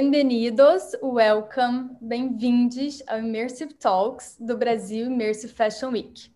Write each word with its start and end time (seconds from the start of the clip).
Bem-vindos, 0.00 0.96
welcome, 1.02 1.90
bem-vindos 2.00 3.02
ao 3.06 3.18
Immersive 3.18 3.74
Talks 3.74 4.34
do 4.40 4.56
Brasil 4.56 5.04
Immersive 5.08 5.52
Fashion 5.52 5.90
Week, 5.90 6.32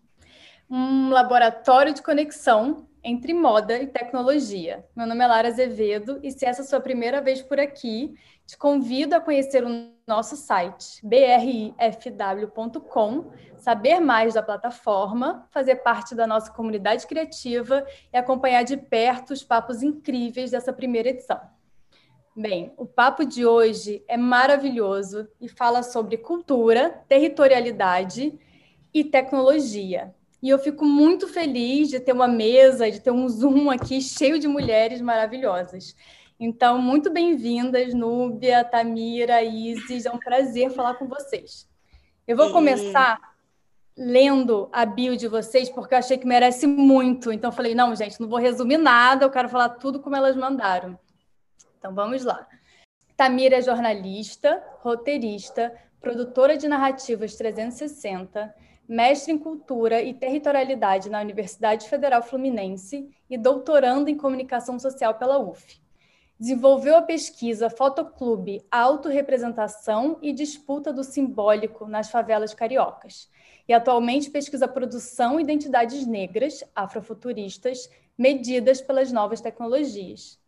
um 0.69 1.09
laboratório 1.09 1.91
de 1.91 2.03
conexão 2.03 2.87
entre 3.03 3.33
moda 3.33 3.79
e 3.79 3.87
tecnologia. 3.87 4.85
Meu 4.95 5.07
nome 5.07 5.23
é 5.23 5.27
Lara 5.27 5.47
Azevedo 5.47 6.19
e 6.21 6.29
se 6.29 6.45
essa 6.45 6.61
é 6.61 6.63
a 6.63 6.67
sua 6.67 6.79
primeira 6.79 7.19
vez 7.21 7.41
por 7.41 7.59
aqui, 7.59 8.13
te 8.45 8.55
convido 8.55 9.15
a 9.15 9.19
conhecer 9.19 9.65
o 9.65 9.89
nosso 10.07 10.35
site 10.35 11.01
brifw.com, 11.03 11.71
saber 13.57 13.99
mais 13.99 14.35
da 14.35 14.43
plataforma, 14.43 15.47
fazer 15.49 15.77
parte 15.77 16.13
da 16.13 16.27
nossa 16.27 16.51
comunidade 16.51 17.07
criativa 17.07 17.83
e 18.13 18.17
acompanhar 18.17 18.61
de 18.61 18.77
perto 18.77 19.33
os 19.33 19.43
papos 19.43 19.81
incríveis 19.81 20.51
dessa 20.51 20.71
primeira 20.71 21.09
edição. 21.09 21.54
Bem, 22.37 22.73
o 22.75 22.85
papo 22.85 23.23
de 23.23 23.45
hoje 23.45 24.03
é 24.09 24.17
maravilhoso 24.17 25.25
e 25.39 25.47
fala 25.47 25.81
sobre 25.81 26.17
cultura, 26.17 26.89
territorialidade 27.07 28.37
e 28.93 29.05
tecnologia. 29.05 30.13
E 30.43 30.49
eu 30.49 30.59
fico 30.59 30.83
muito 30.83 31.29
feliz 31.29 31.87
de 31.87 31.97
ter 31.97 32.11
uma 32.11 32.27
mesa, 32.27 32.91
de 32.91 32.99
ter 32.99 33.11
um 33.11 33.29
Zoom 33.29 33.71
aqui 33.71 34.01
cheio 34.01 34.37
de 34.37 34.49
mulheres 34.49 34.99
maravilhosas. 34.99 35.95
Então, 36.37 36.77
muito 36.77 37.09
bem-vindas, 37.09 37.93
Núbia, 37.93 38.65
Tamira, 38.65 39.41
Isis. 39.41 40.05
É 40.05 40.11
um 40.11 40.19
prazer 40.19 40.71
falar 40.71 40.95
com 40.95 41.07
vocês. 41.07 41.65
Eu 42.27 42.35
vou 42.35 42.51
começar 42.51 43.17
lendo 43.95 44.67
a 44.73 44.85
bio 44.85 45.15
de 45.15 45.29
vocês, 45.29 45.69
porque 45.69 45.93
eu 45.93 45.99
achei 45.99 46.17
que 46.17 46.27
merece 46.27 46.67
muito. 46.67 47.31
Então, 47.31 47.49
falei, 47.49 47.73
não, 47.73 47.95
gente, 47.95 48.19
não 48.19 48.27
vou 48.27 48.39
resumir 48.39 48.75
nada, 48.75 49.23
eu 49.23 49.31
quero 49.31 49.47
falar 49.47 49.69
tudo 49.69 50.01
como 50.01 50.17
elas 50.17 50.35
mandaram. 50.35 50.99
Então, 51.85 51.93
vamos 51.93 52.25
lá. 52.25 52.47
Tamira 53.15 53.57
é 53.57 53.61
jornalista, 53.61 54.63
roteirista, 54.79 55.71
produtora 56.01 56.57
de 56.57 56.67
narrativas 56.67 57.35
360, 57.35 58.55
mestre 58.89 59.31
em 59.31 59.37
Cultura 59.37 60.01
e 60.01 60.11
Territorialidade 60.11 61.11
na 61.11 61.21
Universidade 61.21 61.87
Federal 61.87 62.23
Fluminense 62.23 63.07
e 63.29 63.37
doutorando 63.37 64.09
em 64.09 64.17
Comunicação 64.17 64.79
Social 64.79 65.13
pela 65.13 65.37
UF. 65.37 65.79
Desenvolveu 66.39 66.97
a 66.97 67.03
pesquisa 67.03 67.69
Fotoclube 67.69 68.65
Autorrepresentação 68.71 70.17
e 70.23 70.33
Disputa 70.33 70.91
do 70.91 71.03
Simbólico 71.03 71.87
nas 71.87 72.09
Favelas 72.09 72.55
Cariocas. 72.55 73.29
E 73.67 73.73
atualmente 73.73 74.31
pesquisa 74.31 74.67
produção 74.67 75.39
identidades 75.39 76.07
negras, 76.07 76.63
afrofuturistas, 76.75 77.87
medidas 78.17 78.81
pelas 78.81 79.11
novas 79.11 79.39
tecnologias. 79.39 80.43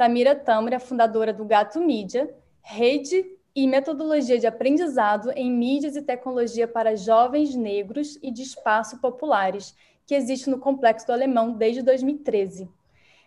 Tamira 0.00 0.34
Tâmara, 0.34 0.80
fundadora 0.80 1.30
do 1.30 1.44
Gato 1.44 1.78
Mídia, 1.78 2.34
rede 2.62 3.22
e 3.54 3.68
metodologia 3.68 4.38
de 4.38 4.46
aprendizado 4.46 5.30
em 5.32 5.52
mídias 5.52 5.94
e 5.94 6.00
tecnologia 6.00 6.66
para 6.66 6.96
jovens 6.96 7.54
negros 7.54 8.18
e 8.22 8.30
de 8.30 8.40
espaço 8.40 8.98
populares, 8.98 9.76
que 10.06 10.14
existe 10.14 10.48
no 10.48 10.58
Complexo 10.58 11.06
do 11.06 11.12
Alemão 11.12 11.52
desde 11.52 11.82
2013. 11.82 12.66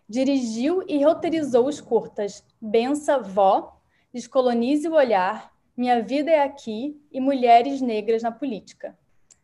Dirigiu 0.10 0.84
e 0.88 1.04
roteirizou 1.04 1.68
os 1.68 1.80
curtas 1.80 2.44
Bença 2.60 3.20
Vó, 3.20 3.80
Descolonize 4.12 4.88
o 4.88 4.96
Olhar, 4.96 5.54
Minha 5.78 6.02
Vida 6.02 6.32
é 6.32 6.42
Aqui 6.42 7.00
e 7.12 7.22
Mulheres 7.22 7.82
Negras 7.82 8.24
na 8.24 8.32
Política. 8.32 8.98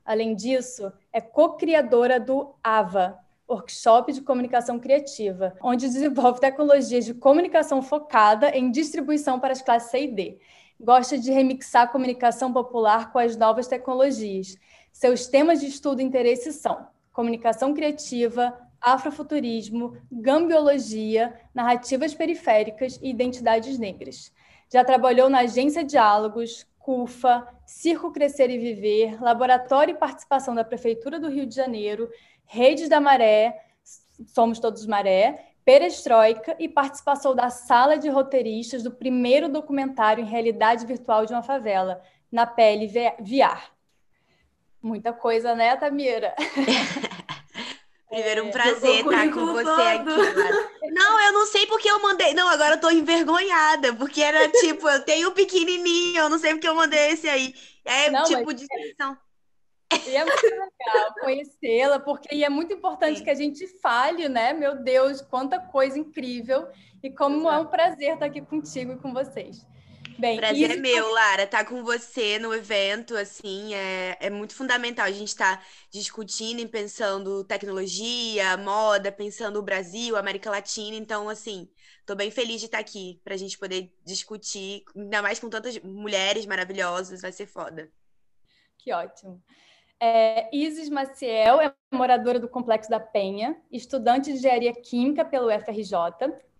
Além 0.04 0.34
disso, 0.34 0.92
é 1.14 1.22
co-criadora 1.22 2.20
do 2.20 2.56
AVA, 2.64 3.20
Workshop 3.50 4.14
de 4.14 4.22
Comunicação 4.22 4.80
Criativa, 4.80 5.56
onde 5.62 5.88
desenvolve 5.88 6.40
tecnologias 6.40 7.06
de 7.06 7.14
comunicação 7.14 7.82
focada 7.82 8.50
em 8.56 8.70
distribuição 8.70 9.40
para 9.40 9.54
as 9.54 9.62
classes 9.62 9.90
C 9.90 10.04
e 10.04 10.08
D 10.08 10.40
gosta 10.80 11.18
de 11.18 11.32
remixar 11.32 11.84
a 11.84 11.88
comunicação 11.88 12.54
popular 12.54 13.12
com 13.12 13.20
as 13.20 13.36
novas 13.36 13.68
tecnologias. 13.68 14.56
Seus 14.92 15.28
temas 15.28 15.60
de 15.60 15.68
estudo 15.68 16.02
e 16.02 16.06
interesse 16.06 16.54
são 16.54 16.88
comunicação 17.12 17.74
criativa, 17.74 18.58
afrofuturismo, 18.80 19.98
gambiologia, 20.10 21.38
narrativas 21.54 22.14
periféricas 22.14 22.98
e 23.02 23.10
identidades 23.10 23.78
negras. 23.78 24.32
Já 24.72 24.86
trabalhou 24.86 25.30
na 25.30 25.40
Agência 25.40 25.84
Diálogos, 25.84 26.66
CUFA, 26.78 27.46
Circo 27.66 28.12
Crescer 28.12 28.50
e 28.50 28.58
Viver, 28.58 29.22
Laboratório 29.22 29.94
e 29.94 29.98
Participação 29.98 30.56
da 30.56 30.64
Prefeitura 30.64 31.20
do 31.20 31.30
Rio 31.30 31.46
de 31.46 31.56
Janeiro, 31.56 32.10
Redes 32.52 32.90
da 32.90 33.00
Maré, 33.00 33.64
Somos 34.26 34.58
Todos 34.58 34.88
Maré, 34.88 35.54
Perestroika 35.64 36.56
e 36.58 36.68
participação 36.68 37.36
da 37.36 37.52
sala 37.52 37.96
de 37.96 38.10
roteiristas 38.10 38.82
do 38.82 38.90
primeiro 38.90 39.48
documentário 39.48 40.24
em 40.24 40.28
realidade 40.28 40.84
virtual 40.84 41.28
de 41.28 41.32
uma 41.32 41.44
favela, 41.44 42.02
na 42.32 42.48
pele 42.48 42.88
VR. 42.88 43.72
Muita 44.82 45.14
coisa, 45.14 45.54
né, 45.54 45.76
Tamira? 45.76 46.34
Primeiro, 48.10 48.46
um 48.46 48.48
é, 48.48 48.52
prazer 48.52 49.06
estar 49.06 49.32
com 49.32 49.46
você 49.46 49.70
aqui. 49.70 50.92
Não, 50.92 51.20
eu 51.28 51.34
não 51.34 51.46
sei 51.46 51.68
porque 51.68 51.88
eu 51.88 52.02
mandei. 52.02 52.34
Não, 52.34 52.48
agora 52.50 52.74
eu 52.74 52.82
tô 52.82 52.90
envergonhada, 52.90 53.94
porque 53.94 54.24
era 54.24 54.50
tipo, 54.50 54.90
eu 54.90 55.06
tenho 55.06 55.30
um 55.30 55.34
pequenininho, 55.34 56.18
eu 56.18 56.30
não 56.30 56.40
sei 56.40 56.54
porque 56.54 56.68
eu 56.68 56.74
mandei 56.74 57.12
esse 57.12 57.30
aí. 57.30 57.54
É 57.86 58.10
não, 58.10 58.24
tipo 58.24 58.52
de 58.52 58.66
descrição. 58.66 59.16
E 59.92 60.16
é 60.16 60.24
muito 60.24 60.44
legal 60.44 61.14
conhecê-la, 61.20 62.00
porque 62.00 62.44
é 62.44 62.50
muito 62.50 62.74
importante 62.74 63.20
Sim. 63.20 63.24
que 63.24 63.30
a 63.30 63.36
gente 63.36 63.68
fale, 63.82 64.30
né? 64.30 64.54
Meu 64.54 64.76
Deus, 64.84 65.22
quanta 65.22 65.60
coisa 65.60 65.98
incrível 65.98 66.68
e 67.02 67.10
como 67.10 67.42
Exato. 67.42 67.56
é 67.56 67.60
um 67.60 67.66
prazer 67.66 68.14
estar 68.14 68.26
aqui 68.26 68.42
contigo 68.42 68.94
e 68.94 68.98
com 68.98 69.14
vocês. 69.14 69.66
Bem, 70.20 70.36
prazer 70.36 70.72
é 70.72 70.76
meu, 70.76 71.14
Lara, 71.14 71.44
estar 71.44 71.64
com 71.64 71.82
você 71.82 72.38
no 72.40 72.54
evento, 72.54 73.16
assim, 73.16 73.74
é, 73.74 74.18
é 74.20 74.30
muito 74.30 74.54
fundamental. 74.54 75.06
A 75.06 75.12
gente 75.12 75.30
está 75.30 75.64
discutindo 75.90 76.60
e 76.60 76.68
pensando 76.68 77.42
tecnologia, 77.46 78.58
moda, 78.58 79.14
pensando 79.14 79.60
o 79.60 79.64
Brasil, 79.64 80.18
América 80.18 80.52
Latina, 80.52 80.98
então, 80.98 81.30
assim, 81.30 81.70
estou 82.02 82.18
bem 82.18 82.30
feliz 82.30 82.60
de 82.60 82.66
estar 82.66 82.80
aqui 82.80 83.22
para 83.24 83.34
a 83.34 83.38
gente 83.38 83.58
poder 83.58 83.96
discutir, 84.06 84.84
ainda 84.94 85.22
mais 85.22 85.40
com 85.40 85.50
tantas 85.50 85.80
mulheres 85.80 86.46
maravilhosas, 86.46 87.22
vai 87.22 87.32
ser 87.32 87.46
foda. 87.46 87.90
Que 88.78 88.92
ótimo. 88.92 89.42
É, 90.02 90.50
Isis 90.56 90.90
Maciel 90.90 91.60
é 91.60 91.74
moradora 91.92 92.40
do 92.40 92.48
Complexo 92.48 92.90
da 92.90 93.00
Penha, 93.00 93.58
estudante 93.70 94.32
de 94.32 94.38
Engenharia 94.38 94.74
Química 94.74 95.26
pelo 95.26 95.52
FRJ, 95.52 95.94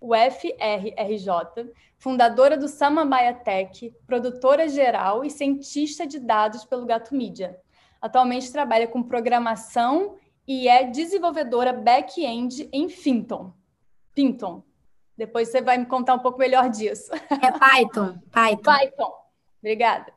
UFRRJ, 0.02 1.72
fundadora 1.98 2.58
do 2.58 2.68
Samambaia 2.68 3.34
Tech, 3.34 3.94
produtora 4.06 4.68
geral 4.68 5.24
e 5.24 5.30
cientista 5.30 6.06
de 6.06 6.20
dados 6.20 6.66
pelo 6.66 6.86
Gato 6.86 7.16
Mídia. 7.16 7.58
Atualmente 8.02 8.52
trabalha 8.52 8.88
com 8.88 9.02
programação 9.02 10.18
e 10.46 10.68
é 10.68 10.84
desenvolvedora 10.84 11.72
back-end 11.72 12.68
em 12.74 12.90
Finton. 12.90 13.54
Pinton. 14.14 14.64
Depois 15.18 15.50
você 15.50 15.62
vai 15.62 15.78
me 15.78 15.86
contar 15.86 16.16
um 16.16 16.20
pouco 16.20 16.40
melhor 16.40 16.70
disso. 16.70 17.12
É 17.14 17.52
Python. 17.52 18.18
Python. 18.32 18.64
Python. 18.64 19.14
Obrigada. 19.60 20.14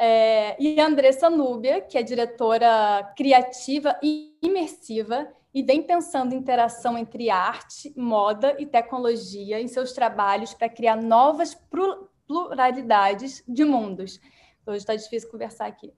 É, 0.00 0.56
e 0.62 0.80
a 0.80 0.86
Andressa 0.86 1.28
Núbia, 1.28 1.80
que 1.80 1.98
é 1.98 2.02
diretora 2.02 3.12
criativa 3.16 3.98
e 4.00 4.38
imersiva 4.40 5.28
e 5.52 5.62
vem 5.62 5.82
pensando 5.82 6.34
interação 6.34 6.96
entre 6.96 7.30
arte, 7.30 7.92
moda 7.96 8.54
e 8.60 8.66
tecnologia 8.66 9.60
em 9.60 9.66
seus 9.66 9.92
trabalhos 9.92 10.54
para 10.54 10.68
criar 10.68 10.96
novas 10.96 11.58
pluralidades 12.26 13.42
de 13.48 13.64
mundos. 13.64 14.20
Hoje 14.64 14.78
está 14.78 14.94
difícil 14.94 15.30
conversar 15.30 15.66
aqui. 15.66 15.92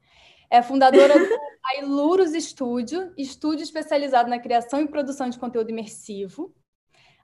É 0.48 0.62
fundadora 0.62 1.18
do 1.18 1.28
Ailurus 1.76 2.32
Studio, 2.42 3.12
estúdio 3.18 3.64
especializado 3.64 4.30
na 4.30 4.38
criação 4.38 4.80
e 4.80 4.88
produção 4.88 5.28
de 5.28 5.38
conteúdo 5.38 5.70
imersivo. 5.70 6.54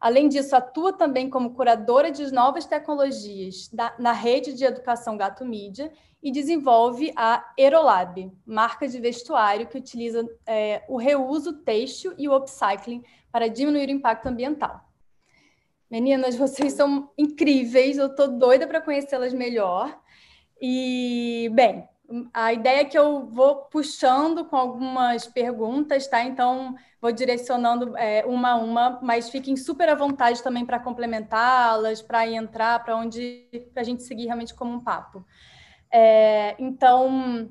Além 0.00 0.28
disso, 0.28 0.54
atua 0.54 0.92
também 0.92 1.30
como 1.30 1.54
curadora 1.54 2.10
de 2.10 2.30
novas 2.32 2.66
tecnologias 2.66 3.70
na 3.98 4.12
rede 4.12 4.52
de 4.52 4.64
educação 4.64 5.16
Gato 5.16 5.44
Mídia 5.44 5.92
e 6.22 6.30
desenvolve 6.30 7.12
a 7.16 7.44
Aerolab, 7.58 8.32
marca 8.44 8.88
de 8.88 8.98
vestuário 8.98 9.66
que 9.66 9.78
utiliza 9.78 10.26
é, 10.46 10.84
o 10.88 10.96
reuso 10.96 11.52
têxtil 11.62 12.14
e 12.18 12.28
o 12.28 12.36
upcycling 12.36 13.02
para 13.30 13.48
diminuir 13.48 13.88
o 13.88 13.92
impacto 13.92 14.26
ambiental. 14.26 14.80
Meninas, 15.90 16.34
vocês 16.34 16.72
são 16.72 17.10
incríveis, 17.16 17.96
eu 17.96 18.06
estou 18.06 18.28
doida 18.28 18.66
para 18.66 18.80
conhecê-las 18.80 19.32
melhor. 19.32 19.96
E, 20.60 21.48
bem, 21.52 21.88
a 22.32 22.52
ideia 22.52 22.80
é 22.80 22.84
que 22.84 22.98
eu 22.98 23.26
vou 23.26 23.56
puxando 23.64 24.44
com 24.44 24.56
algumas 24.56 25.26
perguntas, 25.26 26.06
tá? 26.06 26.22
Então, 26.22 26.74
vou 27.00 27.12
direcionando 27.12 27.96
é, 27.96 28.24
uma 28.26 28.52
a 28.52 28.56
uma, 28.56 28.98
mas 29.02 29.28
fiquem 29.28 29.56
super 29.56 29.88
à 29.88 29.94
vontade 29.94 30.42
também 30.42 30.64
para 30.64 30.78
complementá-las, 30.78 32.02
para 32.02 32.26
entrar, 32.28 32.82
para 32.84 32.96
onde 32.96 33.46
a 33.74 33.82
gente 33.82 34.02
seguir 34.02 34.26
realmente 34.26 34.54
como 34.54 34.72
um 34.72 34.80
papo. 34.80 35.24
É, 35.90 36.54
então, 36.58 37.48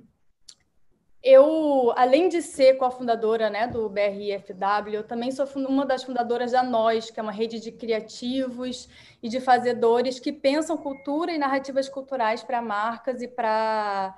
eu, 1.25 1.91
além 1.97 2.29
de 2.29 2.39
ser 2.41 2.75
cofundadora 2.75 3.49
né, 3.49 3.65
do 3.65 3.89
BRIFW, 3.89 4.93
eu 4.93 5.03
também 5.03 5.31
sou 5.31 5.47
uma 5.67 5.83
das 5.83 6.03
fundadoras 6.03 6.51
da 6.51 6.61
Nós, 6.61 7.09
que 7.09 7.19
é 7.19 7.23
uma 7.23 7.31
rede 7.31 7.59
de 7.59 7.71
criativos 7.71 8.87
e 9.23 9.27
de 9.27 9.39
fazedores 9.39 10.19
que 10.19 10.31
pensam 10.31 10.77
cultura 10.77 11.31
e 11.31 11.39
narrativas 11.39 11.89
culturais 11.89 12.43
para 12.43 12.61
marcas 12.61 13.23
e 13.23 13.27
para 13.27 14.15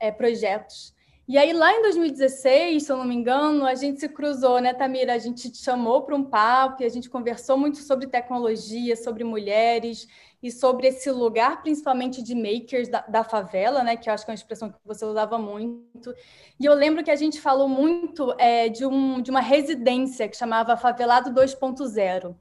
é, 0.00 0.10
projetos. 0.10 0.94
E 1.30 1.38
aí, 1.38 1.52
lá 1.52 1.72
em 1.72 1.82
2016, 1.82 2.82
se 2.82 2.90
eu 2.90 2.96
não 2.96 3.04
me 3.04 3.14
engano, 3.14 3.64
a 3.64 3.76
gente 3.76 4.00
se 4.00 4.08
cruzou, 4.08 4.60
né, 4.60 4.74
Tamira? 4.74 5.14
A 5.14 5.18
gente 5.18 5.48
te 5.48 5.58
chamou 5.58 6.02
para 6.02 6.16
um 6.16 6.24
papo 6.24 6.82
e 6.82 6.84
a 6.84 6.88
gente 6.88 7.08
conversou 7.08 7.56
muito 7.56 7.78
sobre 7.78 8.08
tecnologia, 8.08 8.96
sobre 8.96 9.22
mulheres 9.22 10.08
e 10.42 10.50
sobre 10.50 10.88
esse 10.88 11.08
lugar, 11.08 11.62
principalmente 11.62 12.20
de 12.20 12.34
makers 12.34 12.88
da, 12.88 13.02
da, 13.02 13.22
favela, 13.22 13.84
né? 13.84 13.96
Que 13.96 14.10
eu 14.10 14.14
acho 14.14 14.24
que 14.24 14.30
é 14.30 14.32
uma 14.32 14.36
expressão 14.36 14.70
que 14.70 14.78
você 14.84 15.04
usava 15.04 15.38
muito. 15.38 16.12
E 16.58 16.64
eu 16.64 16.74
lembro 16.74 17.04
que 17.04 17.12
a 17.12 17.16
gente 17.16 17.40
falou 17.40 17.68
muito 17.68 18.34
é, 18.36 18.68
de, 18.68 18.84
um, 18.84 19.22
de 19.22 19.30
uma 19.30 19.40
residência 19.40 20.28
que 20.28 20.36
chamava 20.36 20.76
Favelado 20.76 21.30
2.0, 21.30 22.34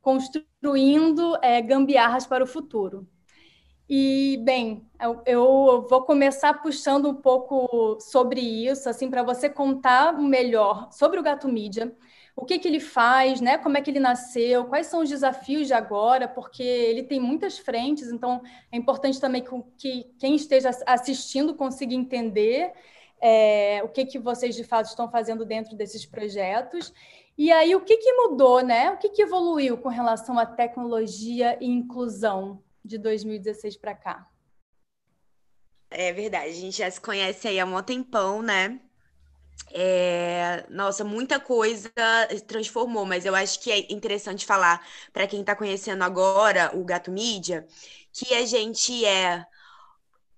construindo 0.00 1.38
é, 1.42 1.62
gambiarras 1.62 2.26
para 2.26 2.42
o 2.42 2.46
futuro. 2.46 3.06
E, 3.94 4.38
bem, 4.38 4.88
eu, 5.26 5.86
vou 5.86 6.00
começar 6.00 6.62
puxando 6.62 7.10
um 7.10 7.14
pouco 7.14 8.00
sobre 8.00 8.40
isso, 8.40 8.88
assim, 8.88 9.10
para 9.10 9.22
você 9.22 9.50
contar 9.50 10.18
melhor 10.18 10.90
sobre 10.90 11.20
o 11.20 11.22
Gato 11.22 11.46
Mídia, 11.46 11.94
o 12.34 12.46
que, 12.46 12.58
que 12.58 12.66
ele 12.66 12.80
faz, 12.80 13.38
né? 13.42 13.58
Como 13.58 13.76
é 13.76 13.82
que 13.82 13.90
ele 13.90 14.00
nasceu, 14.00 14.64
quais 14.64 14.86
são 14.86 15.02
os 15.02 15.10
desafios 15.10 15.66
de 15.66 15.74
agora, 15.74 16.26
porque 16.26 16.62
ele 16.62 17.02
tem 17.02 17.20
muitas 17.20 17.58
frentes, 17.58 18.10
então 18.10 18.40
é 18.72 18.78
importante 18.78 19.20
também 19.20 19.44
que, 19.44 19.62
que 19.76 20.04
quem 20.18 20.36
esteja 20.36 20.70
assistindo 20.86 21.54
consiga 21.54 21.92
entender 21.92 22.72
é, 23.20 23.82
o 23.84 23.88
que, 23.88 24.06
que 24.06 24.18
vocês 24.18 24.56
de 24.56 24.64
fato 24.64 24.86
estão 24.86 25.10
fazendo 25.10 25.44
dentro 25.44 25.76
desses 25.76 26.06
projetos. 26.06 26.94
E 27.36 27.52
aí, 27.52 27.74
o 27.74 27.80
que, 27.82 27.98
que 27.98 28.12
mudou, 28.14 28.62
né? 28.62 28.90
O 28.92 28.96
que, 28.96 29.10
que 29.10 29.20
evoluiu 29.20 29.76
com 29.76 29.90
relação 29.90 30.38
à 30.38 30.46
tecnologia 30.46 31.58
e 31.60 31.66
inclusão 31.66 32.62
de 32.84 32.98
2016 32.98 33.76
para 33.76 33.94
cá. 33.94 34.28
É 35.90 36.12
verdade, 36.12 36.50
a 36.50 36.54
gente 36.54 36.78
já 36.78 36.90
se 36.90 37.00
conhece 37.00 37.48
aí 37.48 37.60
há 37.60 37.66
um 37.66 37.82
tempão, 37.82 38.42
né? 38.42 38.80
É... 39.70 40.66
Nossa, 40.70 41.04
muita 41.04 41.38
coisa 41.38 41.90
transformou, 42.46 43.04
mas 43.04 43.24
eu 43.26 43.34
acho 43.34 43.60
que 43.60 43.70
é 43.70 43.92
interessante 43.92 44.46
falar 44.46 44.86
para 45.12 45.26
quem 45.26 45.40
está 45.40 45.54
conhecendo 45.54 46.02
agora 46.02 46.70
o 46.74 46.84
Gato 46.84 47.10
Mídia 47.10 47.66
que 48.12 48.34
a 48.34 48.44
gente 48.46 49.04
é. 49.04 49.44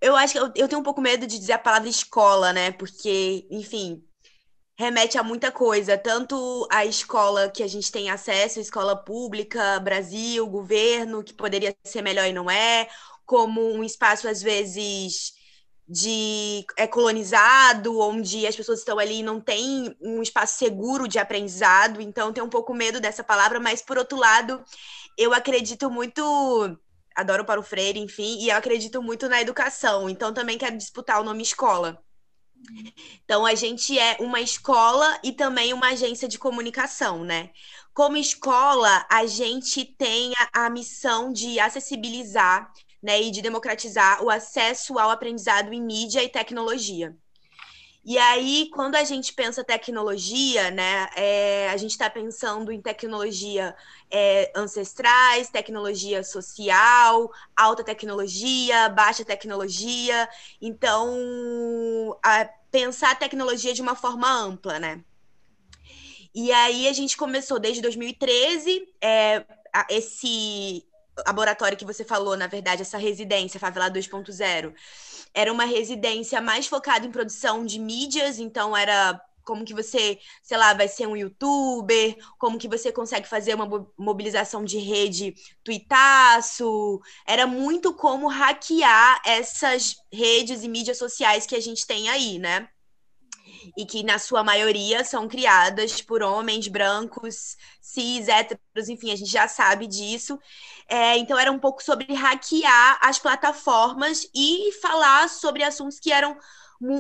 Eu 0.01 0.17
acho 0.17 0.35
que 0.35 0.39
eu, 0.39 0.53
eu 0.57 0.69
tenho 0.69 0.81
um 0.81 0.85
pouco 0.85 1.01
medo 1.01 1.27
de 1.27 1.39
dizer 1.39 1.55
a 1.55 1.59
palavra 1.59 1.89
escola, 1.89 2.53
né? 2.53 2.71
Porque, 2.73 3.47
enfim, 3.51 4.05
remete 4.77 5.19
a 5.19 5.23
muita 5.23 5.53
coisa, 5.53 5.97
tanto 5.97 6.67
a 6.71 6.85
escola 6.85 7.49
que 7.51 7.63
a 7.63 7.67
gente 7.69 7.93
tem 7.93 8.11
acesso, 8.11 8.61
escola 8.61 8.97
pública, 8.97 9.79
Brasil, 9.81 10.47
governo, 10.47 11.23
que 11.23 11.33
poderia 11.33 11.77
ser 11.85 12.03
melhor 12.03 12.27
e 12.27 12.33
não 12.33 12.51
é, 12.51 12.89
como 13.25 13.61
um 13.73 13.85
espaço, 13.85 14.29
às 14.29 14.43
vezes, 14.43 15.33
de 15.89 16.65
é 16.77 16.87
colonizado, 16.87 17.99
onde 18.01 18.47
as 18.47 18.57
pessoas 18.57 18.81
estão 18.81 18.99
ali 18.99 19.21
e 19.21 19.23
não 19.23 19.41
tem 19.41 19.97
um 20.01 20.23
espaço 20.23 20.59
seguro 20.59 21.07
de 21.09 21.19
aprendizado, 21.19 22.01
então 22.01 22.33
tenho 22.33 22.47
um 22.47 22.51
pouco 22.51 22.75
medo 22.75 23.01
dessa 23.01 23.23
palavra, 23.25 23.61
mas 23.61 23.83
por 23.83 23.99
outro 23.99 24.19
lado, 24.19 24.65
eu 25.19 25.33
acredito 25.35 25.91
muito 25.91 26.23
adoro 27.17 27.45
para 27.45 27.61
o 27.61 27.63
Freire, 27.63 28.01
enfim, 28.01 28.39
e 28.41 28.51
eu 28.51 28.57
acredito 28.57 29.03
muito 29.03 29.29
na 29.29 29.41
educação, 29.41 30.11
então 30.11 30.35
também 30.35 30.59
quero 30.59 30.77
disputar 30.77 31.21
o 31.21 31.25
nome 31.25 31.43
escola. 31.43 32.04
Então, 33.25 33.45
a 33.45 33.55
gente 33.55 33.99
é 33.99 34.17
uma 34.21 34.41
escola 34.41 35.19
e 35.23 35.33
também 35.33 35.73
uma 35.73 35.89
agência 35.89 36.29
de 36.29 36.39
comunicação, 36.39 37.25
né? 37.25 37.51
Como 37.93 38.17
escola, 38.17 39.07
a 39.11 39.27
gente 39.27 39.85
tem 39.85 40.33
a, 40.53 40.67
a 40.67 40.71
missão 40.71 41.33
de 41.33 41.61
acessibilizar 41.61 42.73
né, 43.03 43.21
e 43.21 43.31
de 43.31 43.43
democratizar 43.43 44.23
o 44.25 44.31
acesso 44.31 44.99
ao 44.99 45.11
aprendizado 45.11 45.73
em 45.73 45.83
mídia 45.83 46.23
e 46.23 46.29
tecnologia. 46.29 47.15
E 48.07 48.19
aí, 48.19 48.69
quando 48.73 48.97
a 48.97 49.05
gente 49.05 49.33
pensa 49.33 49.65
tecnologia, 49.65 50.71
né, 50.71 51.09
é, 51.17 51.71
a 51.71 51.77
gente 51.77 51.93
está 51.93 52.11
pensando 52.11 52.71
em 52.71 52.81
tecnologia 52.81 53.75
é, 54.17 54.53
ancestrais, 54.55 55.51
tecnologia 55.51 56.23
social, 56.23 57.33
alta 57.57 57.83
tecnologia, 57.83 58.89
baixa 58.91 59.25
tecnologia. 59.25 60.29
Então, 60.63 62.17
a, 62.25 62.49
pensar 62.71 63.11
a 63.11 63.17
tecnologia 63.17 63.75
de 63.75 63.83
uma 63.83 63.97
forma 63.97 64.31
ampla, 64.31 64.79
né? 64.79 65.03
E 66.33 66.53
aí 66.53 66.87
a 66.87 66.93
gente 66.93 67.17
começou 67.17 67.59
desde 67.59 67.83
2013, 67.83 68.87
é, 69.03 69.45
esse 69.91 70.87
laboratório 71.27 71.77
que 71.77 71.85
você 71.85 72.05
falou, 72.05 72.37
na 72.37 72.47
verdade, 72.47 72.83
essa 72.83 72.99
residência, 72.99 73.59
Favela 73.59 73.91
2.0 73.91 74.73
era 75.35 75.53
uma 75.53 75.65
residência 75.65 76.41
mais 76.41 76.69
focada 76.69 77.05
em 77.05 77.11
produção 77.11 77.67
de 77.67 77.81
mídias, 77.81 78.39
então 78.39 78.77
era 78.77 79.21
como 79.45 79.65
que 79.65 79.75
você, 79.75 80.19
sei 80.43 80.57
lá, 80.57 80.75
vai 80.75 80.89
ser 80.89 81.07
um 81.07 81.17
youtuber, 81.17 82.17
como 82.39 82.59
que 82.59 82.69
você 82.69 82.91
consegue 82.91 83.29
fazer 83.29 83.55
uma 83.55 83.89
mobilização 83.97 84.65
de 84.65 84.79
rede 84.79 85.35
tuitaço. 85.63 87.01
Era 87.27 87.47
muito 87.47 87.95
como 87.95 88.29
hackear 88.29 89.21
essas 89.25 89.97
redes 90.13 90.63
e 90.63 90.69
mídias 90.69 90.99
sociais 90.99 91.47
que 91.47 91.57
a 91.57 91.61
gente 91.61 91.87
tem 91.87 92.09
aí, 92.09 92.39
né? 92.39 92.69
e 93.77 93.87
que, 93.87 94.03
na 94.03 94.19
sua 94.19 94.45
maioria, 94.45 95.05
são 95.05 95.29
criadas 95.29 96.01
por 96.01 96.23
homens 96.23 96.69
brancos, 96.69 97.57
cis, 97.81 98.29
héteros, 98.29 98.89
enfim, 98.89 99.11
a 99.11 99.17
gente 99.17 99.31
já 99.31 99.49
sabe 99.49 99.87
disso. 99.87 100.39
É, 100.89 101.17
então, 101.17 101.39
era 101.39 101.51
um 101.51 101.59
pouco 101.59 101.83
sobre 101.83 102.13
hackear 102.13 102.99
as 103.01 103.19
plataformas 103.19 104.29
e 104.35 104.73
falar 104.83 105.29
sobre 105.29 105.63
assuntos 105.63 105.99
que 105.99 106.13
eram 106.13 106.37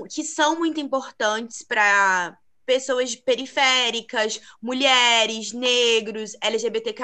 que 0.08 0.24
são 0.24 0.56
muito 0.56 0.80
importantes 0.80 1.62
para 1.62 2.38
pessoas 2.64 3.14
periféricas, 3.14 4.40
mulheres, 4.60 5.52
negros, 5.52 6.32
LGBTK+, 6.40 7.02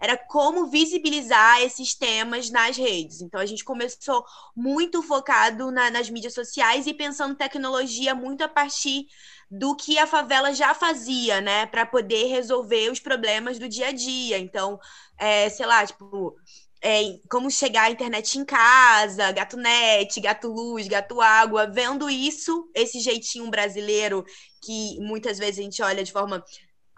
era 0.00 0.16
como 0.16 0.66
visibilizar 0.66 1.60
esses 1.62 1.94
temas 1.94 2.50
nas 2.50 2.76
redes. 2.76 3.20
Então 3.20 3.40
a 3.40 3.46
gente 3.46 3.64
começou 3.64 4.24
muito 4.56 5.02
focado 5.02 5.70
na, 5.70 5.90
nas 5.90 6.10
mídias 6.10 6.34
sociais 6.34 6.86
e 6.86 6.94
pensando 6.94 7.34
tecnologia 7.36 8.14
muito 8.14 8.42
a 8.42 8.48
partir 8.48 9.06
do 9.50 9.74
que 9.74 9.98
a 9.98 10.06
favela 10.06 10.54
já 10.54 10.74
fazia, 10.74 11.40
né, 11.40 11.66
para 11.66 11.84
poder 11.84 12.26
resolver 12.26 12.90
os 12.90 13.00
problemas 13.00 13.58
do 13.58 13.68
dia 13.68 13.88
a 13.88 13.92
dia. 13.92 14.38
Então, 14.38 14.78
é, 15.18 15.48
sei 15.50 15.66
lá, 15.66 15.84
tipo, 15.84 16.36
é, 16.82 17.18
como 17.30 17.50
chegar 17.50 17.84
à 17.84 17.90
internet 17.90 18.38
em 18.38 18.44
casa, 18.44 19.30
gato 19.32 19.56
net, 19.56 20.20
gato 20.20 20.48
luz, 20.48 20.88
gato 20.88 21.20
água, 21.20 21.66
vendo 21.66 22.08
isso, 22.08 22.70
esse 22.74 23.00
jeitinho 23.00 23.50
brasileiro 23.50 24.24
que 24.62 24.98
muitas 25.00 25.38
vezes 25.38 25.58
a 25.58 25.62
gente 25.62 25.82
olha 25.82 26.02
de 26.02 26.12
forma 26.12 26.42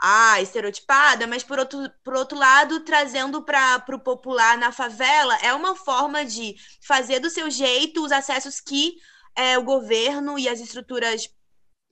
ah, 0.01 0.41
estereotipada, 0.41 1.27
mas 1.27 1.45
por 1.45 1.59
outro, 1.59 1.79
por 2.05 2.15
outro 2.15 2.37
lado, 2.37 2.81
trazendo 2.81 3.43
para 3.43 3.85
o 3.93 3.99
popular 4.01 4.59
na 4.59 4.73
favela, 4.73 5.37
é 5.37 5.55
uma 5.55 5.77
forma 5.77 6.25
de 6.25 6.57
fazer 6.85 7.21
do 7.21 7.31
seu 7.31 7.49
jeito 7.51 8.05
os 8.05 8.11
acessos 8.11 8.61
que 8.61 8.95
é, 9.37 9.57
o 9.59 9.63
governo 9.63 10.39
e 10.39 10.49
as 10.49 10.61
estruturas 10.61 11.29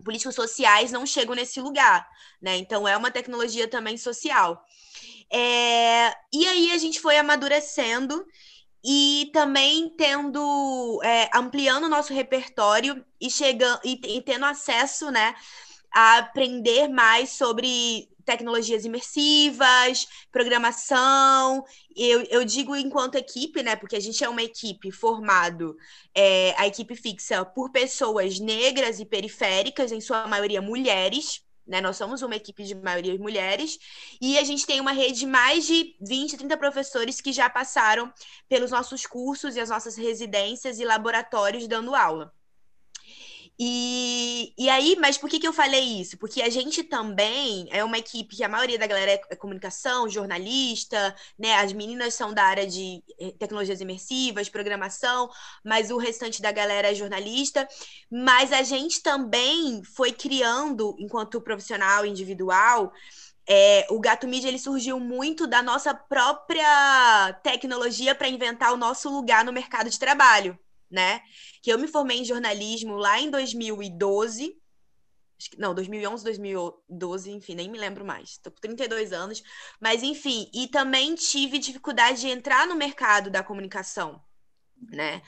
políticos 0.04 0.35
sociais 0.35 0.90
não 0.90 1.06
chegam 1.06 1.35
nesse 1.35 1.61
lugar, 1.61 2.06
né? 2.40 2.56
Então 2.56 2.87
é 2.88 2.97
uma 2.97 3.11
tecnologia 3.11 3.68
também 3.68 3.97
social. 3.97 4.61
É, 5.33 6.11
e 6.33 6.47
aí 6.47 6.73
a 6.73 6.79
gente 6.79 7.01
foi 7.01 7.17
amadurecendo 7.17 8.27
e 8.85 9.31
também 9.33 9.91
tendo 9.97 11.01
é, 11.05 11.31
ampliando 11.35 11.85
o 11.85 11.89
nosso 11.89 12.13
repertório 12.13 13.05
e 13.21 13.31
chegando 13.31 13.81
e, 13.85 14.01
e, 14.17 14.23
tendo 14.23 14.45
acesso, 14.47 15.11
né, 15.11 15.35
a 15.93 16.19
aprender 16.19 16.89
mais 16.89 17.31
sobre 17.31 18.09
tecnologias 18.25 18.85
imersivas, 18.85 20.07
programação. 20.33 21.65
Eu, 21.97 22.23
eu 22.31 22.45
digo 22.45 22.75
enquanto 22.77 23.17
equipe, 23.17 23.63
né, 23.63 23.77
porque 23.77 23.97
a 23.97 24.01
gente 24.01 24.23
é 24.25 24.29
uma 24.29 24.43
equipe 24.43 24.91
formado, 24.91 25.77
é, 26.15 26.55
a 26.57 26.67
equipe 26.67 26.95
fixa 26.95 27.45
por 27.45 27.71
pessoas 27.71 28.39
negras 28.39 29.01
e 29.01 29.05
periféricas, 29.05 29.93
em 29.93 30.01
sua 30.01 30.27
maioria 30.27 30.63
mulheres. 30.63 31.43
Né? 31.67 31.81
Nós 31.81 31.97
somos 31.97 32.23
uma 32.23 32.37
equipe 32.37 32.64
de 32.64 32.75
maioria 32.75 33.17
mulheres 33.19 33.79
e 34.21 34.38
a 34.38 34.45
gente 34.45 34.67
tem 34.67 34.81
uma 34.81 34.93
rede 34.93 35.21
de 35.21 35.26
mais 35.26 35.67
de 35.67 35.97
20, 36.00 36.37
30 36.37 36.57
professores 36.57 37.21
que 37.21 37.33
já 37.33 37.49
passaram 37.49 38.12
pelos 38.49 38.71
nossos 38.71 39.07
cursos 39.07 39.57
e 39.57 39.61
as 39.61 39.71
nossas 39.71 39.97
residências 39.97 40.79
e 40.79 40.85
laboratórios 40.85 41.69
dando 41.69 41.95
aula. 41.95 42.33
E, 43.62 44.55
e 44.57 44.71
aí, 44.71 44.97
mas 44.99 45.19
por 45.19 45.29
que, 45.29 45.38
que 45.38 45.47
eu 45.47 45.52
falei 45.52 46.00
isso? 46.00 46.17
Porque 46.17 46.40
a 46.40 46.49
gente 46.49 46.83
também 46.83 47.69
é 47.71 47.85
uma 47.85 47.99
equipe 47.99 48.35
que 48.35 48.43
a 48.43 48.49
maioria 48.49 48.79
da 48.79 48.87
galera 48.87 49.12
é, 49.12 49.21
é 49.29 49.37
comunicação, 49.37 50.09
jornalista, 50.09 51.14
né? 51.38 51.52
As 51.57 51.71
meninas 51.75 52.14
são 52.14 52.33
da 52.33 52.43
área 52.43 52.67
de 52.67 53.05
eh, 53.21 53.33
tecnologias 53.38 53.83
imersivas, 53.83 54.49
programação, 54.49 55.29
mas 55.62 55.90
o 55.90 55.99
restante 55.99 56.40
da 56.40 56.50
galera 56.50 56.90
é 56.90 56.95
jornalista. 56.95 57.69
Mas 58.11 58.50
a 58.50 58.62
gente 58.62 59.02
também 59.02 59.83
foi 59.85 60.11
criando, 60.12 60.97
enquanto 60.99 61.38
profissional 61.38 62.07
individual, 62.07 62.90
é, 63.47 63.87
o 63.90 64.00
Gato 64.00 64.26
Mídia 64.26 64.49
ele 64.49 64.59
surgiu 64.59 64.99
muito 64.99 65.47
da 65.47 65.62
nossa 65.62 65.93
própria 65.93 67.35
tecnologia 67.43 68.14
para 68.14 68.29
inventar 68.29 68.73
o 68.73 68.79
nosso 68.79 69.11
lugar 69.11 69.45
no 69.45 69.52
mercado 69.52 69.90
de 69.90 69.99
trabalho 69.99 70.59
né? 70.90 71.20
Que 71.62 71.73
eu 71.73 71.78
me 71.78 71.87
formei 71.87 72.18
em 72.18 72.25
jornalismo 72.25 72.97
lá 72.97 73.20
em 73.20 73.30
2012. 73.30 74.56
Não, 75.56 75.75
2011, 75.75 76.23
2012, 76.23 77.30
enfim, 77.30 77.54
nem 77.54 77.70
me 77.70 77.78
lembro 77.78 78.04
mais. 78.04 78.37
Tô 78.38 78.50
com 78.50 78.61
32 78.61 79.12
anos. 79.12 79.42
Mas, 79.80 80.02
enfim, 80.02 80.50
e 80.52 80.68
também 80.68 81.14
tive 81.14 81.59
dificuldade 81.59 82.20
de 82.20 82.28
entrar 82.28 82.66
no 82.66 82.75
mercado 82.75 83.30
da 83.30 83.42
comunicação, 83.42 84.23
né? 84.90 85.23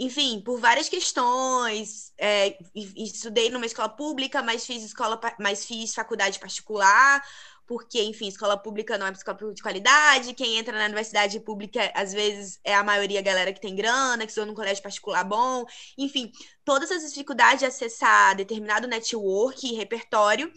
enfim, 0.00 0.40
por 0.40 0.58
várias 0.58 0.88
questões. 0.88 2.10
É, 2.16 2.56
estudei 2.74 3.50
numa 3.50 3.66
escola 3.66 3.88
pública, 3.88 4.42
mas 4.42 4.64
fiz 4.64 4.82
escola, 4.82 5.20
mas 5.38 5.66
fiz 5.66 5.94
faculdade 5.94 6.38
particular, 6.38 7.22
porque, 7.70 8.02
enfim, 8.02 8.26
escola 8.26 8.56
pública 8.56 8.98
não 8.98 9.06
é 9.06 9.12
escola 9.12 9.54
de 9.54 9.62
qualidade, 9.62 10.34
quem 10.34 10.56
entra 10.56 10.76
na 10.76 10.86
universidade 10.86 11.38
pública, 11.38 11.92
às 11.94 12.12
vezes, 12.12 12.58
é 12.64 12.74
a 12.74 12.82
maioria 12.82 13.20
a 13.20 13.22
galera 13.22 13.52
que 13.52 13.60
tem 13.60 13.76
grana, 13.76 14.24
que 14.24 14.32
estudou 14.32 14.48
num 14.48 14.56
colégio 14.56 14.82
particular 14.82 15.22
bom, 15.22 15.64
enfim, 15.96 16.32
todas 16.64 16.90
as 16.90 17.08
dificuldades 17.08 17.60
de 17.60 17.66
acessar 17.66 18.34
determinado 18.34 18.88
network 18.88 19.64
e 19.64 19.76
repertório. 19.76 20.52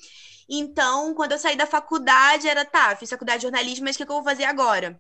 Então, 0.49 1.13
quando 1.13 1.33
eu 1.33 1.37
saí 1.37 1.55
da 1.55 1.67
faculdade, 1.67 2.47
era, 2.47 2.65
tá, 2.65 2.95
fiz 2.95 3.11
faculdade 3.11 3.41
de 3.41 3.43
jornalismo, 3.43 3.85
mas 3.85 3.95
o 3.95 3.99
que, 3.99 4.05
que 4.07 4.11
eu 4.11 4.15
vou 4.15 4.23
fazer 4.23 4.45
agora? 4.45 4.99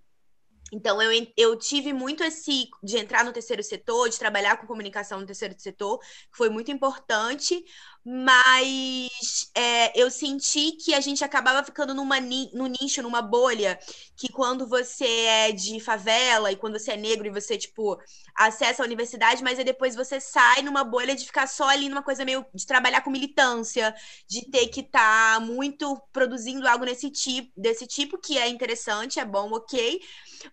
Então, 0.73 0.99
eu, 0.99 1.27
eu 1.37 1.55
tive 1.55 1.93
muito 1.93 2.23
esse 2.23 2.67
de 2.81 2.97
entrar 2.97 3.23
no 3.23 3.31
terceiro 3.31 3.61
setor, 3.61 4.09
de 4.09 4.17
trabalhar 4.17 4.57
com 4.57 4.65
comunicação 4.65 5.19
no 5.19 5.25
terceiro 5.25 5.53
setor, 5.57 5.99
que 5.99 6.35
foi 6.37 6.49
muito 6.49 6.71
importante, 6.71 7.63
mas 8.03 9.51
é, 9.55 9.97
eu 9.99 10.09
senti 10.09 10.71
que 10.73 10.95
a 10.95 10.99
gente 10.99 11.23
acabava 11.23 11.63
ficando 11.63 11.93
numa, 11.93 12.19
no 12.19 12.65
nicho, 12.67 13.03
numa 13.03 13.21
bolha, 13.21 13.79
que 14.17 14.27
quando 14.29 14.67
você 14.67 15.05
é 15.05 15.51
de 15.51 15.79
favela 15.79 16.51
e 16.51 16.55
quando 16.55 16.79
você 16.79 16.93
é 16.93 16.97
negro 16.97 17.27
e 17.27 17.29
você, 17.29 17.55
tipo, 17.55 17.97
acessa 18.35 18.81
a 18.81 18.85
universidade, 18.85 19.43
mas 19.43 19.59
aí 19.59 19.65
depois 19.65 19.95
você 19.95 20.19
sai 20.19 20.63
numa 20.63 20.83
bolha 20.83 21.15
de 21.15 21.23
ficar 21.23 21.47
só 21.47 21.69
ali 21.69 21.87
numa 21.87 22.01
coisa 22.03 22.25
meio 22.25 22.43
de 22.53 22.65
trabalhar 22.65 23.01
com 23.01 23.11
militância, 23.11 23.93
de 24.27 24.49
ter 24.49 24.67
que 24.69 24.81
estar 24.81 25.35
tá 25.35 25.39
muito 25.39 26.01
produzindo 26.11 26.67
algo 26.67 26.83
nesse 26.83 27.11
tipo, 27.11 27.51
desse 27.55 27.85
tipo, 27.85 28.17
que 28.17 28.39
é 28.39 28.49
interessante, 28.49 29.19
é 29.19 29.25
bom, 29.25 29.51
ok, 29.53 30.01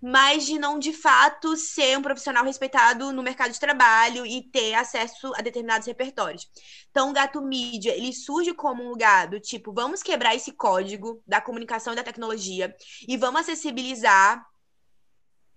mas 0.03 0.45
de 0.47 0.59
não 0.59 0.79
de 0.79 0.93
fato 0.93 1.57
ser 1.57 1.99
um 1.99 2.03
profissional 2.03 2.45
respeitado 2.45 3.13
no 3.13 3.23
mercado 3.23 3.53
de 3.53 3.61
trabalho 3.61 4.27
e 4.27 4.43
ter 4.43 4.75
acesso 4.75 5.33
a 5.37 5.43
determinados 5.43 5.87
repertórios. 5.87 6.49
Então, 6.91 7.11
o 7.11 7.13
Gato 7.13 7.41
Mídia, 7.41 7.97
ele 7.97 8.13
surge 8.13 8.53
como 8.53 8.83
um 8.83 8.91
lugar 8.91 9.29
do 9.29 9.41
tipo, 9.41 9.73
vamos 9.73 10.03
quebrar 10.03 10.35
esse 10.35 10.53
código 10.53 11.23
da 11.27 11.41
comunicação 11.41 11.93
e 11.93 11.97
da 11.97 12.05
tecnologia 12.05 12.75
e 13.09 13.17
vamos 13.17 13.43
acessibilizar 13.43 14.45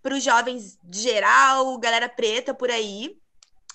para 0.02 0.16
os 0.16 0.24
jovens 0.24 0.78
geral, 0.92 1.78
galera 1.80 2.10
preta 2.10 2.54
por 2.54 2.70
aí. 2.70 3.18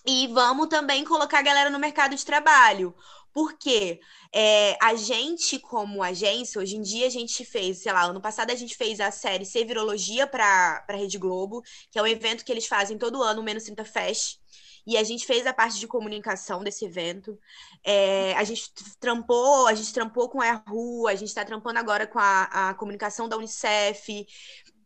E 0.06 0.26
vamos 0.28 0.68
também 0.68 1.04
colocar 1.04 1.40
a 1.40 1.42
galera 1.42 1.68
no 1.68 1.78
mercado 1.78 2.14
de 2.14 2.24
trabalho. 2.24 2.94
Porque 3.32 4.00
é, 4.32 4.76
a 4.82 4.94
gente, 4.94 5.58
como 5.58 6.02
agência, 6.02 6.60
hoje 6.60 6.76
em 6.76 6.82
dia 6.82 7.06
a 7.06 7.10
gente 7.10 7.44
fez, 7.44 7.82
sei 7.82 7.92
lá, 7.92 8.04
ano 8.04 8.20
passado 8.20 8.50
a 8.50 8.54
gente 8.54 8.76
fez 8.76 9.00
a 9.00 9.10
série 9.10 9.44
Ser 9.44 9.64
Virologia 9.64 10.26
para 10.26 10.84
a 10.88 10.92
Rede 10.92 11.18
Globo, 11.18 11.62
que 11.90 11.98
é 11.98 12.02
um 12.02 12.06
evento 12.06 12.44
que 12.44 12.52
eles 12.52 12.66
fazem 12.66 12.98
todo 12.98 13.22
ano, 13.22 13.42
Menos 13.42 13.64
30 13.64 13.84
Fest. 13.84 14.38
E 14.86 14.96
a 14.96 15.04
gente 15.04 15.26
fez 15.26 15.46
a 15.46 15.52
parte 15.52 15.78
de 15.78 15.86
comunicação 15.86 16.64
desse 16.64 16.86
evento. 16.86 17.38
É, 17.84 18.32
a 18.34 18.42
gente 18.42 18.72
trampou, 18.98 19.66
a 19.66 19.74
gente 19.74 19.92
trampou 19.92 20.30
com 20.30 20.40
a 20.40 20.54
rua, 20.66 21.10
a 21.10 21.14
gente 21.14 21.28
está 21.28 21.44
trampando 21.44 21.78
agora 21.78 22.06
com 22.06 22.18
a, 22.18 22.70
a 22.70 22.74
comunicação 22.74 23.28
da 23.28 23.36
Unicef. 23.36 24.26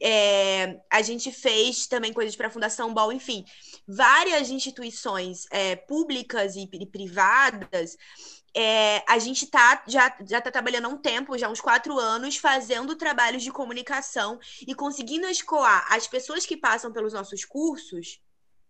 É, 0.05 0.81
a 0.91 1.01
gente 1.01 1.31
fez 1.31 1.87
também 1.87 2.13
coisas 2.13 2.35
para 2.35 2.49
a 2.49 2.51
Fundação 2.51 2.93
Ball, 2.93 3.13
enfim, 3.13 3.45
várias 3.87 4.51
instituições 4.51 5.47
é, 5.51 5.77
públicas 5.77 6.57
e, 6.57 6.69
e 6.73 6.87
privadas. 6.87 7.97
É, 8.55 9.05
a 9.09 9.19
gente 9.19 9.47
tá, 9.47 9.85
já, 9.87 10.15
já 10.27 10.41
tá 10.41 10.51
trabalhando 10.51 10.87
há 10.87 10.89
um 10.89 10.99
tempo, 10.99 11.39
já 11.39 11.49
uns 11.49 11.61
quatro 11.61 11.99
anos, 11.99 12.37
fazendo 12.37 12.97
trabalhos 12.97 13.43
de 13.43 13.53
comunicação 13.53 14.39
e 14.67 14.75
conseguindo 14.75 15.27
escoar 15.29 15.87
as 15.91 16.09
pessoas 16.09 16.45
que 16.45 16.57
passam 16.57 16.93
pelos 16.93 17.13
nossos 17.13 17.45
cursos 17.45 18.21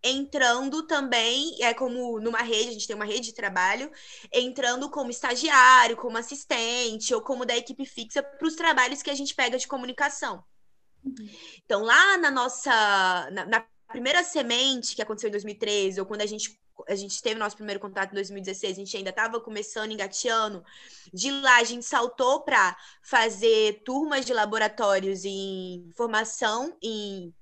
entrando 0.05 0.83
também, 0.83 1.57
é 1.63 1.73
como 1.73 2.19
numa 2.19 2.43
rede, 2.43 2.71
a 2.71 2.73
gente 2.73 2.87
tem 2.87 2.97
uma 2.97 3.05
rede 3.05 3.27
de 3.27 3.35
trabalho, 3.35 3.91
entrando 4.33 4.91
como 4.91 5.11
estagiário, 5.11 5.97
como 5.97 6.19
assistente 6.19 7.15
ou 7.15 7.23
como 7.23 7.47
da 7.47 7.57
equipe 7.57 7.87
fixa 7.87 8.23
para 8.23 8.47
os 8.47 8.57
trabalhos 8.57 9.03
que 9.03 9.11
a 9.11 9.15
gente 9.15 9.35
pega 9.35 9.57
de 9.57 9.69
comunicação. 9.69 10.45
Então, 11.65 11.83
lá 11.83 12.19
na 12.19 12.31
nossa. 12.31 13.31
Na, 13.31 13.47
na, 13.47 13.67
primeira 13.89 14.25
semente 14.25 14.97
que 14.97 15.03
aconteceu 15.03 15.29
em 15.29 15.33
2013, 15.33 16.01
ou 16.01 16.07
quando 16.07 16.23
a 16.23 16.27
gente, 16.27 16.59
a 16.89 16.95
gente 16.95 17.21
teve 17.23 17.39
nosso 17.39 17.57
primeiro 17.57 17.79
contato 17.79 18.13
em 18.13 18.15
2016, 18.15 18.73
a 18.73 18.81
gente 18.81 18.97
ainda 18.97 19.11
estava 19.11 19.39
começando, 19.39 19.93
engateando. 19.93 20.65
De 21.13 21.31
lá, 21.31 21.59
a 21.59 21.65
gente 21.65 21.85
saltou 21.85 22.41
para 22.41 22.75
fazer 23.03 23.83
turmas 23.85 24.25
de 24.25 24.33
laboratórios 24.33 25.27
em 25.27 25.91
formação 25.95 26.75
em 26.83 27.35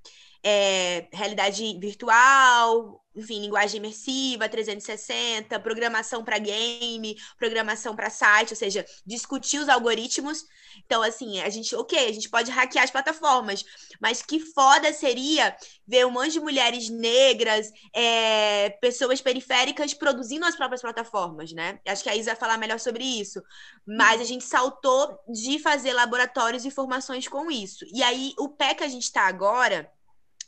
é, 0.42 1.06
realidade 1.12 1.78
virtual, 1.78 3.00
enfim, 3.20 3.40
linguagem 3.40 3.78
imersiva, 3.78 4.48
360, 4.48 5.58
programação 5.60 6.24
para 6.24 6.38
game, 6.38 7.16
programação 7.38 7.94
para 7.94 8.10
site, 8.10 8.50
ou 8.50 8.56
seja, 8.56 8.84
discutir 9.06 9.58
os 9.58 9.68
algoritmos. 9.68 10.44
Então, 10.84 11.02
assim, 11.02 11.40
a 11.40 11.48
gente, 11.48 11.74
ok, 11.76 12.08
a 12.08 12.12
gente 12.12 12.28
pode 12.28 12.50
hackear 12.50 12.84
as 12.84 12.90
plataformas, 12.90 13.64
mas 14.00 14.22
que 14.22 14.40
foda 14.40 14.92
seria 14.92 15.54
ver 15.86 16.06
um 16.06 16.10
monte 16.10 16.32
de 16.32 16.40
mulheres 16.40 16.88
negras, 16.88 17.70
é, 17.94 18.70
pessoas 18.80 19.20
periféricas 19.20 19.92
produzindo 19.92 20.46
as 20.46 20.56
próprias 20.56 20.80
plataformas, 20.80 21.52
né? 21.52 21.78
Acho 21.86 22.02
que 22.02 22.08
a 22.08 22.16
Isa 22.16 22.30
vai 22.30 22.40
falar 22.40 22.58
melhor 22.58 22.80
sobre 22.80 23.04
isso. 23.04 23.42
Mas 23.86 24.20
a 24.20 24.24
gente 24.24 24.44
saltou 24.44 25.18
de 25.28 25.58
fazer 25.58 25.92
laboratórios 25.92 26.64
e 26.64 26.70
formações 26.70 27.28
com 27.28 27.50
isso. 27.50 27.84
E 27.92 28.02
aí, 28.02 28.32
o 28.38 28.48
pé 28.48 28.74
que 28.74 28.84
a 28.84 28.88
gente 28.88 29.02
está 29.02 29.26
agora 29.26 29.90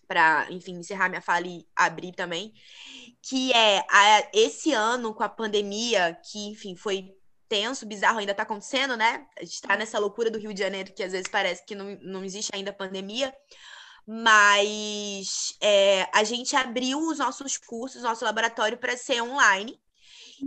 para, 0.06 0.46
enfim, 0.50 0.74
encerrar 0.74 1.08
minha 1.08 1.20
fala 1.20 1.46
e 1.46 1.66
abrir 1.74 2.12
também, 2.12 2.52
que 3.22 3.52
é 3.52 3.84
a, 3.90 4.28
esse 4.32 4.72
ano 4.72 5.14
com 5.14 5.22
a 5.22 5.28
pandemia, 5.28 6.18
que, 6.30 6.48
enfim, 6.48 6.74
foi 6.76 7.14
tenso, 7.48 7.86
bizarro, 7.86 8.18
ainda 8.18 8.32
está 8.32 8.44
acontecendo, 8.44 8.96
né? 8.96 9.26
A 9.38 9.44
gente 9.44 9.54
está 9.54 9.76
nessa 9.76 9.98
loucura 9.98 10.30
do 10.30 10.38
Rio 10.38 10.54
de 10.54 10.60
Janeiro, 10.60 10.92
que 10.94 11.02
às 11.02 11.12
vezes 11.12 11.28
parece 11.28 11.64
que 11.66 11.74
não, 11.74 11.98
não 12.00 12.24
existe 12.24 12.50
ainda 12.54 12.72
pandemia, 12.72 13.32
mas 14.06 15.54
é, 15.60 16.08
a 16.12 16.24
gente 16.24 16.56
abriu 16.56 16.98
os 16.98 17.18
nossos 17.18 17.56
cursos, 17.58 18.02
nosso 18.02 18.24
laboratório 18.24 18.78
para 18.78 18.96
ser 18.96 19.22
online. 19.22 19.78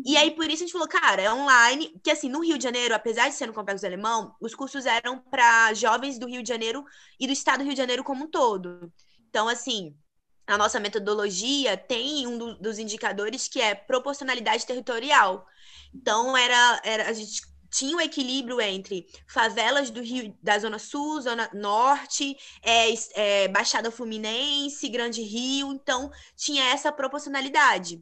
E 0.03 0.17
aí, 0.17 0.31
por 0.31 0.45
isso, 0.45 0.63
a 0.63 0.65
gente 0.65 0.73
falou, 0.73 0.87
cara, 0.87 1.21
é 1.21 1.31
online. 1.31 1.93
Que 2.03 2.11
assim, 2.11 2.27
no 2.27 2.43
Rio 2.43 2.57
de 2.57 2.63
Janeiro, 2.63 2.93
apesar 2.93 3.29
de 3.29 3.35
ser 3.35 3.47
no 3.47 3.53
Complexo 3.53 3.85
Alemão, 3.85 4.35
os 4.41 4.53
cursos 4.53 4.85
eram 4.85 5.19
para 5.19 5.73
jovens 5.73 6.19
do 6.19 6.27
Rio 6.27 6.43
de 6.43 6.49
Janeiro 6.49 6.83
e 7.19 7.27
do 7.27 7.33
estado 7.33 7.59
do 7.59 7.63
Rio 7.65 7.73
de 7.73 7.79
Janeiro 7.79 8.03
como 8.03 8.25
um 8.25 8.27
todo. 8.27 8.91
Então, 9.35 9.49
assim, 9.49 9.93
a 10.47 10.57
nossa 10.57 10.79
metodologia 10.79 11.75
tem 11.75 12.25
um 12.25 12.37
do, 12.37 12.55
dos 12.57 12.79
indicadores 12.79 13.49
que 13.49 13.59
é 13.59 13.75
proporcionalidade 13.75 14.65
territorial. 14.65 15.45
Então, 15.93 16.37
era, 16.37 16.81
era 16.85 17.09
a 17.09 17.11
gente 17.11 17.41
tinha 17.69 17.97
o 17.97 17.99
um 17.99 18.01
equilíbrio 18.01 18.61
entre 18.61 19.05
favelas 19.27 19.89
do 19.89 20.01
Rio, 20.01 20.33
da 20.41 20.57
Zona 20.57 20.79
Sul, 20.79 21.19
Zona 21.19 21.49
Norte, 21.53 22.37
é, 22.63 22.93
é, 23.13 23.47
Baixada 23.49 23.91
Fluminense, 23.91 24.87
Grande 24.87 25.21
Rio, 25.21 25.73
então 25.73 26.09
tinha 26.37 26.69
essa 26.69 26.89
proporcionalidade. 26.89 28.01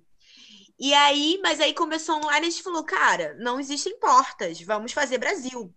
E 0.78 0.94
aí, 0.94 1.40
mas 1.42 1.60
aí 1.60 1.74
começou 1.74 2.18
online 2.18 2.46
e 2.46 2.50
a 2.50 2.52
gente 2.52 2.62
falou, 2.62 2.84
cara, 2.84 3.36
não 3.40 3.60
existem 3.60 3.98
portas, 3.98 4.62
vamos 4.62 4.92
fazer 4.92 5.18
Brasil 5.18 5.74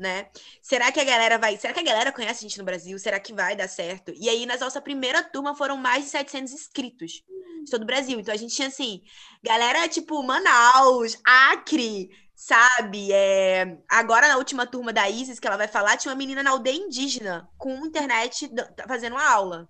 né? 0.00 0.28
Será 0.62 0.90
que 0.90 0.98
a 0.98 1.04
galera 1.04 1.38
vai. 1.38 1.56
Será 1.56 1.72
que 1.72 1.80
a 1.80 1.84
galera 1.84 2.10
conhece 2.10 2.44
a 2.44 2.48
gente 2.48 2.58
no 2.58 2.64
Brasil? 2.64 2.98
Será 2.98 3.20
que 3.20 3.32
vai 3.32 3.54
dar 3.54 3.68
certo? 3.68 4.12
E 4.16 4.28
aí, 4.28 4.46
na 4.46 4.56
nossa 4.56 4.80
primeira 4.80 5.22
turma, 5.22 5.54
foram 5.54 5.76
mais 5.76 6.04
de 6.04 6.10
700 6.10 6.52
inscritos 6.52 7.22
de 7.64 7.70
todo 7.70 7.82
o 7.82 7.86
Brasil. 7.86 8.18
Então, 8.18 8.34
a 8.34 8.36
gente 8.36 8.54
tinha, 8.54 8.68
assim, 8.68 9.02
galera 9.42 9.86
tipo 9.88 10.22
Manaus, 10.22 11.18
Acre, 11.24 12.08
sabe? 12.34 13.12
É... 13.12 13.78
Agora, 13.88 14.26
na 14.28 14.38
última 14.38 14.66
turma 14.66 14.92
da 14.92 15.08
Isis, 15.08 15.38
que 15.38 15.46
ela 15.46 15.58
vai 15.58 15.68
falar, 15.68 15.96
tinha 15.98 16.10
uma 16.10 16.18
menina 16.18 16.42
na 16.42 16.50
aldeia 16.50 16.76
indígena 16.76 17.48
com 17.58 17.86
internet 17.86 18.50
fazendo 18.88 19.12
uma 19.12 19.30
aula. 19.30 19.68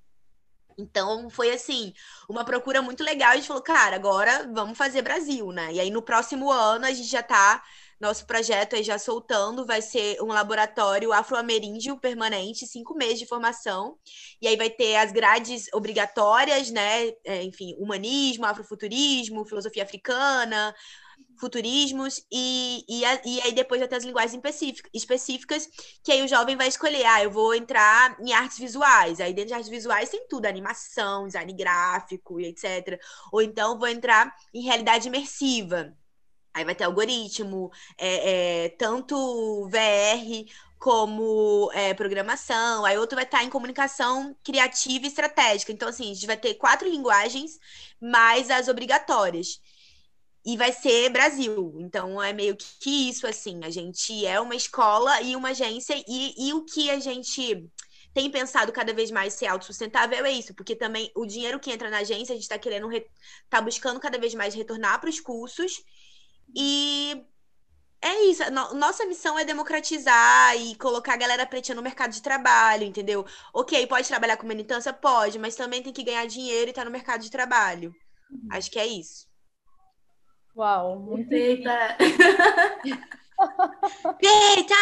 Então 0.78 1.28
foi 1.30 1.50
assim, 1.52 1.92
uma 2.28 2.44
procura 2.44 2.80
muito 2.82 3.04
legal. 3.04 3.32
A 3.32 3.36
gente 3.36 3.48
falou, 3.48 3.62
cara, 3.62 3.96
agora 3.96 4.48
vamos 4.52 4.78
fazer 4.78 5.02
Brasil, 5.02 5.52
né? 5.52 5.72
E 5.72 5.80
aí 5.80 5.90
no 5.90 6.02
próximo 6.02 6.50
ano 6.50 6.86
a 6.86 6.92
gente 6.92 7.08
já 7.08 7.22
tá. 7.22 7.62
Nosso 8.00 8.26
projeto 8.26 8.76
aí 8.76 8.82
já 8.82 8.98
soltando, 8.98 9.66
vai 9.66 9.82
ser 9.82 10.20
um 10.22 10.28
laboratório 10.28 11.12
afro-ameríndio 11.12 11.98
permanente, 11.98 12.66
cinco 12.66 12.94
meses 12.94 13.18
de 13.18 13.26
formação. 13.26 13.98
E 14.40 14.48
aí 14.48 14.56
vai 14.56 14.70
ter 14.70 14.96
as 14.96 15.12
grades 15.12 15.66
obrigatórias, 15.74 16.70
né? 16.70 17.08
É, 17.24 17.42
enfim, 17.44 17.74
humanismo, 17.78 18.46
afrofuturismo, 18.46 19.44
filosofia 19.44 19.82
africana, 19.82 20.74
futurismos 21.38 22.24
e, 22.30 22.84
e, 22.88 23.02
e 23.24 23.40
aí 23.40 23.52
depois 23.52 23.80
até 23.82 23.96
as 23.96 24.04
linguagens 24.04 24.40
específicas, 24.92 25.66
que 26.04 26.12
aí 26.12 26.22
o 26.22 26.28
jovem 26.28 26.56
vai 26.56 26.68
escolher, 26.68 27.04
ah, 27.06 27.22
eu 27.22 27.30
vou 27.30 27.54
entrar 27.54 28.16
em 28.20 28.32
artes 28.32 28.58
visuais. 28.58 29.20
Aí 29.20 29.32
dentro 29.32 29.48
de 29.48 29.54
artes 29.54 29.70
visuais 29.70 30.10
tem 30.10 30.26
tudo, 30.28 30.46
animação, 30.46 31.26
design 31.26 31.52
gráfico 31.54 32.38
e 32.40 32.46
etc. 32.46 33.00
Ou 33.32 33.42
então 33.42 33.78
vou 33.78 33.88
entrar 33.88 34.34
em 34.54 34.62
realidade 34.62 35.08
imersiva. 35.08 35.96
Aí 36.52 36.64
vai 36.64 36.74
ter 36.74 36.84
algoritmo, 36.84 37.70
é, 37.98 38.64
é, 38.64 38.68
tanto 38.70 39.68
VR 39.68 40.44
como 40.78 41.70
é, 41.74 41.92
programação, 41.92 42.84
aí 42.84 42.96
outro 42.96 43.14
vai 43.14 43.24
estar 43.24 43.44
em 43.44 43.50
comunicação 43.50 44.34
criativa 44.42 45.04
e 45.04 45.08
estratégica. 45.08 45.72
Então, 45.72 45.88
assim, 45.88 46.10
a 46.10 46.14
gente 46.14 46.26
vai 46.26 46.36
ter 46.36 46.54
quatro 46.54 46.88
linguagens 46.88 47.58
mais 48.00 48.50
as 48.50 48.66
obrigatórias 48.66 49.60
e 50.44 50.56
vai 50.56 50.72
ser 50.72 51.10
Brasil. 51.10 51.76
Então 51.80 52.22
é 52.22 52.32
meio 52.32 52.56
que 52.56 53.08
isso, 53.10 53.26
assim. 53.26 53.60
A 53.62 53.70
gente 53.70 54.24
é 54.26 54.40
uma 54.40 54.54
escola 54.54 55.20
e 55.22 55.36
uma 55.36 55.50
agência, 55.50 55.94
e, 56.08 56.48
e 56.48 56.54
o 56.54 56.64
que 56.64 56.90
a 56.90 56.98
gente 56.98 57.68
tem 58.12 58.30
pensado 58.30 58.72
cada 58.72 58.92
vez 58.92 59.10
mais 59.10 59.34
ser 59.34 59.46
autossustentável 59.46 60.24
é 60.24 60.32
isso, 60.32 60.52
porque 60.54 60.74
também 60.74 61.12
o 61.14 61.24
dinheiro 61.24 61.60
que 61.60 61.70
entra 61.70 61.90
na 61.90 61.98
agência, 61.98 62.32
a 62.32 62.36
gente 62.36 62.42
está 62.42 62.58
querendo, 62.58 62.88
tá 63.48 63.60
buscando 63.60 64.00
cada 64.00 64.18
vez 64.18 64.34
mais 64.34 64.54
retornar 64.54 65.00
para 65.00 65.10
os 65.10 65.20
cursos. 65.20 65.82
E 66.54 67.24
é 68.02 68.24
isso. 68.24 68.42
Nossa 68.50 69.04
missão 69.06 69.38
é 69.38 69.44
democratizar 69.44 70.56
e 70.56 70.74
colocar 70.76 71.14
a 71.14 71.18
galera 71.18 71.46
preta 71.46 71.74
no 71.74 71.82
mercado 71.82 72.12
de 72.12 72.22
trabalho, 72.22 72.84
entendeu? 72.84 73.26
Ok, 73.52 73.86
pode 73.86 74.08
trabalhar 74.08 74.36
com 74.36 74.46
militância? 74.46 74.92
Pode, 74.92 75.38
mas 75.38 75.54
também 75.54 75.82
tem 75.82 75.92
que 75.92 76.02
ganhar 76.02 76.26
dinheiro 76.26 76.68
e 76.68 76.70
estar 76.70 76.82
tá 76.82 76.86
no 76.86 76.90
mercado 76.90 77.22
de 77.22 77.30
trabalho. 77.30 77.94
Acho 78.50 78.70
que 78.70 78.78
é 78.78 78.86
isso. 78.86 79.28
Uau, 80.56 80.98
muito 80.98 81.32
Eita! 81.32 81.96
Eita! 84.20 84.74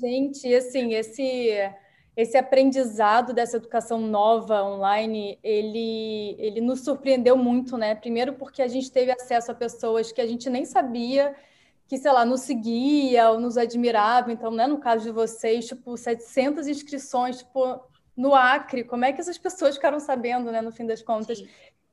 Gente, 0.00 0.54
assim, 0.54 0.94
esse 0.94 1.50
esse 2.16 2.36
aprendizado 2.36 3.32
dessa 3.32 3.56
educação 3.56 3.98
nova 3.98 4.62
online, 4.62 5.38
ele, 5.42 6.36
ele 6.38 6.60
nos 6.60 6.80
surpreendeu 6.80 7.36
muito, 7.36 7.76
né? 7.76 7.94
Primeiro 7.94 8.34
porque 8.34 8.62
a 8.62 8.68
gente 8.68 8.90
teve 8.90 9.10
acesso 9.10 9.50
a 9.50 9.54
pessoas 9.54 10.12
que 10.12 10.20
a 10.20 10.26
gente 10.26 10.48
nem 10.48 10.64
sabia 10.64 11.34
que, 11.88 11.98
sei 11.98 12.12
lá, 12.12 12.24
nos 12.24 12.42
seguia 12.42 13.30
ou 13.30 13.40
nos 13.40 13.56
admirava. 13.56 14.32
Então, 14.32 14.50
né, 14.50 14.66
no 14.66 14.78
caso 14.78 15.04
de 15.04 15.10
vocês, 15.10 15.66
tipo, 15.66 15.96
700 15.96 16.66
inscrições, 16.68 17.38
tipo, 17.38 17.80
no 18.16 18.34
Acre. 18.34 18.84
Como 18.84 19.04
é 19.04 19.12
que 19.12 19.20
essas 19.20 19.36
pessoas 19.36 19.74
ficaram 19.74 19.98
sabendo, 19.98 20.50
né, 20.50 20.60
no 20.60 20.72
fim 20.72 20.86
das 20.86 21.02
contas? 21.02 21.38
Sim. 21.38 21.48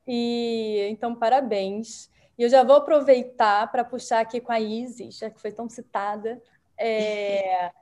E 0.06 0.86
então, 0.90 1.14
parabéns. 1.14 2.10
E 2.38 2.42
eu 2.42 2.48
já 2.48 2.62
vou 2.62 2.76
aproveitar 2.76 3.70
para 3.70 3.84
puxar 3.84 4.20
aqui 4.20 4.40
com 4.40 4.52
a 4.52 4.60
Isis, 4.60 5.18
já 5.18 5.30
que 5.30 5.40
foi 5.40 5.52
tão 5.52 5.68
citada, 5.68 6.40
é, 6.78 7.70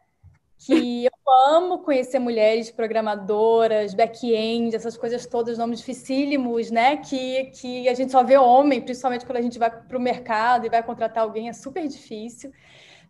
que 0.60 1.06
eu 1.06 1.32
amo 1.54 1.78
conhecer 1.78 2.18
mulheres 2.18 2.70
programadoras, 2.70 3.94
back-end, 3.94 4.76
essas 4.76 4.94
coisas 4.94 5.24
todas, 5.24 5.56
nomes 5.56 5.78
dificílimos, 5.78 6.70
né? 6.70 6.98
Que, 6.98 7.46
que 7.46 7.88
a 7.88 7.94
gente 7.94 8.12
só 8.12 8.22
vê 8.22 8.36
homem, 8.36 8.82
principalmente 8.82 9.24
quando 9.24 9.38
a 9.38 9.42
gente 9.42 9.58
vai 9.58 9.70
para 9.70 9.96
o 9.96 10.00
mercado 10.00 10.66
e 10.66 10.68
vai 10.68 10.82
contratar 10.82 11.24
alguém, 11.24 11.48
é 11.48 11.54
super 11.54 11.88
difícil. 11.88 12.52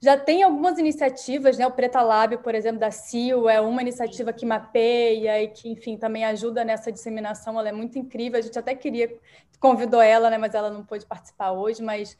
Já 0.00 0.16
tem 0.16 0.44
algumas 0.44 0.78
iniciativas, 0.78 1.58
né? 1.58 1.66
O 1.66 1.72
Preta 1.72 2.00
Lab, 2.00 2.38
por 2.38 2.54
exemplo, 2.54 2.78
da 2.78 2.90
CIO, 2.92 3.48
é 3.48 3.60
uma 3.60 3.82
iniciativa 3.82 4.32
que 4.32 4.46
mapeia 4.46 5.42
e 5.42 5.48
que, 5.48 5.68
enfim, 5.68 5.96
também 5.96 6.24
ajuda 6.24 6.64
nessa 6.64 6.90
disseminação. 6.92 7.58
Ela 7.58 7.70
é 7.70 7.72
muito 7.72 7.98
incrível. 7.98 8.38
A 8.38 8.42
gente 8.42 8.58
até 8.58 8.76
queria, 8.76 9.12
convidou 9.58 10.00
ela, 10.00 10.30
né? 10.30 10.38
Mas 10.38 10.54
ela 10.54 10.70
não 10.70 10.84
pôde 10.84 11.04
participar 11.04 11.50
hoje. 11.50 11.82
Mas 11.82 12.16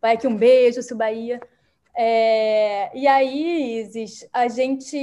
vai 0.00 0.14
aqui 0.14 0.26
um 0.26 0.36
beijo, 0.36 0.80
Sil 0.80 0.96
Bahia. 0.96 1.40
É, 2.00 2.96
e 2.96 3.08
aí, 3.08 3.80
Isis, 3.80 4.24
a 4.32 4.46
gente 4.46 4.96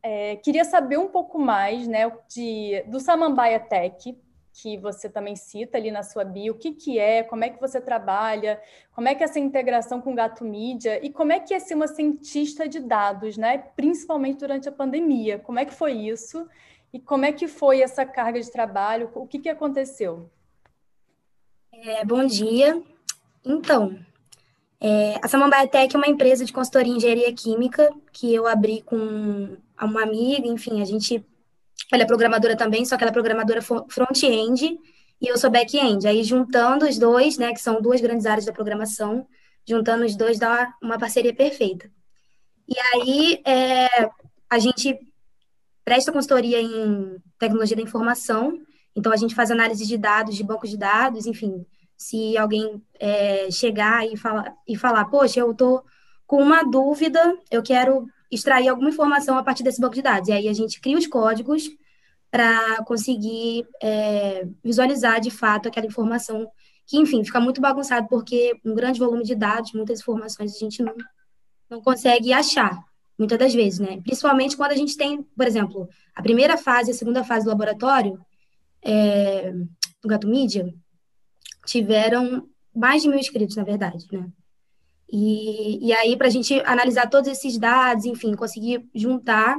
é, 0.00 0.36
queria 0.36 0.64
saber 0.64 0.96
um 0.96 1.08
pouco 1.08 1.40
mais 1.40 1.88
né, 1.88 2.08
de, 2.28 2.84
do 2.86 3.00
Samambaia 3.00 3.58
Tech, 3.58 4.16
que 4.52 4.78
você 4.78 5.10
também 5.10 5.34
cita 5.34 5.76
ali 5.76 5.90
na 5.90 6.04
sua 6.04 6.22
bio, 6.22 6.52
o 6.52 6.56
que, 6.56 6.70
que 6.70 7.00
é, 7.00 7.24
como 7.24 7.42
é 7.42 7.50
que 7.50 7.60
você 7.60 7.80
trabalha, 7.80 8.62
como 8.92 9.08
é 9.08 9.14
que 9.16 9.24
é 9.24 9.26
essa 9.26 9.40
integração 9.40 10.00
com 10.00 10.12
o 10.12 10.14
Gato 10.14 10.44
Mídia 10.44 11.04
e 11.04 11.10
como 11.10 11.32
é 11.32 11.40
que 11.40 11.52
é 11.52 11.58
ser 11.58 11.74
uma 11.74 11.88
cientista 11.88 12.68
de 12.68 12.78
dados, 12.78 13.36
né? 13.36 13.58
principalmente 13.74 14.38
durante 14.38 14.68
a 14.68 14.72
pandemia. 14.72 15.40
Como 15.40 15.58
é 15.58 15.64
que 15.64 15.74
foi 15.74 15.94
isso 15.94 16.48
e 16.92 17.00
como 17.00 17.24
é 17.24 17.32
que 17.32 17.48
foi 17.48 17.82
essa 17.82 18.06
carga 18.06 18.40
de 18.40 18.52
trabalho? 18.52 19.10
O 19.16 19.26
que, 19.26 19.40
que 19.40 19.48
aconteceu? 19.48 20.30
É, 21.72 22.04
bom 22.04 22.24
dia. 22.24 22.80
Então, 23.44 23.98
é, 24.80 25.18
a 25.22 25.28
Samambaia 25.28 25.66
Tech 25.66 25.94
é 25.94 25.98
uma 25.98 26.06
empresa 26.06 26.44
de 26.44 26.52
consultoria 26.52 26.92
em 26.92 26.96
engenharia 26.96 27.32
química 27.32 27.92
que 28.12 28.32
eu 28.32 28.46
abri 28.46 28.82
com 28.82 29.56
uma 29.80 30.02
amiga, 30.02 30.46
enfim, 30.46 30.80
a 30.80 30.84
gente 30.84 31.24
ela 31.92 32.02
é 32.02 32.06
programadora 32.06 32.56
também, 32.56 32.84
só 32.84 32.96
que 32.96 33.02
ela 33.02 33.10
é 33.10 33.12
programadora 33.12 33.62
front-end 33.62 34.78
e 35.20 35.26
eu 35.26 35.38
sou 35.38 35.50
back-end. 35.50 36.06
Aí, 36.06 36.22
juntando 36.22 36.86
os 36.86 36.98
dois, 36.98 37.38
né, 37.38 37.52
que 37.52 37.60
são 37.60 37.80
duas 37.80 38.00
grandes 38.00 38.26
áreas 38.26 38.44
da 38.44 38.52
programação, 38.52 39.26
juntando 39.66 40.04
os 40.04 40.14
dois 40.14 40.38
dá 40.38 40.74
uma 40.82 40.98
parceria 40.98 41.34
perfeita. 41.34 41.90
E 42.68 42.74
aí, 42.94 43.42
é, 43.44 44.10
a 44.50 44.58
gente 44.58 44.98
presta 45.84 46.12
consultoria 46.12 46.60
em 46.60 47.16
tecnologia 47.38 47.76
da 47.76 47.82
informação, 47.82 48.60
então 48.94 49.10
a 49.10 49.16
gente 49.16 49.34
faz 49.34 49.50
análise 49.50 49.86
de 49.86 49.96
dados, 49.96 50.36
de 50.36 50.44
bancos 50.44 50.70
de 50.70 50.76
dados, 50.76 51.26
enfim, 51.26 51.64
se 51.98 52.38
alguém 52.38 52.80
é, 53.00 53.50
chegar 53.50 54.06
e 54.06 54.16
falar, 54.16 54.54
e 54.66 54.76
falar, 54.76 55.04
poxa, 55.06 55.40
eu 55.40 55.50
estou 55.50 55.84
com 56.24 56.40
uma 56.40 56.62
dúvida, 56.62 57.36
eu 57.50 57.60
quero 57.60 58.06
extrair 58.30 58.68
alguma 58.68 58.90
informação 58.90 59.36
a 59.36 59.42
partir 59.42 59.64
desse 59.64 59.80
banco 59.80 59.96
de 59.96 60.02
dados. 60.02 60.28
E 60.28 60.32
aí 60.32 60.48
a 60.48 60.52
gente 60.52 60.80
cria 60.80 60.96
os 60.96 61.08
códigos 61.08 61.68
para 62.30 62.84
conseguir 62.84 63.66
é, 63.82 64.46
visualizar 64.62 65.20
de 65.20 65.30
fato 65.30 65.66
aquela 65.66 65.86
informação 65.86 66.48
que, 66.86 66.98
enfim, 66.98 67.24
fica 67.24 67.40
muito 67.40 67.60
bagunçado 67.60 68.06
porque 68.08 68.54
um 68.64 68.74
grande 68.74 69.00
volume 69.00 69.24
de 69.24 69.34
dados, 69.34 69.72
muitas 69.72 70.00
informações 70.00 70.54
a 70.54 70.58
gente 70.58 70.82
não, 70.82 70.94
não 71.68 71.82
consegue 71.82 72.32
achar, 72.32 72.78
muitas 73.18 73.38
das 73.38 73.52
vezes, 73.52 73.80
né? 73.80 74.00
Principalmente 74.02 74.56
quando 74.56 74.70
a 74.70 74.76
gente 74.76 74.96
tem, 74.96 75.22
por 75.22 75.46
exemplo, 75.46 75.88
a 76.14 76.22
primeira 76.22 76.56
fase 76.56 76.90
e 76.90 76.92
a 76.92 76.96
segunda 76.96 77.24
fase 77.24 77.44
do 77.44 77.50
laboratório 77.50 78.20
é, 78.82 79.52
do 80.00 80.08
Gato 80.08 80.28
Mídia 80.28 80.72
tiveram 81.68 82.48
mais 82.74 83.02
de 83.02 83.08
mil 83.08 83.18
inscritos, 83.18 83.56
na 83.56 83.64
verdade, 83.64 84.06
né? 84.10 84.26
E, 85.10 85.86
e 85.86 85.92
aí, 85.92 86.16
para 86.16 86.26
a 86.26 86.30
gente 86.30 86.60
analisar 86.60 87.08
todos 87.08 87.30
esses 87.30 87.58
dados, 87.58 88.04
enfim, 88.04 88.34
conseguir 88.34 88.86
juntar, 88.94 89.58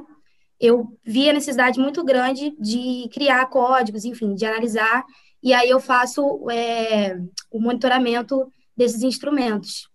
eu 0.60 0.98
vi 1.04 1.30
a 1.30 1.34
necessidade 1.34 1.80
muito 1.80 2.04
grande 2.04 2.56
de 2.60 3.08
criar 3.12 3.46
códigos, 3.48 4.06
enfim, 4.06 4.36
de 4.36 4.46
analisar, 4.46 5.04
e 5.42 5.54
aí 5.54 5.70
eu 5.70 5.80
faço 5.80 6.50
é, 6.50 7.18
o 7.52 7.60
monitoramento 7.60 8.52
desses 8.76 9.02
instrumentos. 9.04 9.88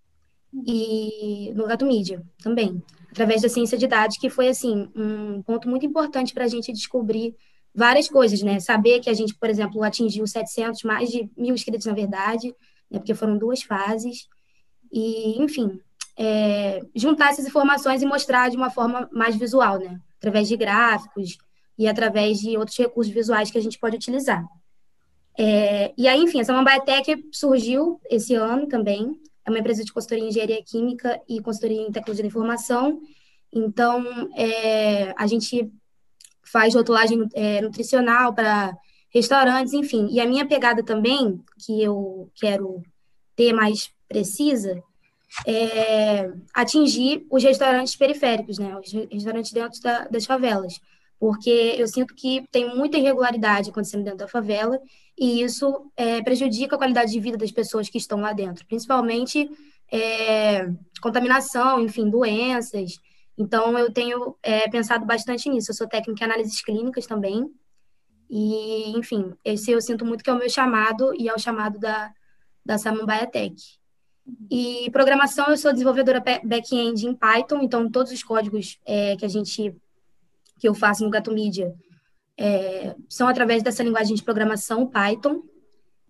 E 0.67 1.53
no 1.55 1.67
Gato 1.67 1.85
Mídia 1.85 2.23
também, 2.43 2.83
através 3.11 3.43
da 3.43 3.49
ciência 3.49 3.77
de 3.77 3.87
dados, 3.87 4.17
que 4.17 4.31
foi, 4.31 4.49
assim, 4.49 4.89
um 4.95 5.43
ponto 5.43 5.69
muito 5.69 5.85
importante 5.85 6.33
para 6.33 6.45
a 6.45 6.49
gente 6.49 6.73
descobrir 6.73 7.35
várias 7.75 8.09
coisas, 8.09 8.41
né? 8.43 8.61
Saber 8.61 9.01
que 9.01 9.11
a 9.11 9.15
gente, 9.15 9.35
por 9.35 9.51
exemplo, 9.51 9.83
atingiu 9.83 10.27
700, 10.27 10.83
mais 10.85 11.11
de 11.11 11.29
mil 11.37 11.55
inscritos, 11.55 11.87
na 11.87 11.93
verdade, 11.93 12.55
né? 12.91 12.99
porque 12.99 13.15
foram 13.15 13.37
duas 13.37 13.63
fases, 13.63 14.29
e, 14.93 15.43
enfim, 15.43 15.81
é, 16.17 16.81
juntar 16.95 17.31
essas 17.31 17.47
informações 17.47 18.01
e 18.01 18.07
mostrar 18.07 18.49
de 18.49 18.57
uma 18.57 18.71
forma 18.71 19.09
mais 19.13 19.35
visual, 19.35 19.79
né? 19.79 20.01
Através 20.19 20.47
de 20.47 20.57
gráficos 20.57 21.37
e 21.77 21.89
através 21.89 22.39
de 22.39 22.57
outros 22.57 22.79
recursos 22.79 23.13
visuais 23.13 23.51
que 23.51 23.59
a 23.59 23.61
gente 23.61 23.79
pode 23.79 23.97
utilizar. 23.97 24.45
É, 25.37 25.93
e 25.99 26.07
aí, 26.07 26.21
enfim, 26.21 26.41
a 26.41 26.45
Samambaia 26.45 26.81
Tech 26.81 27.13
surgiu 27.33 28.01
esse 28.09 28.35
ano 28.35 28.69
também. 28.69 29.21
É 29.45 29.51
uma 29.51 29.59
empresa 29.59 29.85
de 29.85 29.93
consultoria 29.93 30.25
em 30.25 30.29
engenharia 30.29 30.63
química 30.63 31.21
e 31.29 31.41
consultoria 31.41 31.83
em 31.83 31.91
tecnologia 31.91 32.23
da 32.23 32.29
informação. 32.29 33.01
Então, 33.53 34.05
é, 34.37 35.13
a 35.17 35.27
gente 35.27 35.73
faz 36.55 36.73
rotulagem 36.73 37.29
é, 37.35 37.61
nutricional 37.61 38.33
para 38.33 38.73
restaurantes, 39.13 39.73
enfim. 39.73 40.07
E 40.09 40.21
a 40.21 40.27
minha 40.27 40.47
pegada 40.47 40.85
também, 40.85 41.41
que 41.59 41.83
eu 41.83 42.31
quero 42.37 42.81
ter 43.35 43.53
mais 43.53 43.91
precisa 44.09 44.81
é, 45.45 46.31
atingir 46.55 47.27
os 47.29 47.43
restaurantes 47.43 47.97
periféricos, 47.97 48.57
né? 48.61 48.77
Os 48.79 48.93
restaurantes 49.11 49.53
dentro 49.53 49.81
da, 49.83 50.05
das 50.07 50.25
favelas. 50.25 50.81
porque 51.19 51.75
eu 51.77 51.89
sinto 51.89 52.15
que 52.15 52.47
tem 52.53 52.77
muita 52.77 52.99
irregularidade 52.99 53.71
acontecendo 53.71 54.05
dentro 54.05 54.21
da 54.21 54.29
favela 54.29 54.79
e 55.19 55.43
isso 55.43 55.91
é, 55.97 56.23
prejudica 56.23 56.77
a 56.77 56.79
qualidade 56.79 57.11
de 57.11 57.19
vida 57.19 57.37
das 57.37 57.51
pessoas 57.51 57.89
que 57.89 57.99
estão 57.99 58.21
lá 58.21 58.33
dentro, 58.33 58.65
principalmente 58.67 59.51
é, 59.91 60.69
contaminação, 61.01 61.81
enfim, 61.81 62.09
doenças. 62.09 63.01
Então, 63.37 63.77
eu 63.79 63.93
tenho 63.93 64.37
é, 64.43 64.69
pensado 64.69 65.05
bastante 65.05 65.49
nisso. 65.49 65.71
Eu 65.71 65.75
sou 65.75 65.89
técnica 65.89 66.25
em 66.25 66.27
análises 66.27 66.63
clínicas 66.63 67.07
também. 67.07 67.51
E, 68.31 68.97
enfim, 68.97 69.35
esse 69.45 69.71
eu 69.71 69.81
sinto 69.81 70.05
muito 70.05 70.25
que 70.25 70.31
é 70.31 70.33
o 70.33 70.39
meu 70.39 70.49
chamado 70.49 71.15
e 71.15 71.29
é 71.29 71.35
o 71.35 71.39
chamado 71.39 71.79
da, 71.79 72.13
da 72.65 72.79
Samambaia 72.79 73.27
Tech. 73.27 73.55
E 74.51 74.91
programação, 74.91 75.47
eu 75.49 75.57
sou 75.57 75.73
desenvolvedora 75.73 76.23
back-end 76.45 77.07
em 77.07 77.15
Python, 77.15 77.61
então 77.61 77.91
todos 77.91 78.11
os 78.11 78.23
códigos 78.23 78.79
é, 78.87 79.17
que 79.17 79.25
a 79.25 79.29
gente 79.29 79.75
que 80.59 80.69
eu 80.69 80.75
faço 80.75 81.05
no 81.05 81.11
Gato 81.11 81.31
Media 81.33 81.75
é, 82.39 82.95
são 83.09 83.29
através 83.29 83.63
dessa 83.63 83.83
linguagem 83.83 84.15
de 84.15 84.23
programação 84.23 84.87
Python. 84.87 85.43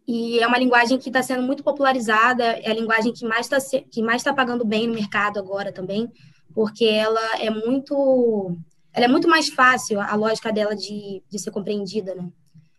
E 0.07 0.39
é 0.39 0.47
uma 0.47 0.59
linguagem 0.59 0.99
que 0.99 1.09
está 1.09 1.23
sendo 1.23 1.43
muito 1.43 1.65
popularizada, 1.65 2.45
é 2.45 2.71
a 2.71 2.75
linguagem 2.75 3.13
que 3.13 3.25
mais 3.25 3.51
está 3.51 3.57
está 3.57 4.35
pagando 4.35 4.65
bem 4.65 4.87
no 4.87 4.95
mercado 4.95 5.39
agora 5.39 5.73
também, 5.73 6.13
porque 6.55 6.85
ela 6.85 7.41
é 7.41 7.51
muito 7.51 8.57
ela 8.93 9.07
é 9.07 9.09
muito 9.09 9.29
mais 9.29 9.49
fácil 9.49 10.01
a 10.01 10.15
lógica 10.15 10.53
dela 10.53 10.77
de, 10.77 11.23
de 11.29 11.39
ser 11.39 11.51
compreendida, 11.51 12.15
né? 12.15 12.31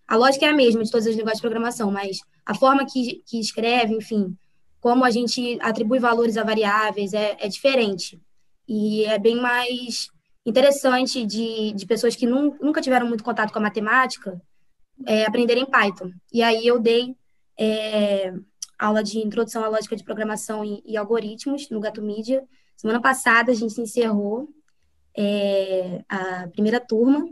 A 0.08 0.16
lógica 0.16 0.46
é 0.46 0.50
a 0.50 0.56
mesma 0.56 0.84
de 0.84 0.90
todas 0.90 1.08
as 1.08 1.16
linguagens 1.16 1.40
de 1.40 1.42
programação, 1.42 1.92
mas 1.92 2.20
a 2.46 2.54
forma 2.54 2.86
que, 2.86 3.22
que 3.26 3.40
escreve, 3.40 3.94
enfim, 3.94 4.38
como 4.80 5.04
a 5.04 5.10
gente 5.10 5.58
atribui 5.62 6.00
valores 6.00 6.38
a 6.38 6.44
variáveis 6.44 7.14
é, 7.14 7.36
é 7.40 7.48
diferente. 7.48 8.22
E 8.68 9.04
é 9.06 9.18
bem 9.18 9.36
mais 9.36 10.10
interessante 10.46 11.26
de, 11.26 11.74
de 11.74 11.86
pessoas 11.86 12.16
que 12.16 12.28
nunca 12.28 12.82
tiveram 12.82 13.08
muito 13.08 13.24
contato 13.24 13.52
com 13.52 13.60
a 13.60 13.64
matemática 13.64 14.40
é, 15.06 15.26
aprenderem 15.26 15.66
Python. 15.66 16.12
E 16.32 16.42
aí 16.44 16.66
eu 16.66 16.80
dei 16.80 17.16
é, 17.60 18.32
aula 18.78 19.04
de 19.04 19.18
introdução 19.20 19.64
à 19.64 19.68
lógica 19.68 19.96
de 19.96 20.04
programação 20.04 20.64
e, 20.64 20.84
e, 20.86 20.96
algoritmos 20.96 21.70
no 21.70 21.80
Gato 21.80 22.02
Media. 22.02 22.44
Semana 22.76 23.02
passada 23.02 23.52
a 23.52 23.56
gente 23.56 23.80
encerrou 23.80 24.50
é, 25.18 26.04
a 26.10 26.48
primeira 26.50 26.80
turma. 26.80 27.28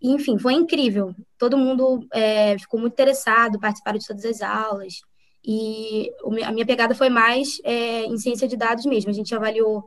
E, 0.00 0.10
enfim, 0.10 0.38
foi 0.38 0.54
incrível. 0.54 1.14
Todo 1.36 1.58
mundo 1.58 2.06
é, 2.12 2.58
ficou 2.58 2.80
muito 2.80 2.92
interessado, 2.94 3.60
participaram 3.60 3.98
de 3.98 4.06
todas 4.06 4.24
as 4.24 4.40
aulas. 4.40 5.00
E 5.44 6.10
a 6.44 6.52
minha 6.52 6.66
pegada 6.66 6.94
foi 6.94 7.08
mais 7.08 7.60
é, 7.64 8.04
em 8.04 8.16
ciência 8.16 8.46
de 8.46 8.56
dados 8.56 8.86
mesmo. 8.86 9.10
A 9.10 9.14
gente 9.14 9.34
avaliou 9.34 9.84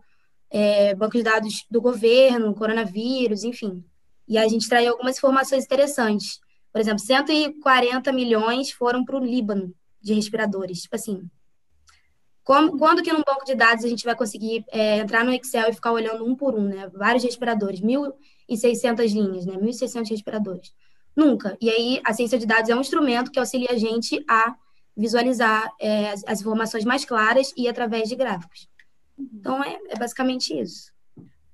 é, 0.50 0.94
banco 0.96 1.18
de 1.18 1.24
dados 1.24 1.66
do 1.70 1.82
governo, 1.82 2.54
coronavírus, 2.54 3.44
enfim. 3.44 3.84
E 4.28 4.38
a 4.38 4.48
gente 4.48 4.70
traiu 4.70 4.92
algumas 4.92 5.18
informações 5.18 5.66
interessantes. 5.66 6.40
Por 6.72 6.80
exemplo, 6.80 7.00
140 7.00 8.12
milhões 8.12 8.72
foram 8.72 9.04
para 9.04 9.18
o 9.18 9.24
Líbano 9.24 9.74
de 10.02 10.14
respiradores. 10.14 10.82
Tipo 10.82 10.96
assim, 10.96 11.30
como, 12.44 12.78
quando 12.78 13.02
que 13.02 13.12
num 13.12 13.24
banco 13.24 13.46
de 13.46 13.56
dados 13.56 13.86
a 13.86 13.88
gente 13.88 14.04
vai 14.04 14.16
conseguir 14.16 14.66
é, 14.72 14.98
entrar 14.98 15.24
no 15.24 15.34
Excel 15.34 15.70
e 15.70 15.74
ficar 15.74 15.92
olhando 15.92 16.26
um 16.26 16.36
por 16.36 16.56
um, 16.56 16.68
né? 16.68 16.90
Vários 16.94 17.24
respiradores, 17.24 17.82
1.600 17.82 19.14
linhas, 19.14 19.46
né? 19.46 19.56
1.600 19.56 20.10
respiradores. 20.10 20.74
Nunca. 21.16 21.58
E 21.62 21.70
aí, 21.70 22.02
a 22.04 22.14
ciência 22.14 22.38
de 22.38 22.46
dados 22.46 22.70
é 22.70 22.76
um 22.76 22.82
instrumento 22.82 23.32
que 23.32 23.40
auxilia 23.40 23.72
a 23.72 23.78
gente 23.78 24.24
a 24.28 24.56
visualizar 24.96 25.72
é, 25.80 26.10
as, 26.12 26.24
as 26.26 26.42
informações 26.42 26.84
mais 26.84 27.06
claras 27.06 27.54
e 27.56 27.68
através 27.68 28.10
de 28.10 28.16
gráficos. 28.16 28.68
Então 29.18 29.64
é, 29.64 29.80
é 29.90 29.96
basicamente 29.98 30.60
isso. 30.60 30.92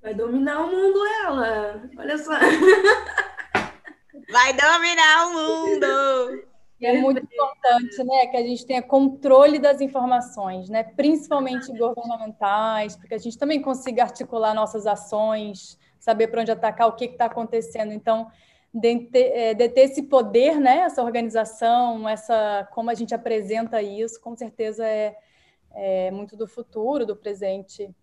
Vai 0.02 0.14
dominar 0.14 0.64
o 0.64 0.70
mundo 0.70 0.98
ela. 1.24 1.82
Olha 1.96 2.18
só. 2.18 2.32
Vai 4.30 4.52
dominar 4.54 5.26
o 5.26 5.32
mundo. 5.34 6.49
E 6.80 6.86
é 6.86 6.98
muito 6.98 7.20
importante, 7.20 8.02
né, 8.04 8.26
que 8.28 8.36
a 8.36 8.42
gente 8.42 8.64
tenha 8.64 8.80
controle 8.80 9.58
das 9.58 9.82
informações, 9.82 10.70
né, 10.70 10.82
principalmente 10.82 11.70
governamentais, 11.76 12.96
porque 12.96 13.14
a 13.14 13.18
gente 13.18 13.36
também 13.36 13.60
consiga 13.60 14.02
articular 14.02 14.54
nossas 14.54 14.86
ações, 14.86 15.78
saber 15.98 16.28
para 16.28 16.40
onde 16.40 16.50
atacar, 16.50 16.88
o 16.88 16.92
que 16.92 17.04
está 17.04 17.26
acontecendo. 17.26 17.92
Então, 17.92 18.30
deter, 18.72 19.32
é, 19.34 19.54
deter 19.54 19.90
esse 19.90 20.04
poder, 20.04 20.58
né, 20.58 20.78
essa 20.78 21.02
organização, 21.02 22.08
essa 22.08 22.66
como 22.72 22.88
a 22.88 22.94
gente 22.94 23.14
apresenta 23.14 23.82
isso, 23.82 24.18
com 24.18 24.34
certeza 24.34 24.86
é, 24.86 25.16
é, 25.72 26.10
muito 26.10 26.34
do 26.34 26.46
futuro, 26.46 27.04
do 27.04 27.14
presente. 27.14 27.94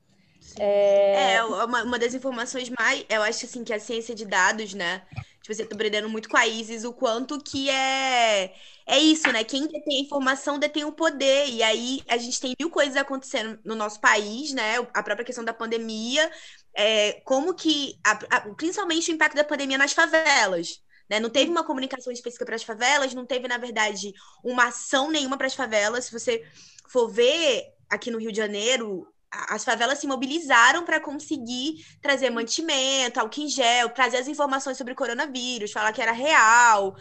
É, 0.59 1.33
é 1.33 1.43
uma, 1.43 1.83
uma, 1.83 1.99
das 1.99 2.13
informações 2.13 2.69
mais. 2.69 3.03
Eu 3.09 3.23
acho 3.23 3.45
assim 3.45 3.63
que 3.63 3.73
a 3.73 3.79
ciência 3.79 4.13
de 4.13 4.25
dados, 4.25 4.73
né? 4.73 5.01
Tipo, 5.47 5.55
você 5.55 5.65
tá 5.65 5.75
aprendendo 5.75 6.09
muito 6.09 6.27
com 6.27 6.35
a 6.35 6.45
Isis 6.45 6.83
o 6.83 6.91
quanto 6.91 7.39
que 7.39 7.69
é. 7.69 8.53
É 8.85 8.99
isso, 8.99 9.31
né? 9.31 9.43
Quem 9.43 9.65
detém 9.67 9.99
a 9.99 10.01
informação 10.01 10.59
detém 10.59 10.83
o 10.83 10.91
poder. 10.91 11.47
E 11.47 11.63
aí 11.63 12.01
a 12.07 12.17
gente 12.17 12.39
tem 12.39 12.53
mil 12.59 12.69
coisas 12.69 12.97
acontecendo 12.97 13.57
no 13.63 13.75
nosso 13.75 13.99
país, 14.01 14.51
né? 14.51 14.75
A 14.93 15.01
própria 15.01 15.23
questão 15.25 15.45
da 15.45 15.53
pandemia. 15.53 16.29
É, 16.73 17.21
como 17.23 17.53
que. 17.53 17.97
A, 18.05 18.11
a, 18.29 18.41
principalmente 18.55 19.09
o 19.09 19.13
impacto 19.13 19.35
da 19.35 19.43
pandemia 19.43 19.77
nas 19.77 19.93
favelas. 19.93 20.81
Né? 21.09 21.19
Não 21.19 21.29
teve 21.29 21.49
uma 21.49 21.63
comunicação 21.63 22.11
específica 22.11 22.45
para 22.45 22.55
as 22.55 22.63
favelas, 22.63 23.13
não 23.13 23.25
teve, 23.25 23.47
na 23.47 23.57
verdade, 23.57 24.11
uma 24.43 24.65
ação 24.65 25.09
nenhuma 25.09 25.37
para 25.37 25.47
as 25.47 25.55
favelas. 25.55 26.05
Se 26.05 26.11
você 26.11 26.45
for 26.89 27.07
ver 27.07 27.63
aqui 27.89 28.11
no 28.11 28.19
Rio 28.19 28.31
de 28.31 28.37
Janeiro, 28.37 29.07
as 29.31 29.63
favelas 29.63 29.99
se 29.99 30.07
mobilizaram 30.07 30.85
para 30.85 30.99
conseguir 30.99 31.85
trazer 32.01 32.29
mantimento, 32.29 33.19
álcool 33.19 33.41
em 33.41 33.49
gel, 33.49 33.89
trazer 33.89 34.17
as 34.17 34.27
informações 34.27 34.77
sobre 34.77 34.93
o 34.93 34.95
coronavírus, 34.95 35.71
falar 35.71 35.91
que 35.91 36.01
era 36.01 36.11
real. 36.11 36.95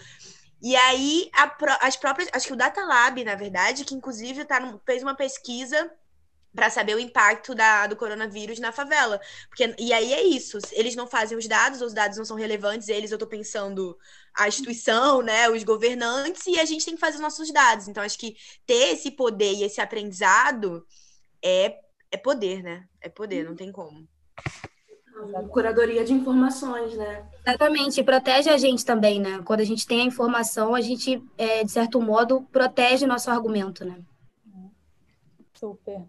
E 0.63 0.75
aí, 0.75 1.31
a, 1.33 1.87
as 1.87 1.97
próprias. 1.97 2.29
Acho 2.33 2.49
que 2.49 2.53
o 2.53 2.57
Data 2.57 2.85
Lab, 2.85 3.23
na 3.25 3.35
verdade, 3.35 3.85
que 3.85 3.95
inclusive 3.95 4.45
tá 4.45 4.61
fez 4.85 5.03
uma 5.03 5.15
pesquisa 5.15 5.91
para 6.55 6.71
saber 6.71 6.97
o 6.97 6.99
impacto 6.99 7.55
da, 7.55 7.87
do 7.87 7.95
coronavírus 7.95 8.59
na 8.59 8.73
favela. 8.73 9.21
Porque, 9.49 9.75
e 9.79 9.93
aí 9.93 10.13
é 10.15 10.23
isso, 10.23 10.59
eles 10.73 10.97
não 10.97 11.07
fazem 11.07 11.37
os 11.37 11.47
dados, 11.47 11.83
os 11.83 11.93
dados 11.93 12.17
não 12.17 12.25
são 12.25 12.37
relevantes, 12.37 12.89
eles, 12.89 13.11
eu 13.11 13.17
estou 13.17 13.29
pensando, 13.29 13.97
a 14.35 14.49
instituição, 14.49 15.21
né, 15.21 15.51
os 15.51 15.63
governantes, 15.63 16.47
e 16.47 16.59
a 16.59 16.65
gente 16.65 16.85
tem 16.85 16.95
que 16.95 17.01
fazer 17.01 17.17
os 17.17 17.23
nossos 17.23 17.53
dados. 17.53 17.89
Então, 17.89 18.03
acho 18.03 18.19
que 18.19 18.35
ter 18.65 18.95
esse 18.95 19.11
poder 19.11 19.53
e 19.53 19.65
esse 19.65 19.83
aprendizado 19.83 20.85
é, 21.45 21.79
é 22.11 22.17
poder, 22.17 22.63
né? 22.63 22.87
É 23.01 23.09
poder, 23.09 23.45
não 23.45 23.55
tem 23.55 23.73
como. 23.73 24.07
Curadoria 25.51 26.05
de 26.05 26.13
informações, 26.13 26.95
né? 26.97 27.27
Exatamente, 27.47 28.03
protege 28.03 28.51
a 28.51 28.59
gente 28.59 28.85
também, 28.85 29.19
né? 29.19 29.41
Quando 29.45 29.61
a 29.61 29.65
gente 29.65 29.87
tem 29.87 30.03
a 30.03 30.05
informação, 30.05 30.75
a 30.75 30.81
gente, 30.81 31.23
é, 31.39 31.65
de 31.65 31.71
certo 31.71 32.01
modo, 32.01 32.43
protege 32.53 33.07
nosso 33.07 33.31
argumento, 33.31 33.85
né? 33.85 33.99
Super. 35.55 36.03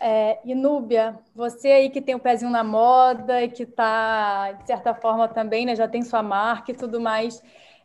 É, 0.00 0.40
Inúbia, 0.44 1.16
você 1.34 1.68
aí 1.68 1.90
que 1.90 2.00
tem 2.00 2.14
o 2.14 2.18
pezinho 2.18 2.50
na 2.50 2.64
moda 2.64 3.42
e 3.42 3.48
que 3.48 3.62
está, 3.64 4.52
de 4.52 4.66
certa 4.66 4.94
forma, 4.94 5.28
também, 5.28 5.64
né, 5.64 5.76
já 5.76 5.86
tem 5.86 6.02
sua 6.02 6.22
marca 6.22 6.72
e 6.72 6.74
tudo 6.74 7.00
mais. 7.00 7.40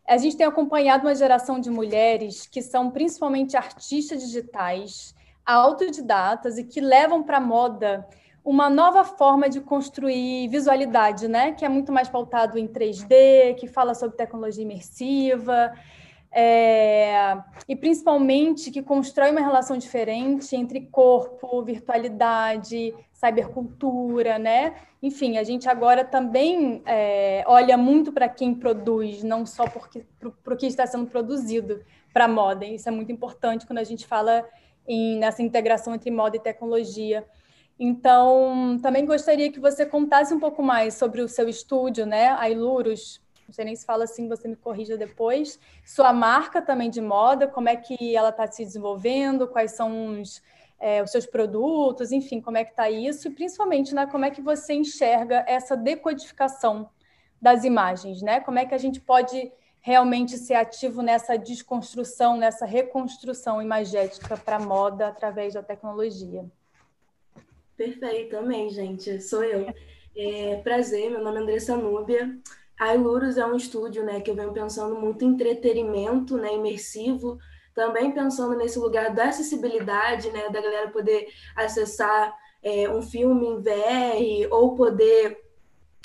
A 0.07 0.17
gente 0.17 0.37
tem 0.37 0.47
acompanhado 0.47 1.05
uma 1.05 1.13
geração 1.13 1.59
de 1.59 1.69
mulheres 1.69 2.47
que 2.47 2.61
são 2.61 2.89
principalmente 2.89 3.57
artistas 3.57 4.21
digitais, 4.23 5.13
autodidatas 5.47 6.57
e 6.57 6.63
que 6.63 6.81
levam 6.81 7.23
para 7.23 7.37
a 7.37 7.41
moda 7.41 8.05
uma 8.43 8.69
nova 8.69 9.03
forma 9.03 9.49
de 9.49 9.59
construir 9.59 10.47
visualidade, 10.47 11.27
né? 11.27 11.51
Que 11.51 11.65
é 11.65 11.69
muito 11.69 11.91
mais 11.91 12.07
pautado 12.07 12.57
em 12.57 12.67
3D, 12.67 13.55
que 13.55 13.67
fala 13.67 13.93
sobre 13.93 14.15
tecnologia 14.15 14.63
imersiva, 14.63 15.73
é, 16.31 17.37
e 17.67 17.75
principalmente 17.75 18.69
que 18.71 18.81
constrói 18.81 19.31
uma 19.31 19.41
relação 19.41 19.77
diferente 19.77 20.55
entre 20.55 20.81
corpo, 20.81 21.61
virtualidade, 21.63 22.93
cybercultura, 23.11 24.37
né? 24.37 24.75
Enfim, 25.01 25.37
a 25.37 25.43
gente 25.43 25.67
agora 25.67 26.05
também 26.05 26.81
é, 26.85 27.43
olha 27.47 27.75
muito 27.75 28.11
para 28.11 28.29
quem 28.29 28.53
produz, 28.53 29.23
não 29.23 29.45
só 29.45 29.65
para 29.67 30.53
o 30.53 30.57
que 30.57 30.67
está 30.67 30.85
sendo 30.85 31.07
produzido 31.07 31.83
para 32.13 32.27
moda. 32.27 32.65
Isso 32.65 32.87
é 32.87 32.91
muito 32.91 33.11
importante 33.11 33.65
quando 33.65 33.79
a 33.79 33.83
gente 33.83 34.05
fala 34.05 34.45
em, 34.87 35.17
nessa 35.17 35.41
integração 35.41 35.93
entre 35.93 36.09
moda 36.09 36.37
e 36.37 36.39
tecnologia. 36.39 37.25
Então, 37.79 38.79
também 38.81 39.05
gostaria 39.05 39.51
que 39.51 39.59
você 39.59 39.85
contasse 39.85 40.33
um 40.33 40.39
pouco 40.39 40.63
mais 40.63 40.95
sobre 40.95 41.21
o 41.21 41.27
seu 41.27 41.47
estúdio, 41.47 42.05
né? 42.05 42.29
A 42.29 42.49
Ilurus, 42.49 43.21
não 43.47 43.53
sei 43.53 43.65
nem 43.65 43.75
se 43.75 43.85
fala 43.85 44.05
assim, 44.05 44.27
você 44.27 44.47
me 44.47 44.55
corrija 44.55 44.97
depois. 44.97 45.59
Sua 45.85 46.11
marca 46.11 46.61
também 46.61 46.89
de 46.89 47.01
moda, 47.01 47.47
como 47.47 47.69
é 47.69 47.75
que 47.75 48.15
ela 48.15 48.29
está 48.29 48.47
se 48.47 48.63
desenvolvendo, 48.65 49.47
quais 49.47 49.71
são 49.71 50.19
os, 50.19 50.41
é, 50.79 51.03
os 51.03 51.11
seus 51.11 51.25
produtos, 51.25 52.11
enfim, 52.11 52.41
como 52.41 52.57
é 52.57 52.63
que 52.63 52.71
está 52.71 52.89
isso, 52.89 53.27
e 53.27 53.31
principalmente, 53.31 53.93
né, 53.93 54.05
como 54.07 54.25
é 54.25 54.31
que 54.31 54.41
você 54.41 54.73
enxerga 54.73 55.45
essa 55.47 55.77
decodificação 55.77 56.89
das 57.41 57.63
imagens, 57.63 58.21
né? 58.21 58.39
Como 58.39 58.57
é 58.57 58.65
que 58.65 58.73
a 58.73 58.79
gente 58.79 58.99
pode 58.99 59.51
realmente 59.87 60.37
ser 60.37 60.55
ativo 60.55 61.01
nessa 61.01 61.37
desconstrução, 61.37 62.35
nessa 62.35 62.65
reconstrução 62.65 63.61
imagética 63.61 64.35
para 64.35 64.57
a 64.57 64.59
moda 64.59 65.07
através 65.07 65.53
da 65.53 65.63
tecnologia. 65.63 66.43
Perfeito, 67.77 68.31
também, 68.31 68.69
gente. 68.69 69.21
Sou 69.21 69.45
eu. 69.45 69.73
É, 70.13 70.57
prazer, 70.57 71.09
meu 71.09 71.23
nome 71.23 71.37
é 71.37 71.41
Andressa 71.41 71.77
Núbia. 71.77 72.37
a 72.77 72.95
Ilurus 72.95 73.37
é 73.37 73.45
um 73.45 73.55
estúdio, 73.55 74.03
né, 74.03 74.19
que 74.19 74.29
eu 74.29 74.35
venho 74.35 74.51
pensando 74.51 74.99
muito 74.99 75.23
em 75.23 75.29
entretenimento, 75.29 76.37
né, 76.37 76.53
imersivo, 76.53 77.37
também 77.73 78.11
pensando 78.11 78.57
nesse 78.57 78.77
lugar 78.77 79.15
da 79.15 79.29
acessibilidade, 79.29 80.29
né, 80.31 80.49
da 80.49 80.59
galera 80.59 80.89
poder 80.89 81.29
acessar 81.55 82.35
é, 82.61 82.89
um 82.89 83.01
filme 83.01 83.45
em 83.47 83.61
VR 83.61 84.51
ou 84.51 84.75
poder 84.75 85.46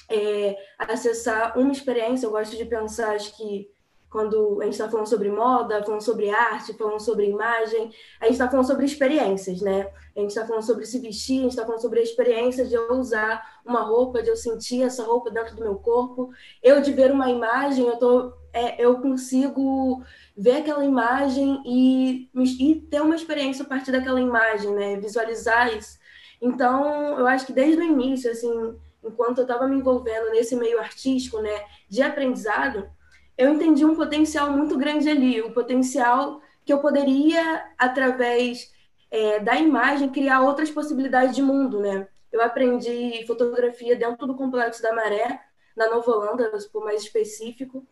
é, 0.09 0.57
acessar 0.79 1.59
uma 1.59 1.73
experiência. 1.73 2.27
Eu 2.27 2.31
gosto 2.31 2.57
de 2.57 2.65
pensar, 2.65 3.15
acho 3.15 3.37
que 3.37 3.71
quando 4.13 4.61
a 4.61 4.65
gente 4.65 4.75
está 4.75 4.91
falando 4.91 5.07
sobre 5.09 5.31
moda, 5.31 5.83
falando 5.83 6.03
sobre 6.03 6.29
arte, 6.29 6.75
falando 6.75 7.01
sobre 7.01 7.31
imagem, 7.31 7.91
a 8.21 8.27
gente 8.27 8.35
está 8.35 8.49
falando 8.49 8.67
sobre 8.67 8.85
experiências, 8.85 9.63
né? 9.63 9.91
A 10.15 10.21
gente 10.21 10.29
está 10.29 10.47
falando 10.47 10.63
sobre 10.63 10.85
se 10.85 10.99
vestir, 10.99 11.39
a 11.39 11.43
gente 11.45 11.53
está 11.53 11.65
falando 11.65 11.81
sobre 11.81 12.01
a 12.01 12.03
experiência 12.03 12.67
de 12.67 12.75
eu 12.75 12.93
usar 12.93 13.43
uma 13.65 13.81
roupa, 13.81 14.23
de 14.23 14.29
eu 14.29 14.37
sentir 14.37 14.83
essa 14.83 15.03
roupa 15.03 15.31
dentro 15.31 15.57
do 15.57 15.63
meu 15.63 15.77
corpo. 15.77 16.31
Eu 16.63 16.83
de 16.83 16.93
ver 16.93 17.11
uma 17.11 17.31
imagem, 17.31 17.87
eu, 17.87 17.97
tô, 17.97 18.35
é, 18.53 18.85
eu 18.85 19.01
consigo 19.01 20.03
ver 20.37 20.59
aquela 20.59 20.85
imagem 20.85 21.63
e, 21.65 22.29
e 22.61 22.75
ter 22.91 23.01
uma 23.01 23.17
experiência 23.17 23.65
a 23.65 23.69
partir 23.69 23.93
daquela 23.93 24.21
imagem, 24.21 24.75
né? 24.75 25.01
Visualizar 25.01 25.75
isso. 25.75 25.99
Então, 26.39 27.19
eu 27.19 27.27
acho 27.27 27.47
que 27.47 27.53
desde 27.53 27.81
o 27.81 27.85
início, 27.85 28.31
assim, 28.31 28.77
enquanto 29.03 29.39
eu 29.39 29.43
estava 29.43 29.67
me 29.67 29.77
envolvendo 29.77 30.31
nesse 30.31 30.57
meio 30.57 30.79
artístico, 30.79 31.41
né, 31.41 31.65
de 31.89 32.03
aprendizado, 32.03 32.89
eu 33.37 33.53
entendi 33.53 33.85
um 33.85 33.97
potencial 33.97 34.51
muito 34.51 34.77
grande 34.77 35.09
ali, 35.09 35.41
o 35.41 35.53
potencial 35.53 36.41
que 36.65 36.73
eu 36.73 36.79
poderia, 36.79 37.65
através 37.77 38.73
é, 39.11 39.41
da 39.41 39.57
imagem, 39.57 40.11
criar 40.11 40.43
outras 40.43 40.71
possibilidades 40.71 41.35
de 41.35 41.43
mundo, 41.43 41.81
né? 41.81 42.07
Eu 42.31 42.41
aprendi 42.41 43.25
fotografia 43.27 43.97
dentro 43.97 44.27
do 44.27 44.35
Complexo 44.35 44.81
da 44.81 44.95
Maré, 44.95 45.41
na 45.77 45.91
Nova 45.91 46.11
Holanda, 46.11 46.59
se 46.59 46.69
mais 46.79 47.03
específico, 47.03 47.87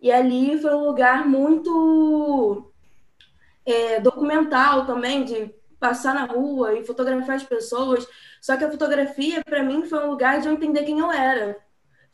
e 0.00 0.12
ali 0.12 0.60
foi 0.60 0.74
um 0.74 0.84
lugar 0.84 1.26
muito 1.26 2.70
é, 3.64 4.00
documental 4.00 4.86
também, 4.86 5.24
de 5.24 5.54
passar 5.86 6.14
na 6.14 6.24
rua 6.24 6.74
e 6.74 6.84
fotografar 6.84 7.36
as 7.36 7.44
pessoas. 7.44 8.06
Só 8.40 8.56
que 8.56 8.64
a 8.64 8.70
fotografia, 8.70 9.42
para 9.44 9.62
mim, 9.62 9.84
foi 9.84 10.04
um 10.04 10.10
lugar 10.10 10.40
de 10.40 10.48
eu 10.48 10.52
entender 10.52 10.84
quem 10.84 10.98
eu 10.98 11.12
era. 11.12 11.56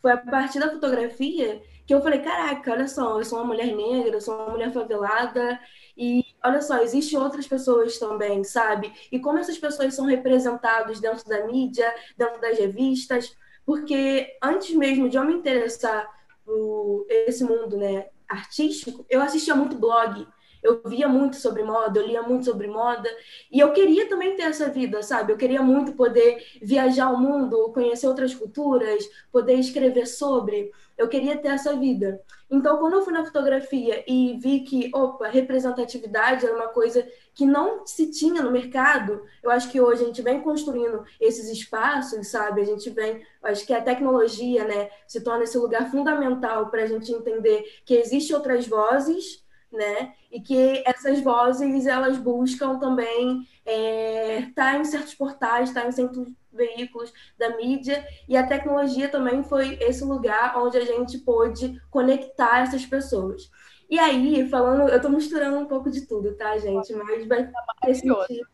Foi 0.00 0.12
a 0.12 0.16
partir 0.16 0.58
da 0.60 0.70
fotografia 0.70 1.62
que 1.86 1.94
eu 1.94 2.02
falei, 2.02 2.20
caraca, 2.20 2.72
olha 2.72 2.86
só, 2.86 3.18
eu 3.18 3.24
sou 3.24 3.38
uma 3.38 3.46
mulher 3.46 3.74
negra, 3.74 4.16
eu 4.16 4.20
sou 4.20 4.34
uma 4.34 4.50
mulher 4.50 4.72
favelada, 4.72 5.58
e 5.96 6.24
olha 6.44 6.60
só, 6.60 6.80
existem 6.82 7.18
outras 7.18 7.46
pessoas 7.46 7.98
também, 7.98 8.44
sabe? 8.44 8.92
E 9.10 9.18
como 9.18 9.38
essas 9.38 9.58
pessoas 9.58 9.94
são 9.94 10.06
representadas 10.06 11.00
dentro 11.00 11.28
da 11.28 11.46
mídia, 11.46 11.92
dentro 12.16 12.40
das 12.40 12.58
revistas, 12.58 13.36
porque 13.64 14.36
antes 14.42 14.74
mesmo 14.76 15.08
de 15.08 15.16
eu 15.16 15.24
me 15.24 15.34
interessar 15.34 16.08
por 16.44 17.06
esse 17.08 17.42
mundo 17.42 17.76
né, 17.76 18.06
artístico, 18.28 19.04
eu 19.08 19.20
assistia 19.20 19.54
muito 19.54 19.76
blog, 19.76 20.26
eu 20.62 20.80
via 20.86 21.08
muito 21.08 21.36
sobre 21.36 21.62
moda, 21.62 21.98
eu 21.98 22.06
lia 22.06 22.22
muito 22.22 22.44
sobre 22.44 22.68
moda, 22.68 23.08
e 23.50 23.58
eu 23.58 23.72
queria 23.72 24.08
também 24.08 24.36
ter 24.36 24.44
essa 24.44 24.68
vida, 24.68 25.02
sabe? 25.02 25.32
Eu 25.32 25.36
queria 25.36 25.62
muito 25.62 25.92
poder 25.92 26.44
viajar 26.62 27.10
o 27.10 27.18
mundo, 27.18 27.72
conhecer 27.72 28.06
outras 28.06 28.34
culturas, 28.34 29.04
poder 29.30 29.54
escrever 29.54 30.06
sobre. 30.06 30.70
Eu 30.96 31.08
queria 31.08 31.36
ter 31.36 31.48
essa 31.48 31.74
vida. 31.74 32.20
Então, 32.50 32.76
quando 32.76 32.92
eu 32.92 33.02
fui 33.02 33.12
na 33.12 33.24
fotografia 33.24 34.04
e 34.06 34.38
vi 34.38 34.60
que, 34.60 34.90
opa, 34.94 35.26
representatividade 35.26 36.44
era 36.44 36.54
uma 36.54 36.68
coisa 36.68 37.06
que 37.34 37.46
não 37.46 37.86
se 37.86 38.10
tinha 38.10 38.42
no 38.42 38.50
mercado, 38.50 39.22
eu 39.42 39.50
acho 39.50 39.70
que 39.70 39.80
hoje 39.80 40.02
a 40.02 40.06
gente 40.06 40.20
vem 40.20 40.42
construindo 40.42 41.02
esses 41.18 41.48
espaços, 41.48 42.28
sabe? 42.28 42.60
A 42.60 42.64
gente 42.64 42.90
vem, 42.90 43.22
acho 43.42 43.66
que 43.66 43.72
a 43.72 43.80
tecnologia, 43.80 44.64
né, 44.64 44.90
se 45.06 45.22
torna 45.22 45.44
esse 45.44 45.56
lugar 45.56 45.90
fundamental 45.90 46.68
para 46.68 46.82
a 46.82 46.86
gente 46.86 47.10
entender 47.10 47.64
que 47.86 47.94
existem 47.94 48.36
outras 48.36 48.66
vozes, 48.66 49.41
né? 49.72 50.14
E 50.30 50.40
que 50.40 50.82
essas 50.86 51.20
vozes 51.20 51.86
elas 51.86 52.18
buscam 52.18 52.78
também 52.78 53.46
estar 53.64 53.72
é, 53.72 54.50
tá 54.54 54.78
em 54.78 54.84
certos 54.84 55.14
portais, 55.14 55.68
estar 55.68 55.82
tá 55.82 55.88
em 55.88 55.92
certos 55.92 56.32
veículos 56.52 57.12
da 57.38 57.56
mídia 57.56 58.06
e 58.28 58.36
a 58.36 58.46
tecnologia 58.46 59.08
também 59.08 59.42
foi 59.42 59.78
esse 59.80 60.04
lugar 60.04 60.58
onde 60.58 60.76
a 60.76 60.84
gente 60.84 61.18
pôde 61.18 61.80
conectar 61.90 62.60
essas 62.60 62.84
pessoas. 62.84 63.50
E 63.88 63.98
aí, 63.98 64.48
falando, 64.48 64.88
eu 64.88 64.96
estou 64.96 65.10
misturando 65.10 65.58
um 65.58 65.66
pouco 65.66 65.90
de 65.90 66.06
tudo, 66.06 66.34
tá, 66.34 66.56
gente? 66.56 66.94
Mas 66.94 67.26
vai 67.26 67.50
ter 67.82 67.94
sentido, 67.94 68.48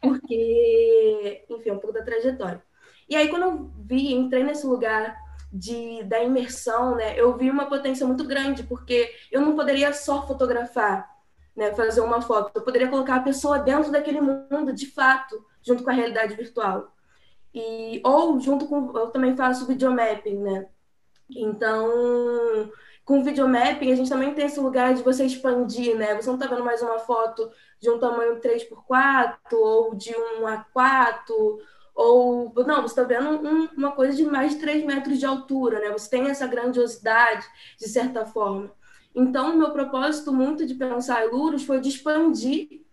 porque, 0.00 1.44
enfim, 1.50 1.72
um 1.72 1.78
pouco 1.78 1.92
da 1.92 2.04
trajetória. 2.04 2.62
E 3.08 3.16
aí, 3.16 3.28
quando 3.28 3.42
eu 3.42 3.70
vi, 3.84 4.14
entrei 4.14 4.44
nesse 4.44 4.64
lugar 4.64 5.16
de, 5.56 6.02
da 6.04 6.22
imersão, 6.22 6.94
né, 6.94 7.18
eu 7.18 7.36
vi 7.36 7.50
uma 7.50 7.66
potência 7.66 8.06
muito 8.06 8.24
grande, 8.24 8.62
porque 8.62 9.10
eu 9.30 9.40
não 9.40 9.56
poderia 9.56 9.92
só 9.92 10.26
fotografar, 10.26 11.08
né, 11.56 11.72
fazer 11.74 12.00
uma 12.00 12.20
foto, 12.20 12.52
eu 12.54 12.62
poderia 12.62 12.88
colocar 12.88 13.16
a 13.16 13.22
pessoa 13.22 13.58
dentro 13.58 13.90
daquele 13.90 14.20
mundo, 14.20 14.72
de 14.72 14.86
fato, 14.86 15.44
junto 15.62 15.82
com 15.82 15.90
a 15.90 15.94
realidade 15.94 16.34
virtual. 16.34 16.92
E, 17.54 18.02
ou 18.04 18.38
junto 18.38 18.66
com. 18.66 18.94
Eu 18.98 19.08
também 19.08 19.34
faço 19.34 19.66
videomapping, 19.66 20.36
né? 20.36 20.68
Então, 21.30 22.70
com 23.02 23.24
videomapping, 23.24 23.90
a 23.90 23.94
gente 23.96 24.10
também 24.10 24.34
tem 24.34 24.44
esse 24.44 24.60
lugar 24.60 24.92
de 24.92 25.02
você 25.02 25.24
expandir, 25.24 25.96
né? 25.96 26.14
Você 26.16 26.28
não 26.28 26.34
está 26.34 26.46
vendo 26.46 26.64
mais 26.64 26.82
uma 26.82 26.98
foto 26.98 27.50
de 27.80 27.88
um 27.88 27.98
tamanho 27.98 28.40
3x4 28.40 29.38
ou 29.52 29.94
de 29.94 30.12
1x4, 30.12 31.58
ou. 31.96 32.52
Não, 32.64 32.82
você 32.82 33.00
está 33.00 33.02
vendo 33.02 33.48
um, 33.48 33.68
uma 33.76 33.92
coisa 33.92 34.16
de 34.16 34.24
mais 34.24 34.52
de 34.54 34.60
3 34.60 34.84
metros 34.84 35.18
de 35.18 35.26
altura, 35.26 35.80
né? 35.80 35.90
Você 35.90 36.08
tem 36.10 36.28
essa 36.28 36.46
grandiosidade, 36.46 37.44
de 37.78 37.88
certa 37.88 38.24
forma. 38.24 38.70
Então, 39.14 39.56
meu 39.56 39.70
propósito 39.72 40.32
muito 40.32 40.66
de 40.66 40.74
pensar 40.74 41.24
em 41.24 41.30
Lurus 41.30 41.64
foi 41.64 41.80
de 41.80 41.88
expandir 41.88 42.86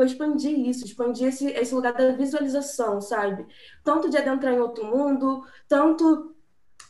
foi 0.00 0.06
expandir 0.06 0.58
isso, 0.58 0.86
expandir 0.86 1.28
esse, 1.28 1.48
esse 1.48 1.74
lugar 1.74 1.92
da 1.92 2.12
visualização, 2.12 3.02
sabe? 3.02 3.46
Tanto 3.84 4.08
de 4.08 4.16
adentrar 4.16 4.54
em 4.54 4.58
outro 4.58 4.82
mundo, 4.86 5.44
tanto 5.68 6.34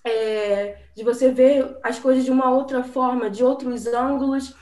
é, 0.05 0.85
de 0.95 1.03
você 1.03 1.33
ver 1.33 1.77
as 1.83 1.99
coisas 1.99 2.25
de 2.25 2.31
uma 2.31 2.51
outra 2.53 2.85
forma, 2.85 3.29
de 3.29 3.43
outros 3.43 3.87
ângulos, 3.89 4.55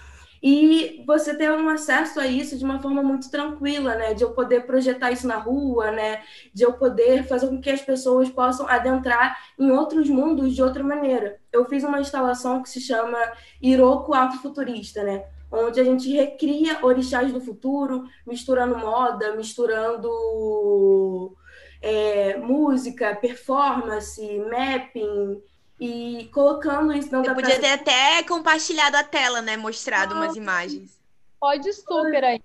e 0.42 1.03
você 1.07 1.37
ter 1.37 1.51
um 1.51 1.68
acesso 1.68 2.20
a 2.20 2.27
isso 2.27 2.57
de 2.57 2.64
uma 2.64 2.81
forma 2.81 3.03
muito 3.03 3.31
tranquila, 3.31 3.94
né? 3.94 4.14
De 4.14 4.22
eu 4.22 4.31
poder 4.31 4.66
projetar 4.66 5.11
isso 5.11 5.27
na 5.27 5.37
rua, 5.37 5.90
né? 5.90 6.22
De 6.55 6.62
eu 6.62 6.72
poder 6.74 7.27
fazer 7.27 7.48
com 7.48 7.61
que 7.61 7.70
as 7.70 7.81
pessoas 7.81 8.29
possam 8.29 8.68
adentrar 8.68 9.37
em 9.59 9.70
outros 9.70 10.09
mundos 10.09 10.55
de 10.55 10.62
outra 10.62 10.83
maneira. 10.83 11.38
Eu 11.53 11.64
fiz 11.64 11.83
uma 11.85 12.01
instalação 12.01 12.62
que 12.62 12.70
se 12.70 12.81
chama 12.81 13.18
Iroko 13.61 14.14
Afrofuturista, 14.14 15.03
né? 15.03 15.24
onde 15.51 15.81
a 15.81 15.85
gente 15.85 16.11
recria 16.11 16.85
orixás 16.85 17.33
do 17.33 17.40
futuro, 17.40 18.05
misturando 18.27 18.77
moda, 18.77 19.35
misturando 19.35 21.35
é, 21.81 22.37
música, 22.37 23.16
performance, 23.16 24.20
mapping 24.51 25.40
e 25.80 26.28
colocando 26.32 26.92
isso 26.92 27.10
dentro 27.10 27.34
Você 27.34 27.40
podia 27.40 27.60
ter 27.60 27.70
até 27.70 28.22
compartilhado 28.22 28.96
a 28.96 29.04
tela, 29.04 29.40
né? 29.40 29.56
Mostrado 29.56 30.14
ah, 30.14 30.16
umas 30.18 30.36
imagens. 30.36 30.98
Pode 31.40 31.72
super 31.72 32.24
ainda. 32.24 32.44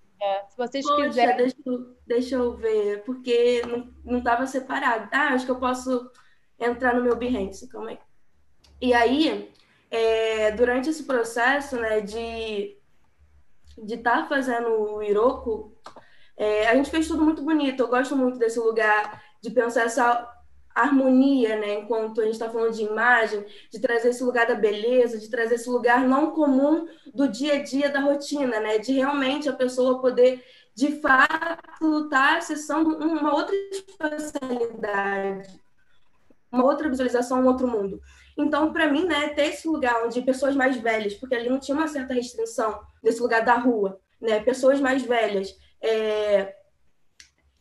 Se 0.50 0.58
vocês 0.58 0.86
Poxa, 0.86 1.04
quiserem. 1.04 1.38
Deixa, 1.38 1.56
deixa 2.06 2.36
eu 2.36 2.56
ver, 2.56 3.04
porque 3.04 3.62
não 4.06 4.20
estava 4.20 4.46
separado. 4.46 5.10
Ah, 5.12 5.30
acho 5.30 5.46
que 5.46 5.52
eu 5.52 5.60
posso 5.60 6.10
entrar 6.60 6.94
no 6.96 7.04
meu 7.04 7.16
Behance, 7.16 7.68
calma 7.68 7.90
aí. 7.90 8.00
E 8.80 8.94
aí, 8.94 9.52
é, 9.90 10.52
durante 10.52 10.90
esse 10.90 11.04
processo 11.04 11.76
né, 11.78 12.02
de 12.02 12.78
de 13.78 13.96
estar 13.96 14.24
tá 14.24 14.26
fazendo 14.28 14.70
o 14.70 15.04
Iroko, 15.04 15.76
é, 16.38 16.68
a 16.68 16.76
gente 16.76 16.90
fez 16.90 17.08
tudo 17.08 17.24
muito 17.24 17.42
bonito. 17.42 17.82
Eu 17.82 17.88
gosto 17.88 18.16
muito 18.16 18.38
desse 18.38 18.60
lugar, 18.60 19.24
de 19.42 19.50
pensar 19.50 19.84
essa 19.84 20.30
harmonia, 20.76 21.56
né? 21.58 21.80
Enquanto 21.80 22.22
a 22.22 22.24
gente 22.24 22.34
está 22.34 22.50
falando 22.50 22.74
de 22.74 22.84
imagem, 22.84 23.46
de 23.72 23.80
trazer 23.80 24.10
esse 24.10 24.24
lugar 24.24 24.48
da 24.48 24.56
beleza, 24.56 25.20
de 25.20 25.30
trazer 25.30 25.56
esse 25.56 25.70
lugar 25.70 26.08
não 26.08 26.32
comum 26.32 26.88
do 27.14 27.28
dia 27.28 27.56
a 27.56 27.64
dia, 27.64 27.90
da 27.90 28.00
rotina, 28.00 28.60
né? 28.60 28.78
De 28.80 28.94
realmente 28.94 29.48
a 29.48 29.54
pessoa 29.54 30.02
poder, 30.02 30.44
de 30.74 31.00
fato, 31.00 32.06
estar 32.06 32.38
acessando 32.38 32.98
uma 32.98 33.34
outra 33.34 33.56
especialidade, 33.72 35.62
uma 36.52 36.64
outra 36.64 36.90
visualização, 36.90 37.42
um 37.42 37.48
outro 37.48 37.68
mundo. 37.68 38.02
Então, 38.38 38.74
para 38.74 38.92
mim, 38.92 39.06
né, 39.06 39.30
ter 39.30 39.48
esse 39.48 39.68
lugar 39.68 40.04
onde 40.04 40.22
pessoas 40.22 40.56
mais 40.56 40.78
velhas, 40.78 41.14
porque 41.14 41.36
ali 41.36 41.50
não 41.50 41.60
tinha 41.60 41.78
uma 41.78 41.88
certa 41.88 42.14
restrição 42.14 42.82
desse 43.02 43.22
lugar 43.22 43.46
da 43.46 43.56
rua, 43.56 44.00
né, 44.20 44.40
pessoas 44.40 44.80
mais 44.80 45.04
velhas, 45.04 45.56
é, 45.80 46.56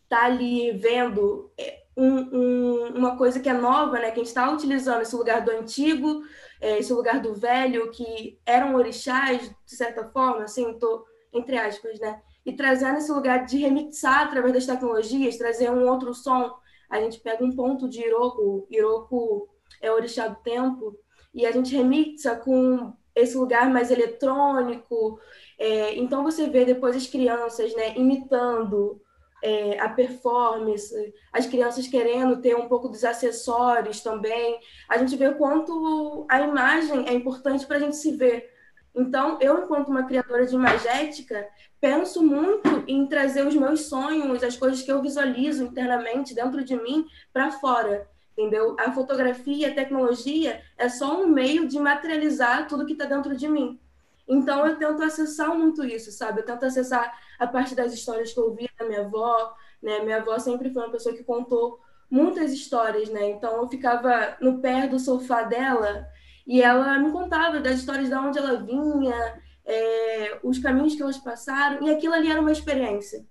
tá 0.08 0.24
ali 0.24 0.72
vendo 0.72 1.50
é, 1.58 1.81
um, 1.96 2.06
um, 2.06 2.86
uma 2.96 3.16
coisa 3.16 3.38
que 3.40 3.48
é 3.48 3.52
nova, 3.52 3.98
né, 3.98 4.10
que 4.10 4.20
a 4.20 4.22
gente 4.22 4.26
está 4.26 4.50
utilizando 4.50 5.02
esse 5.02 5.14
lugar 5.14 5.42
do 5.42 5.50
antigo, 5.50 6.22
é, 6.60 6.78
esse 6.78 6.92
lugar 6.92 7.20
do 7.20 7.34
velho, 7.34 7.90
que 7.90 8.38
eram 8.46 8.74
orixás, 8.74 9.50
de 9.64 9.76
certa 9.76 10.08
forma, 10.08 10.44
assim, 10.44 10.78
tô, 10.78 11.04
entre 11.32 11.58
aspas, 11.58 11.98
né, 12.00 12.20
e 12.44 12.52
trazendo 12.52 12.98
esse 12.98 13.12
lugar 13.12 13.44
de 13.44 13.58
remixar 13.58 14.22
através 14.22 14.54
das 14.54 14.66
tecnologias, 14.66 15.36
trazer 15.36 15.70
um 15.70 15.88
outro 15.88 16.12
som. 16.14 16.54
A 16.88 17.00
gente 17.00 17.20
pega 17.20 17.44
um 17.44 17.54
ponto 17.54 17.88
de 17.88 18.00
Iroko, 18.00 18.66
Iroko 18.70 19.48
é 19.80 19.90
orixá 19.90 20.28
do 20.28 20.36
tempo, 20.42 20.96
e 21.34 21.46
a 21.46 21.52
gente 21.52 21.74
remixa 21.74 22.36
com 22.36 22.92
esse 23.14 23.36
lugar 23.36 23.70
mais 23.70 23.90
eletrônico. 23.90 25.18
É, 25.58 25.94
então 25.96 26.22
você 26.22 26.48
vê 26.48 26.64
depois 26.64 26.96
as 26.96 27.06
crianças 27.06 27.74
né, 27.74 27.96
imitando 27.96 29.00
é, 29.42 29.78
a 29.80 29.88
performance, 29.88 30.94
as 31.32 31.46
crianças 31.46 31.88
querendo 31.88 32.40
ter 32.40 32.54
um 32.54 32.68
pouco 32.68 32.88
dos 32.88 33.04
acessórios 33.04 34.00
também. 34.00 34.58
A 34.88 34.96
gente 34.96 35.16
vê 35.16 35.28
o 35.28 35.36
quanto 35.36 36.24
a 36.30 36.40
imagem 36.40 37.08
é 37.08 37.12
importante 37.12 37.66
para 37.66 37.76
a 37.76 37.80
gente 37.80 37.96
se 37.96 38.16
ver. 38.16 38.50
Então, 38.94 39.38
eu, 39.40 39.64
enquanto 39.64 39.88
uma 39.88 40.04
criadora 40.04 40.46
de 40.46 40.54
imagética, 40.54 41.48
penso 41.80 42.22
muito 42.22 42.84
em 42.86 43.06
trazer 43.06 43.46
os 43.46 43.54
meus 43.54 43.86
sonhos, 43.86 44.42
as 44.42 44.56
coisas 44.56 44.82
que 44.82 44.92
eu 44.92 45.02
visualizo 45.02 45.64
internamente 45.64 46.34
dentro 46.34 46.62
de 46.62 46.76
mim 46.76 47.06
para 47.32 47.50
fora, 47.52 48.06
entendeu? 48.36 48.76
A 48.78 48.92
fotografia, 48.92 49.68
a 49.68 49.74
tecnologia 49.74 50.62
é 50.76 50.88
só 50.88 51.22
um 51.22 51.26
meio 51.26 51.66
de 51.66 51.78
materializar 51.78 52.68
tudo 52.68 52.84
que 52.86 52.92
está 52.92 53.06
dentro 53.06 53.34
de 53.34 53.48
mim. 53.48 53.80
Então, 54.28 54.66
eu 54.66 54.76
tento 54.76 55.02
acessar 55.02 55.56
muito 55.56 55.84
isso, 55.84 56.12
sabe? 56.12 56.40
Eu 56.40 56.44
tento 56.44 56.64
acessar 56.64 57.12
a 57.42 57.46
parte 57.46 57.74
das 57.74 57.92
histórias 57.92 58.32
que 58.32 58.38
eu 58.38 58.44
ouvia 58.44 58.70
da 58.78 58.86
minha 58.86 59.02
avó, 59.02 59.54
né? 59.82 60.00
Minha 60.00 60.18
avó 60.18 60.38
sempre 60.38 60.72
foi 60.72 60.82
uma 60.82 60.92
pessoa 60.92 61.14
que 61.14 61.24
contou 61.24 61.80
muitas 62.10 62.52
histórias, 62.52 63.08
né? 63.08 63.30
Então, 63.30 63.56
eu 63.56 63.68
ficava 63.68 64.36
no 64.40 64.60
pé 64.60 64.86
do 64.86 64.98
sofá 64.98 65.42
dela 65.42 66.06
e 66.46 66.62
ela 66.62 66.98
me 66.98 67.10
contava 67.10 67.60
das 67.60 67.78
histórias 67.78 68.08
de 68.08 68.14
onde 68.14 68.38
ela 68.38 68.62
vinha, 68.62 69.42
é, 69.64 70.38
os 70.42 70.58
caminhos 70.58 70.94
que 70.94 71.02
elas 71.02 71.18
passaram, 71.18 71.86
e 71.86 71.90
aquilo 71.90 72.14
ali 72.14 72.30
era 72.30 72.40
uma 72.40 72.52
experiência, 72.52 73.26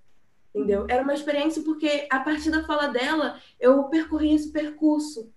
entendeu? 0.54 0.86
Era 0.90 1.04
uma 1.04 1.14
experiência 1.14 1.62
porque, 1.62 2.08
a 2.10 2.20
partir 2.20 2.50
da 2.50 2.64
fala 2.64 2.88
dela, 2.88 3.40
eu 3.60 3.84
percorri 3.86 4.34
esse 4.34 4.52
percurso, 4.52 5.32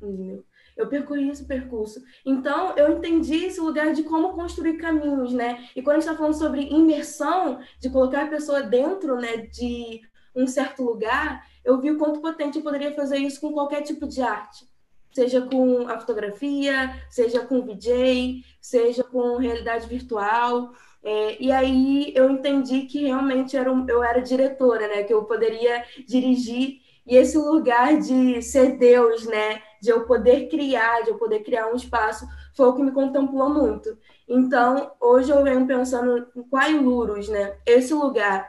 entendeu? 0.00 0.44
Eu 0.76 0.86
percorri 0.86 1.30
esse 1.30 1.44
percurso. 1.44 2.02
Então, 2.24 2.74
eu 2.76 2.96
entendi 2.96 3.44
esse 3.46 3.60
lugar 3.60 3.92
de 3.92 4.02
como 4.02 4.32
construir 4.32 4.78
caminhos, 4.78 5.32
né? 5.32 5.68
E 5.76 5.82
quando 5.82 5.96
a 5.96 6.00
gente 6.00 6.08
está 6.08 6.16
falando 6.16 6.34
sobre 6.34 6.62
imersão, 6.62 7.60
de 7.80 7.90
colocar 7.90 8.24
a 8.24 8.28
pessoa 8.28 8.62
dentro 8.62 9.16
né, 9.16 9.38
de 9.38 10.00
um 10.34 10.46
certo 10.46 10.82
lugar, 10.82 11.46
eu 11.64 11.80
vi 11.80 11.90
o 11.90 11.98
quanto 11.98 12.20
potente 12.20 12.58
eu 12.58 12.64
poderia 12.64 12.94
fazer 12.94 13.18
isso 13.18 13.40
com 13.40 13.52
qualquer 13.52 13.82
tipo 13.82 14.06
de 14.06 14.22
arte. 14.22 14.66
Seja 15.12 15.42
com 15.42 15.86
a 15.88 15.98
fotografia, 15.98 16.94
seja 17.10 17.40
com 17.40 17.58
o 17.58 17.64
VJ, 17.64 18.42
seja 18.60 19.04
com 19.04 19.36
realidade 19.36 19.86
virtual. 19.86 20.72
É, 21.04 21.42
e 21.42 21.52
aí 21.52 22.12
eu 22.16 22.30
entendi 22.30 22.82
que 22.82 23.04
realmente 23.04 23.56
era 23.56 23.70
um, 23.70 23.86
eu 23.88 24.02
era 24.02 24.20
diretora, 24.20 24.88
né? 24.88 25.02
Que 25.02 25.12
eu 25.12 25.24
poderia 25.24 25.84
dirigir 26.06 26.80
e 27.06 27.16
esse 27.16 27.36
lugar 27.36 27.98
de 27.98 28.40
ser 28.42 28.78
Deus, 28.78 29.26
né? 29.26 29.60
De 29.82 29.90
eu 29.90 30.06
poder 30.06 30.48
criar, 30.48 31.02
de 31.02 31.10
eu 31.10 31.18
poder 31.18 31.40
criar 31.40 31.66
um 31.66 31.74
espaço, 31.74 32.24
foi 32.54 32.68
o 32.68 32.76
que 32.76 32.82
me 32.84 32.92
contemplou 32.92 33.50
muito. 33.50 33.98
Então, 34.28 34.92
hoje 35.00 35.32
eu 35.32 35.42
venho 35.42 35.66
pensando 35.66 36.28
em 36.36 36.42
Quailuros, 36.44 37.28
né? 37.28 37.56
Esse 37.66 37.92
lugar 37.92 38.48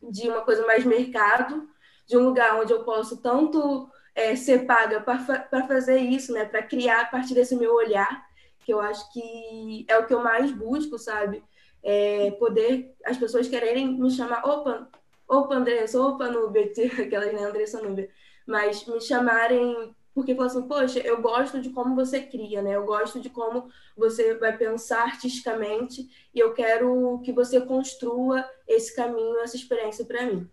de 0.00 0.28
uma 0.28 0.42
coisa 0.42 0.64
mais 0.64 0.84
mercado, 0.84 1.68
de 2.06 2.16
um 2.16 2.26
lugar 2.26 2.60
onde 2.60 2.72
eu 2.72 2.84
posso 2.84 3.16
tanto 3.16 3.90
é, 4.14 4.36
ser 4.36 4.64
paga 4.64 5.00
para 5.00 5.66
fazer 5.66 5.98
isso, 5.98 6.32
né? 6.32 6.44
Para 6.44 6.62
criar 6.62 7.00
a 7.00 7.06
partir 7.06 7.34
desse 7.34 7.56
meu 7.56 7.74
olhar, 7.74 8.24
que 8.64 8.72
eu 8.72 8.80
acho 8.80 9.12
que 9.12 9.84
é 9.88 9.98
o 9.98 10.06
que 10.06 10.14
eu 10.14 10.22
mais 10.22 10.52
busco, 10.52 10.96
sabe? 10.96 11.42
É 11.82 12.30
poder 12.38 12.94
as 13.04 13.16
pessoas 13.16 13.48
quererem 13.48 13.98
me 13.98 14.12
chamar, 14.12 14.46
opa, 14.46 14.88
opa, 15.26 15.56
Andressa, 15.56 16.00
opa, 16.00 16.28
Núbia, 16.28 16.70
aquelas, 17.02 17.32
né, 17.32 17.42
Andressa 17.42 17.82
Núbia, 17.82 18.08
mas 18.46 18.86
me 18.86 19.00
chamarem 19.00 19.92
porque 20.14 20.34
falam 20.34 20.50
assim, 20.50 20.68
poxa, 20.68 20.98
eu 21.00 21.20
gosto 21.20 21.60
de 21.60 21.70
como 21.70 21.94
você 21.94 22.20
cria, 22.20 22.62
né? 22.62 22.76
Eu 22.76 22.84
gosto 22.84 23.20
de 23.20 23.30
como 23.30 23.68
você 23.96 24.34
vai 24.34 24.56
pensar 24.56 25.04
artisticamente 25.04 26.08
e 26.34 26.38
eu 26.38 26.52
quero 26.52 27.20
que 27.24 27.32
você 27.32 27.60
construa 27.60 28.44
esse 28.68 28.94
caminho, 28.94 29.38
essa 29.38 29.56
experiência 29.56 30.04
para 30.04 30.26
mim. 30.26 30.48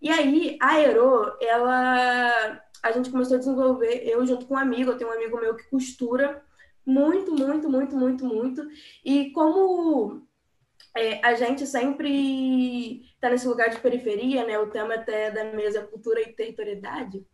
E 0.00 0.10
aí, 0.10 0.56
a 0.60 0.72
Aero, 0.72 1.36
ela 1.40 2.60
a 2.82 2.90
gente 2.90 3.10
começou 3.10 3.36
a 3.36 3.38
desenvolver, 3.38 4.02
eu 4.04 4.26
junto 4.26 4.44
com 4.46 4.54
um 4.54 4.58
amigo, 4.58 4.90
eu 4.90 4.96
tenho 4.96 5.08
um 5.08 5.14
amigo 5.14 5.40
meu 5.40 5.54
que 5.54 5.70
costura 5.70 6.42
muito, 6.84 7.32
muito, 7.32 7.70
muito, 7.70 7.96
muito, 7.96 8.24
muito. 8.26 8.68
E 9.04 9.30
como 9.30 10.26
é, 10.96 11.24
a 11.24 11.34
gente 11.34 11.66
sempre 11.66 13.02
está 13.14 13.30
nesse 13.30 13.46
lugar 13.46 13.70
de 13.70 13.78
periferia, 13.78 14.44
né? 14.44 14.58
O 14.58 14.70
tema 14.70 14.94
até 14.94 15.30
da 15.30 15.44
mesa 15.44 15.78
é 15.78 15.82
cultura 15.82 16.20
e 16.20 16.32
territorialidade. 16.32 17.24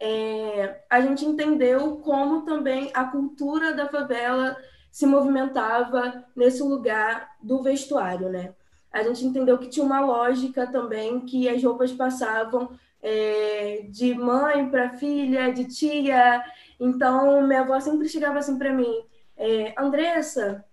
É, 0.00 0.80
a 0.88 1.00
gente 1.00 1.24
entendeu 1.24 1.96
como 1.96 2.44
também 2.44 2.90
a 2.94 3.04
cultura 3.04 3.72
da 3.72 3.88
favela 3.88 4.56
se 4.90 5.06
movimentava 5.06 6.24
nesse 6.34 6.62
lugar 6.62 7.36
do 7.42 7.62
vestuário, 7.62 8.28
né? 8.28 8.54
A 8.92 9.02
gente 9.02 9.24
entendeu 9.24 9.58
que 9.58 9.68
tinha 9.68 9.84
uma 9.84 10.00
lógica 10.00 10.66
também 10.66 11.20
que 11.20 11.48
as 11.48 11.62
roupas 11.62 11.92
passavam 11.92 12.70
é, 13.02 13.86
de 13.90 14.14
mãe 14.14 14.68
para 14.68 14.90
filha, 14.90 15.52
de 15.52 15.64
tia. 15.66 16.42
Então, 16.80 17.46
minha 17.46 17.60
avó 17.60 17.78
sempre 17.80 18.08
chegava 18.08 18.38
assim 18.38 18.58
para 18.58 18.72
mim: 18.72 19.04
é, 19.36 19.74
Andressa, 19.78 20.64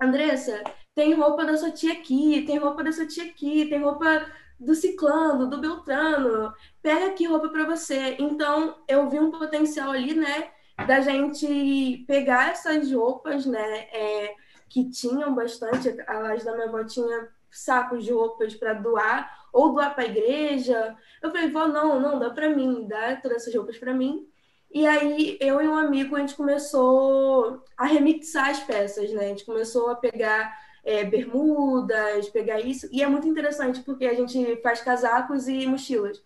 Andressa, 0.00 0.62
tem 0.94 1.14
roupa 1.14 1.44
da 1.44 1.56
sua 1.56 1.70
tia 1.70 1.92
aqui, 1.92 2.42
tem 2.46 2.58
roupa 2.58 2.84
da 2.84 2.92
sua 2.92 3.06
tia 3.06 3.24
aqui, 3.24 3.66
tem 3.66 3.82
roupa 3.82 4.26
do 4.58 4.74
ciclano, 4.74 5.48
do 5.48 5.58
beltrano, 5.58 6.52
pega 6.82 7.06
aqui 7.06 7.26
roupa 7.26 7.48
para 7.48 7.64
você. 7.64 8.16
Então, 8.18 8.76
eu 8.88 9.08
vi 9.08 9.18
um 9.18 9.30
potencial 9.30 9.90
ali, 9.90 10.14
né, 10.14 10.50
da 10.86 11.00
gente 11.00 12.04
pegar 12.06 12.50
essas 12.50 12.90
roupas, 12.92 13.46
né, 13.46 13.88
é, 13.92 14.34
que 14.68 14.88
tinham 14.90 15.34
bastante, 15.34 15.88
a 16.06 16.34
da 16.36 16.52
minha 16.54 16.68
avó 16.68 16.84
tinha 16.84 17.28
sacos 17.50 18.04
de 18.04 18.12
roupas 18.12 18.54
para 18.54 18.74
doar, 18.74 19.46
ou 19.52 19.72
doar 19.72 19.94
para 19.94 20.04
a 20.04 20.08
igreja. 20.08 20.94
Eu 21.22 21.30
falei, 21.30 21.50
vó, 21.50 21.66
não, 21.66 21.98
não, 21.98 22.18
dá 22.18 22.30
para 22.30 22.50
mim, 22.50 22.86
dá 22.86 23.16
todas 23.16 23.42
essas 23.42 23.54
roupas 23.54 23.78
para 23.78 23.94
mim. 23.94 24.26
E 24.70 24.86
aí, 24.86 25.38
eu 25.40 25.62
e 25.62 25.68
um 25.68 25.74
amigo, 25.74 26.14
a 26.14 26.20
gente 26.20 26.34
começou 26.34 27.62
a 27.76 27.86
remixar 27.86 28.50
as 28.50 28.60
peças, 28.60 29.10
né? 29.12 29.24
A 29.24 29.28
gente 29.28 29.46
começou 29.46 29.88
a 29.88 29.94
pegar 29.94 30.52
é, 30.86 31.02
bermudas, 31.02 32.30
pegar 32.30 32.60
isso. 32.60 32.88
E 32.92 33.02
é 33.02 33.08
muito 33.08 33.26
interessante 33.26 33.80
porque 33.80 34.06
a 34.06 34.14
gente 34.14 34.56
faz 34.62 34.80
casacos 34.80 35.48
e 35.48 35.66
mochilas, 35.66 36.22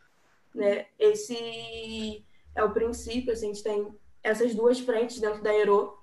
né? 0.55 0.85
Esse 0.99 2.23
é 2.55 2.63
o 2.63 2.71
princípio, 2.71 3.33
assim, 3.33 3.47
a 3.47 3.55
gente 3.55 3.65
tem 3.65 3.89
essas 4.23 4.55
duas 4.55 4.79
frentes 4.79 5.19
dentro 5.19 5.43
da 5.43 5.49
Aero. 5.49 5.95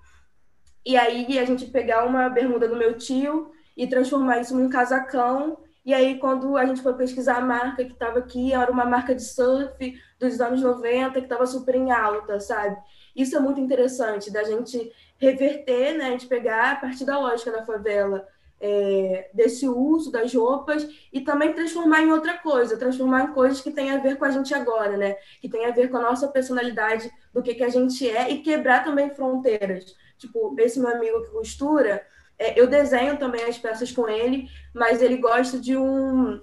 E 0.84 0.96
aí 0.96 1.38
a 1.38 1.44
gente 1.44 1.66
pegar 1.66 2.04
uma 2.04 2.28
bermuda 2.28 2.66
do 2.66 2.74
meu 2.74 2.98
tio 2.98 3.52
e 3.76 3.86
transformar 3.86 4.40
isso 4.40 4.56
num 4.56 4.68
casacão. 4.68 5.58
E 5.84 5.94
aí, 5.94 6.18
quando 6.18 6.56
a 6.56 6.66
gente 6.66 6.82
foi 6.82 6.94
pesquisar 6.94 7.36
a 7.36 7.40
marca 7.40 7.84
que 7.84 7.92
estava 7.92 8.18
aqui, 8.18 8.52
era 8.52 8.72
uma 8.72 8.84
marca 8.84 9.14
de 9.14 9.22
surf 9.22 10.02
dos 10.18 10.40
anos 10.40 10.60
90 10.60 11.12
que 11.12 11.20
estava 11.20 11.46
super 11.46 11.76
em 11.76 11.92
alta, 11.92 12.40
sabe? 12.40 12.76
Isso 13.14 13.36
é 13.36 13.40
muito 13.40 13.60
interessante, 13.60 14.32
da 14.32 14.42
gente 14.42 14.92
reverter, 15.16 15.96
né? 15.96 16.08
A 16.08 16.10
gente 16.10 16.26
pegar 16.26 16.72
a 16.72 16.76
partir 16.76 17.04
da 17.04 17.18
lógica 17.18 17.52
da 17.52 17.64
favela, 17.64 18.26
é, 18.60 19.30
desse 19.32 19.68
uso 19.68 20.10
das 20.10 20.34
roupas 20.34 20.88
e 21.12 21.20
também 21.20 21.52
transformar 21.52 22.02
em 22.02 22.12
outra 22.12 22.36
coisa, 22.38 22.76
transformar 22.76 23.24
em 23.24 23.32
coisas 23.32 23.60
que 23.60 23.70
têm 23.70 23.90
a 23.90 23.98
ver 23.98 24.16
com 24.16 24.24
a 24.24 24.30
gente 24.30 24.52
agora, 24.54 24.96
né? 24.96 25.16
Que 25.40 25.48
tem 25.48 25.66
a 25.66 25.70
ver 25.70 25.90
com 25.90 25.96
a 25.96 26.02
nossa 26.02 26.28
personalidade, 26.28 27.10
do 27.32 27.42
que, 27.42 27.54
que 27.54 27.64
a 27.64 27.68
gente 27.68 28.08
é 28.08 28.30
e 28.30 28.42
quebrar 28.42 28.84
também 28.84 29.10
fronteiras. 29.10 29.94
Tipo, 30.16 30.54
esse 30.58 30.80
meu 30.80 30.90
amigo 30.90 31.22
que 31.22 31.30
costura, 31.30 32.04
é, 32.38 32.58
eu 32.60 32.66
desenho 32.66 33.16
também 33.16 33.44
as 33.44 33.58
peças 33.58 33.92
com 33.92 34.08
ele, 34.08 34.48
mas 34.74 35.00
ele 35.02 35.16
gosta 35.16 35.58
de 35.58 35.76
um 35.76 36.40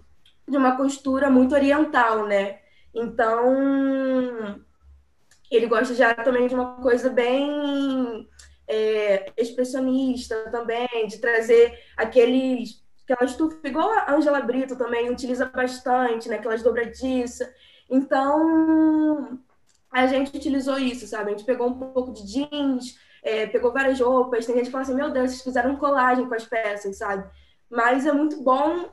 de 0.47 0.57
uma 0.57 0.77
costura 0.77 1.27
muito 1.27 1.55
oriental, 1.55 2.27
né? 2.27 2.59
Então, 2.93 4.61
ele 5.49 5.65
gosta 5.65 5.95
já 5.95 6.13
também 6.13 6.47
de 6.47 6.53
uma 6.53 6.75
coisa 6.75 7.09
bem 7.09 8.29
é, 8.67 9.31
expressionista 9.37 10.49
também, 10.51 11.07
de 11.07 11.17
trazer 11.19 11.77
aqueles 11.95 12.83
aquela 13.05 13.29
estufa, 13.29 13.67
igual 13.67 13.91
a 13.91 14.13
Angela 14.13 14.41
Brito 14.41 14.75
também 14.75 15.09
utiliza 15.11 15.45
bastante, 15.45 16.27
né? 16.27 16.37
Aquelas 16.37 16.63
dobradiças. 16.63 17.47
Então, 17.89 19.39
a 19.91 20.07
gente 20.07 20.35
utilizou 20.35 20.77
isso, 20.79 21.07
sabe? 21.07 21.29
A 21.29 21.37
gente 21.37 21.45
pegou 21.45 21.67
um 21.67 21.77
pouco 21.77 22.11
de 22.11 22.25
jeans, 22.25 22.97
é, 23.23 23.45
pegou 23.45 23.71
várias 23.71 23.99
roupas. 23.99 24.45
Tem 24.45 24.55
gente 24.55 24.65
que 24.65 24.71
fala 24.71 24.83
assim, 24.83 24.95
meu 24.95 25.11
Deus, 25.11 25.31
vocês 25.31 25.43
fizeram 25.43 25.75
colagem 25.75 26.27
com 26.27 26.33
as 26.33 26.45
peças, 26.45 26.97
sabe? 26.97 27.29
Mas 27.69 28.05
é 28.07 28.11
muito 28.11 28.41
bom 28.41 28.89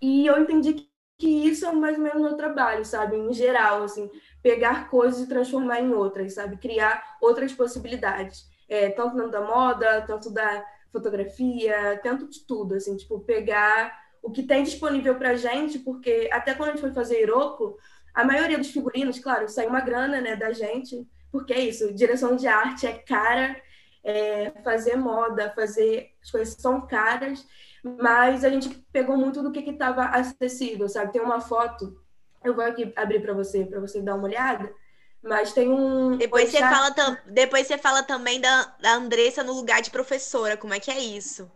e 0.00 0.26
eu 0.26 0.38
entendi 0.38 0.74
que, 0.74 0.90
que 1.18 1.28
isso 1.28 1.64
é 1.64 1.72
mais 1.72 1.96
ou 1.96 2.04
menos 2.04 2.20
meu 2.20 2.36
trabalho, 2.36 2.84
sabe? 2.84 3.16
Em 3.16 3.32
geral, 3.32 3.84
assim, 3.84 4.10
pegar 4.42 4.90
coisas 4.90 5.22
e 5.22 5.28
transformar 5.28 5.80
em 5.80 5.94
outras, 5.94 6.34
sabe? 6.34 6.58
Criar 6.58 7.16
outras 7.22 7.52
possibilidades 7.54 8.52
é, 8.68 8.90
tanto 8.90 9.16
dentro 9.16 9.30
da 9.30 9.40
moda, 9.40 10.02
tanto 10.02 10.30
da 10.30 10.64
fotografia, 10.92 12.00
tanto 12.02 12.28
de 12.28 12.46
tudo, 12.46 12.74
assim, 12.74 12.96
tipo, 12.96 13.20
pegar 13.20 13.98
o 14.22 14.30
que 14.30 14.42
tem 14.42 14.62
disponível 14.62 15.16
pra 15.16 15.34
gente, 15.34 15.78
porque 15.78 16.28
até 16.32 16.54
quando 16.54 16.70
a 16.70 16.72
gente 16.72 16.80
foi 16.80 16.92
fazer 16.92 17.20
Iroko, 17.20 17.76
a 18.14 18.24
maioria 18.24 18.56
dos 18.56 18.70
figurinos, 18.70 19.18
claro, 19.18 19.48
sai 19.48 19.66
uma 19.66 19.80
grana, 19.80 20.20
né, 20.20 20.36
da 20.36 20.52
gente, 20.52 21.06
porque 21.30 21.52
é 21.52 21.60
isso, 21.60 21.92
direção 21.92 22.36
de 22.36 22.46
arte 22.46 22.86
é 22.86 22.92
cara, 22.92 23.60
é, 24.04 24.52
fazer 24.62 24.96
moda, 24.96 25.52
fazer 25.54 26.12
as 26.22 26.30
coisas 26.30 26.54
são 26.54 26.86
caras, 26.86 27.46
mas 27.82 28.44
a 28.44 28.48
gente 28.48 28.68
pegou 28.92 29.16
muito 29.16 29.42
do 29.42 29.50
que 29.50 29.60
estava 29.60 30.04
acessível, 30.06 30.88
sabe? 30.88 31.12
Tem 31.12 31.20
uma 31.20 31.40
foto, 31.40 32.00
eu 32.42 32.54
vou 32.54 32.64
aqui 32.64 32.92
abrir 32.96 33.20
para 33.20 33.34
você, 33.34 33.64
para 33.64 33.80
você 33.80 34.00
dar 34.00 34.14
uma 34.14 34.24
olhada. 34.24 34.72
Mas 35.24 35.52
tem 35.54 35.70
um. 35.70 36.18
Depois 36.18 36.50
você, 36.50 36.58
fala 36.58 36.94
Depois 37.26 37.66
você 37.66 37.78
fala 37.78 38.02
também 38.02 38.38
da, 38.40 38.74
da 38.78 38.94
Andressa 38.94 39.42
no 39.42 39.54
lugar 39.54 39.80
de 39.80 39.90
professora. 39.90 40.56
Como 40.56 40.74
é 40.74 40.80
que 40.80 40.90
é 40.90 40.98
isso? 40.98 41.50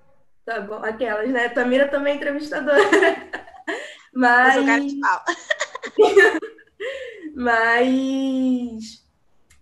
Tá 0.45 0.61
bom, 0.63 0.77
aquelas, 0.83 1.29
né? 1.29 1.51
Tamira 1.51 1.87
também 1.89 2.15
é 2.15 2.17
entrevistadora. 2.17 2.79
Mas. 4.15 4.57
Eu 4.57 4.65
Mas 7.37 9.05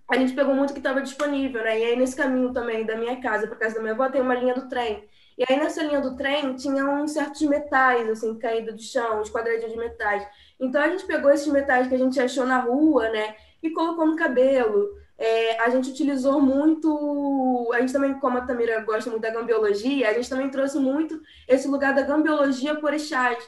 a 0.09 0.17
gente 0.17 0.35
pegou 0.35 0.55
muito 0.55 0.73
que 0.73 0.79
estava 0.79 1.03
disponível, 1.03 1.65
né? 1.65 1.81
E 1.81 1.85
aí, 1.85 1.97
nesse 1.97 2.15
caminho 2.15 2.53
também 2.53 2.87
da 2.87 2.97
minha 2.97 3.21
casa 3.21 3.49
para 3.49 3.57
casa 3.57 3.75
da 3.75 3.81
minha 3.81 3.93
avó, 3.93 4.09
tem 4.09 4.21
uma 4.21 4.37
linha 4.37 4.55
do 4.55 4.69
trem. 4.69 5.05
E 5.37 5.45
aí, 5.47 5.59
nessa 5.59 5.83
linha 5.83 6.01
do 6.01 6.17
trem, 6.17 6.55
tinha 6.55 6.85
uns 6.85 7.13
certos 7.13 7.43
metais, 7.43 8.09
assim, 8.09 8.39
caídos 8.39 8.77
do 8.77 8.83
chão, 8.83 9.21
uns 9.21 9.31
quadradinhos 9.31 9.73
de 9.73 9.79
metais. 9.79 10.27
Então, 10.61 10.81
a 10.81 10.89
gente 10.89 11.05
pegou 11.05 11.31
esses 11.31 11.49
metais 11.49 11.89
que 11.89 11.95
a 11.95 11.99
gente 11.99 12.21
achou 12.21 12.47
na 12.47 12.61
rua, 12.61 13.09
né? 13.11 13.35
E 13.67 13.73
colocou 13.73 14.07
no 14.07 14.17
cabelo. 14.17 14.89
É, 15.19 15.61
a 15.61 15.71
gente 15.71 15.91
utilizou 15.91 16.41
muito. 16.41 17.71
A 17.73 17.81
gente 17.81 17.93
também, 17.93 18.15
como 18.15 18.39
a 18.39 18.43
Tamira 18.43 18.81
gosta 18.83 19.11
muito 19.11 19.23
da 19.23 19.31
gambiologia, 19.31 20.09
a 20.09 20.13
gente 20.13 20.29
também 20.29 20.51
trouxe 20.51 20.79
muito 20.79 21.21
esse 21.49 21.67
lugar 21.67 21.95
da 21.95 22.03
gambiologia 22.03 22.75
por 22.75 22.87
orixás. 22.87 23.39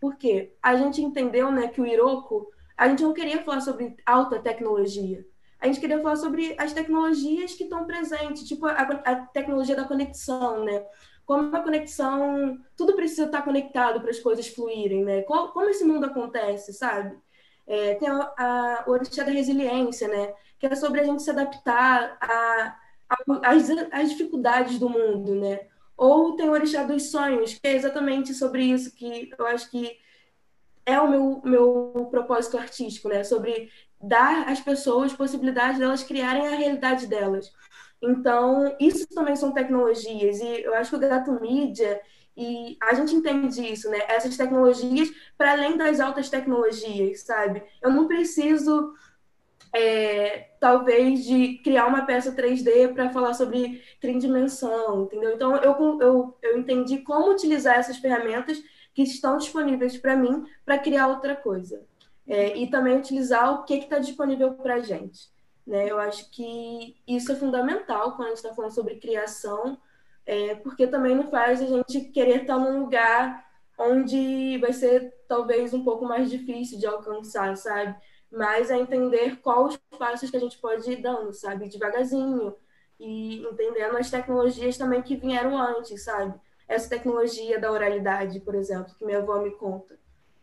Por 0.00 0.16
quê? 0.16 0.52
A 0.62 0.76
gente 0.76 1.02
entendeu 1.02 1.50
né, 1.50 1.68
que 1.68 1.80
o 1.80 1.86
Iroko, 1.86 2.46
a 2.76 2.88
gente 2.88 3.02
não 3.02 3.14
queria 3.14 3.42
falar 3.42 3.60
sobre 3.60 3.96
alta 4.04 4.38
tecnologia. 4.38 5.24
A 5.58 5.66
gente 5.66 5.80
queria 5.80 6.00
falar 6.02 6.16
sobre 6.16 6.54
as 6.58 6.74
tecnologias 6.74 7.54
que 7.54 7.64
estão 7.64 7.86
presentes, 7.86 8.46
tipo 8.46 8.66
a, 8.66 8.72
a 8.82 9.16
tecnologia 9.16 9.74
da 9.74 9.84
conexão, 9.84 10.62
né? 10.62 10.84
Como 11.24 11.56
a 11.56 11.60
conexão, 11.62 12.58
tudo 12.76 12.94
precisa 12.94 13.24
estar 13.24 13.40
conectado 13.40 13.98
para 13.98 14.10
as 14.10 14.20
coisas 14.20 14.46
fluírem, 14.46 15.02
né? 15.02 15.22
Como, 15.22 15.48
como 15.52 15.70
esse 15.70 15.82
mundo 15.82 16.04
acontece, 16.04 16.74
sabe? 16.74 17.16
É, 17.66 17.94
tem 17.94 18.08
a, 18.08 18.32
a, 18.36 18.84
o 18.86 18.90
orixá 18.90 19.22
da 19.22 19.30
resiliência, 19.30 20.08
né? 20.08 20.34
Que 20.58 20.66
é 20.66 20.74
sobre 20.74 21.00
a 21.00 21.04
gente 21.04 21.22
se 21.22 21.30
adaptar 21.30 22.18
às 23.42 24.10
dificuldades 24.10 24.78
do 24.78 24.88
mundo, 24.88 25.34
né? 25.34 25.60
Ou 25.96 26.36
tem 26.36 26.48
o 26.48 26.52
orixá 26.52 26.82
dos 26.82 27.10
sonhos, 27.10 27.54
que 27.54 27.66
é 27.66 27.74
exatamente 27.74 28.34
sobre 28.34 28.64
isso 28.64 28.94
que 28.94 29.30
eu 29.38 29.46
acho 29.46 29.70
que 29.70 29.96
é 30.86 31.00
o 31.00 31.08
meu, 31.08 31.40
meu 31.44 32.08
propósito 32.10 32.58
artístico, 32.58 33.08
né? 33.08 33.24
Sobre 33.24 33.70
dar 34.00 34.48
às 34.48 34.60
pessoas 34.60 35.12
possibilidade 35.12 35.78
delas 35.78 36.02
criarem 36.02 36.46
a 36.46 36.56
realidade 36.56 37.06
delas. 37.06 37.52
Então, 38.02 38.76
isso 38.78 39.06
também 39.08 39.34
são 39.34 39.52
tecnologias, 39.52 40.38
e 40.40 40.62
eu 40.62 40.74
acho 40.74 40.90
que 40.90 40.96
o 40.96 41.08
Gato 41.08 41.32
Mídia, 41.40 42.00
e 42.36 42.76
a 42.82 42.94
gente 42.94 43.14
entende 43.14 43.64
isso, 43.64 43.88
né? 43.90 43.98
Essas 44.08 44.36
tecnologias, 44.36 45.10
para 45.38 45.52
além 45.52 45.76
das 45.76 46.00
altas 46.00 46.28
tecnologias, 46.28 47.20
sabe? 47.20 47.62
Eu 47.80 47.90
não 47.90 48.08
preciso 48.08 48.92
é, 49.72 50.50
talvez 50.60 51.24
de 51.24 51.58
criar 51.58 51.86
uma 51.86 52.06
peça 52.06 52.32
3D 52.32 52.94
para 52.94 53.10
falar 53.10 53.34
sobre 53.34 53.82
tridimensão, 54.00 55.04
entendeu? 55.04 55.32
Então 55.32 55.56
eu, 55.56 56.00
eu, 56.00 56.38
eu 56.42 56.58
entendi 56.58 56.98
como 56.98 57.32
utilizar 57.32 57.76
essas 57.76 57.98
ferramentas 57.98 58.62
que 58.94 59.02
estão 59.02 59.36
disponíveis 59.36 59.96
para 59.98 60.16
mim 60.16 60.44
para 60.64 60.78
criar 60.78 61.08
outra 61.08 61.34
coisa. 61.34 61.84
É, 62.26 62.56
e 62.56 62.70
também 62.70 62.96
utilizar 62.96 63.52
o 63.52 63.64
que 63.64 63.74
está 63.74 63.98
disponível 63.98 64.54
para 64.54 64.76
a 64.76 64.80
gente. 64.80 65.28
Né? 65.66 65.90
Eu 65.90 65.98
acho 65.98 66.30
que 66.30 66.96
isso 67.06 67.30
é 67.32 67.34
fundamental 67.34 68.12
quando 68.12 68.26
a 68.26 68.28
gente 68.28 68.38
está 68.38 68.54
falando 68.54 68.74
sobre 68.74 68.96
criação, 68.96 69.76
é, 70.26 70.54
porque 70.56 70.86
também 70.86 71.14
não 71.14 71.30
faz 71.30 71.60
a 71.62 71.66
gente 71.66 72.00
querer 72.10 72.42
estar 72.42 72.58
num 72.58 72.80
lugar 72.80 73.44
onde 73.78 74.58
vai 74.58 74.72
ser 74.72 75.12
talvez 75.28 75.74
um 75.74 75.84
pouco 75.84 76.04
mais 76.04 76.30
difícil 76.30 76.78
de 76.78 76.86
alcançar, 76.86 77.56
sabe? 77.56 77.96
mas 78.34 78.70
a 78.70 78.76
entender 78.76 79.36
quais 79.36 79.74
os 79.74 79.98
passos 79.98 80.30
que 80.30 80.36
a 80.36 80.40
gente 80.40 80.58
pode 80.58 80.90
ir 80.90 80.96
dando, 80.96 81.32
sabe? 81.32 81.68
Devagarzinho. 81.68 82.54
E 82.98 83.42
entendendo 83.42 83.96
as 83.96 84.10
tecnologias 84.10 84.76
também 84.76 85.02
que 85.02 85.16
vieram 85.16 85.56
antes, 85.56 86.04
sabe? 86.04 86.34
Essa 86.66 86.88
tecnologia 86.88 87.58
da 87.60 87.70
oralidade, 87.70 88.40
por 88.40 88.54
exemplo, 88.54 88.94
que 88.94 89.04
minha 89.04 89.18
avó 89.18 89.40
me 89.40 89.50
conta. 89.52 89.98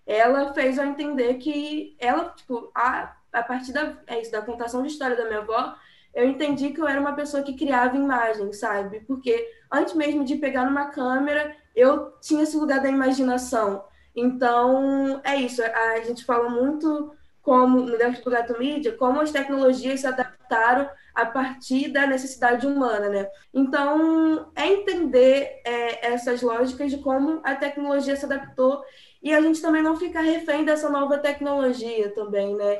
Ela 0.06 0.54
fez 0.54 0.78
eu 0.78 0.86
entender 0.86 1.36
que 1.36 1.96
ela, 2.00 2.30
tipo, 2.30 2.72
a, 2.74 3.16
a 3.32 3.44
partir 3.44 3.72
da, 3.74 3.98
é 4.08 4.22
isso, 4.22 4.32
da 4.32 4.42
contação 4.42 4.82
de 4.82 4.90
história 4.90 5.16
da 5.16 5.26
minha 5.26 5.40
avó, 5.40 5.76
eu 6.14 6.28
entendi 6.28 6.72
que 6.72 6.82
eu 6.82 6.88
era 6.88 7.00
uma 7.00 7.14
pessoa 7.14 7.44
que 7.44 7.56
criava 7.56 7.96
imagens, 7.96 8.60
sabe? 8.60 9.02
Porque 9.02 9.48
antes 9.72 9.94
mesmo 9.94 10.24
de 10.26 10.36
pegar 10.36 10.66
numa 10.66 10.88
câmera, 10.88 11.56
eu 11.76 12.14
tinha 12.22 12.44
esse 12.44 12.58
lugar 12.58 12.82
da 12.82 12.90
imaginação. 12.90 13.84
Então, 14.16 15.22
é 15.24 15.36
isso. 15.38 15.62
A 15.64 16.02
gente 16.02 16.26
fala 16.26 16.50
muito 16.50 17.14
como 17.42 17.82
no 17.82 17.98
dentro 17.98 18.24
do 18.24 18.30
Gato 18.30 18.58
Mídia, 18.60 18.96
como 18.98 19.20
as 19.20 19.32
tecnologias 19.32 20.02
se 20.02 20.08
adaptaram 20.08 20.90
a 21.16 21.26
partir 21.26 21.90
da 21.92 22.06
necessidade 22.06 22.68
humana, 22.68 23.10
né? 23.10 23.28
Então, 23.54 24.52
é 24.56 24.68
entender 24.68 25.62
é, 25.66 26.14
essas 26.14 26.42
lógicas 26.42 26.92
de 26.92 26.98
como 27.00 27.42
a 27.44 27.56
tecnologia 27.56 28.16
se 28.16 28.26
adaptou 28.26 28.84
e 29.24 29.34
a 29.34 29.42
gente 29.42 29.62
também 29.62 29.82
não 29.82 29.98
ficar 29.98 30.22
refém 30.22 30.64
dessa 30.64 30.90
nova 30.90 31.18
tecnologia 31.18 32.14
também, 32.14 32.56
né? 32.56 32.80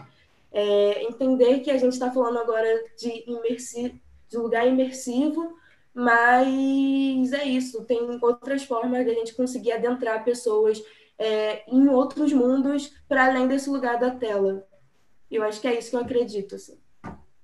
É, 0.52 1.04
entender 1.04 1.60
que 1.60 1.72
a 1.72 1.78
gente 1.78 1.94
está 1.94 2.12
falando 2.12 2.40
agora 2.40 2.68
de, 2.98 3.24
imersi 3.30 4.02
de 4.28 4.38
lugar 4.38 4.68
imersivo, 4.68 5.56
mas 5.94 7.34
é 7.34 7.44
isso, 7.44 7.84
tem 7.84 8.20
outras 8.22 8.64
formas 8.64 9.06
de 9.06 9.12
a 9.12 9.14
gente 9.14 9.36
conseguir 9.36 9.74
adentrar 9.74 10.24
pessoas 10.24 10.82
é, 11.18 11.64
em 11.70 11.88
outros 11.90 12.32
mundos 12.34 12.94
para 13.08 13.26
além 13.26 13.48
desse 13.48 13.70
lugar 13.70 14.00
da 14.00 14.12
tela. 14.12 14.66
Eu 15.30 15.44
acho 15.44 15.62
que 15.62 15.68
é 15.68 15.78
isso 15.78 15.92
que 15.92 15.96
eu 15.96 16.02
acredito. 16.02 16.56
Assim. 16.56 16.78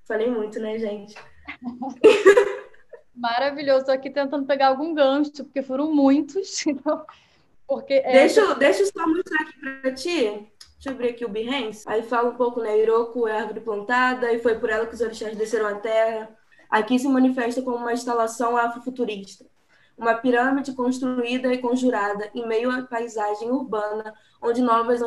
Falei 0.06 0.30
muito, 0.30 0.60
né, 0.60 0.80
gente? 0.80 1.16
Maravilhoso. 3.16 3.80
Estou 3.82 3.94
aqui 3.94 4.10
tentando 4.10 4.46
pegar 4.46 4.68
algum 4.68 4.94
gancho, 4.94 5.44
porque 5.44 5.62
foram 5.62 5.94
muitos. 5.94 6.66
Então, 6.68 7.06
porque 7.68 7.96
é... 7.96 8.14
deixa, 8.14 8.56
deixa 8.56 8.84
eu 8.84 8.88
só 8.88 9.08
mostrar 9.08 9.42
aqui 9.42 9.60
para 9.82 9.94
ti. 9.94 10.52
Abrir 10.88 11.10
aqui 11.10 11.26
o 11.26 11.30
Behance. 11.30 11.84
Aí 11.88 12.04
fala 12.04 12.30
um 12.30 12.36
pouco, 12.36 12.62
né? 12.62 12.78
Iroko 12.80 13.28
é 13.28 13.40
árvore 13.40 13.62
plantada 13.62 14.32
e 14.32 14.40
foi 14.40 14.58
por 14.58 14.70
ela 14.70 14.86
que 14.86 14.96
os 14.96 15.02
orixás 15.02 15.36
desceram 15.36 15.68
à 15.68 15.76
terra. 15.76 16.30
Aqui 16.70 16.98
se 16.98 17.08
manifesta 17.08 17.62
como 17.62 17.78
uma 17.78 17.94
instalação 17.94 18.58
afrofuturista 18.58 19.46
uma 19.98 20.14
pirâmide 20.14 20.74
construída 20.74 21.52
e 21.52 21.58
conjurada 21.58 22.30
em 22.36 22.48
meio 22.48 22.70
à 22.70 22.84
paisagem 22.84 23.50
urbana, 23.50 24.14
onde 24.42 24.62
novas 24.62 25.02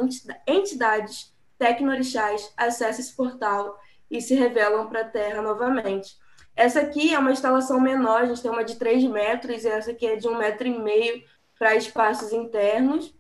entidades 0.47 1.33
tecnorixás 1.57 2.53
acessam 2.57 3.01
esse 3.01 3.15
portal 3.15 3.79
e 4.11 4.21
se 4.21 4.35
revelam 4.35 4.89
para 4.89 5.03
a 5.03 5.09
Terra 5.09 5.41
novamente. 5.41 6.19
Essa 6.57 6.81
aqui 6.81 7.15
é 7.15 7.19
uma 7.19 7.31
instalação 7.31 7.81
menor, 7.81 8.23
a 8.23 8.27
gente 8.27 8.43
tem 8.43 8.51
uma 8.51 8.65
de 8.65 8.77
3 8.77 9.05
metros, 9.05 9.65
e 9.65 9.69
essa 9.69 9.93
aqui 9.93 10.05
é 10.05 10.17
de 10.17 10.27
um 10.27 10.37
metro 10.37 10.67
e 10.67 10.77
meio 10.77 11.23
para 11.57 11.77
espaços 11.77 12.33
internos. 12.33 13.15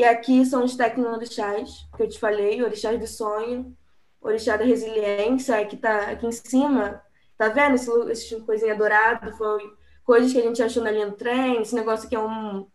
E 0.00 0.04
aqui 0.04 0.46
são 0.46 0.64
os 0.64 0.76
tecnorixás, 0.76 1.86
que 1.94 2.02
eu 2.02 2.08
te 2.08 2.18
falei, 2.18 2.62
orixás 2.62 2.98
do 2.98 3.06
sonho, 3.06 3.76
orixá 4.18 4.56
da 4.56 4.64
resiliência, 4.64 5.62
que 5.66 5.74
está 5.74 6.12
aqui 6.12 6.26
em 6.26 6.32
cima. 6.32 7.02
Tá 7.36 7.48
vendo 7.50 7.74
esse, 7.74 7.90
esse 8.10 8.40
coisinha 8.40 8.74
dourado? 8.74 9.30
Foi 9.36 9.60
coisas 10.02 10.32
que 10.32 10.38
a 10.38 10.42
gente 10.42 10.62
achou 10.62 10.82
na 10.82 10.90
linha 10.90 11.10
do 11.10 11.16
trem, 11.16 11.60
esse 11.60 11.74
negócio 11.74 12.08
que 12.08 12.16
é 12.16 12.18
um. 12.18 12.66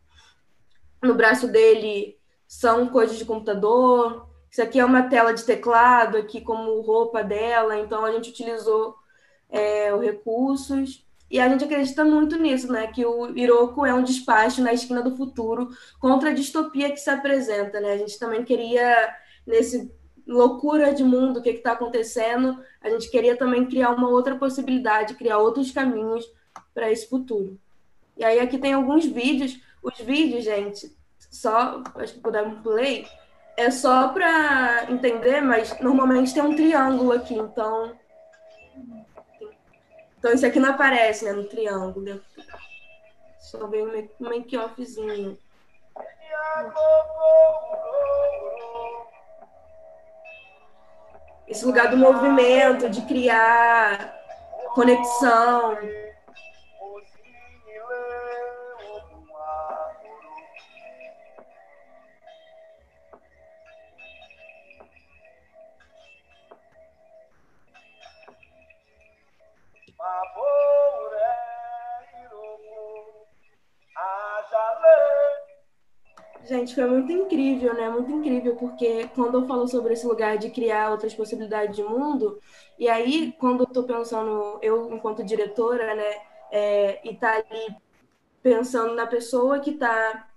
No 1.02 1.16
braço 1.16 1.48
dele 1.48 2.16
são 2.48 2.90
coisas 2.90 3.18
de 3.18 3.26
computador. 3.26 4.30
Isso 4.48 4.62
aqui 4.62 4.80
é 4.80 4.86
uma 4.86 5.10
tela 5.10 5.34
de 5.34 5.46
teclado, 5.46 6.18
aqui 6.18 6.42
como 6.42 6.80
roupa 6.82 7.24
dela, 7.24 7.76
então 7.80 8.06
a 8.06 8.12
gente 8.12 8.30
utilizou 8.30 8.96
é, 9.50 9.92
os 9.96 10.02
recursos. 10.04 11.04
E 11.36 11.40
a 11.42 11.50
gente 11.50 11.66
acredita 11.66 12.06
muito 12.06 12.38
nisso, 12.38 12.72
né? 12.72 12.88
Que 12.88 13.06
o 13.06 13.38
Iroko 13.38 13.86
é 13.86 13.94
um 13.94 14.04
despacho 14.04 14.64
na 14.64 14.72
esquina 14.72 15.02
do 15.02 15.18
futuro 15.18 15.68
contra 16.00 16.30
a 16.30 16.34
distopia 16.34 16.90
que 16.90 16.96
se 16.98 17.10
apresenta, 17.10 17.82
né? 17.82 17.92
A 17.92 17.98
gente 17.98 18.18
também 18.18 18.42
queria, 18.46 19.14
nesse 19.46 19.92
loucura 20.26 20.94
de 20.94 21.04
mundo, 21.04 21.40
o 21.40 21.44
que 21.44 21.50
está 21.50 21.74
acontecendo, 21.74 22.58
a 22.82 22.90
gente 22.90 23.12
queria 23.12 23.36
também 23.36 23.66
criar 23.66 23.90
uma 23.90 24.08
outra 24.08 24.38
possibilidade, 24.38 25.16
criar 25.16 25.40
outros 25.40 25.72
caminhos 25.72 26.26
para 26.74 26.90
esse 26.90 27.10
futuro. 27.10 27.60
E 28.16 28.24
aí 28.24 28.40
aqui 28.40 28.58
tem 28.58 28.72
alguns 28.72 29.06
vídeos. 29.06 29.60
Os 29.84 30.00
vídeos, 30.00 30.46
gente, 30.46 30.90
só 31.20 31.84
acho 31.96 32.14
que 32.14 32.22
puder 32.22 32.50
play, 32.64 33.06
é 33.58 33.70
só 33.70 34.08
para 34.08 34.90
entender, 34.90 35.42
mas 35.42 35.78
normalmente 35.82 36.34
tem 36.34 36.44
um 36.44 36.56
triângulo 36.56 37.12
aqui, 37.12 37.34
então 37.34 37.92
então 40.26 40.34
isso 40.34 40.48
aqui 40.48 40.60
não 40.60 40.72
aparece, 40.72 41.24
né, 41.24 41.34
no 41.34 41.44
triângulo. 41.44 42.20
Só 43.38 43.68
vem 43.68 43.86
um 43.86 44.28
make-offzinho. 44.28 45.38
Esse 51.48 51.64
lugar 51.64 51.92
do 51.92 51.98
movimento, 51.98 52.90
de 52.90 53.04
criar 53.04 54.20
conexão, 54.74 55.78
Gente, 76.48 76.76
foi 76.76 76.86
muito 76.86 77.12
incrível, 77.12 77.74
né? 77.74 77.90
Muito 77.90 78.12
incrível, 78.12 78.56
porque 78.56 79.08
quando 79.16 79.40
eu 79.40 79.48
falo 79.48 79.68
sobre 79.68 79.94
esse 79.94 80.06
lugar 80.06 80.38
de 80.38 80.52
criar 80.52 80.92
outras 80.92 81.14
possibilidades 81.14 81.76
de 81.76 81.84
mundo, 81.84 82.40
e 82.78 82.88
aí, 82.88 83.34
quando 83.40 83.62
eu 83.62 83.68
tô 83.68 83.84
pensando, 83.84 84.60
eu, 84.62 84.94
enquanto 84.94 85.24
diretora, 85.24 85.96
né, 85.96 86.22
é, 86.52 87.02
e 87.10 87.16
tá 87.16 87.34
ali 87.34 87.76
pensando 88.44 88.94
na 88.94 89.08
pessoa 89.08 89.60
que 89.60 89.72
está 89.72 90.28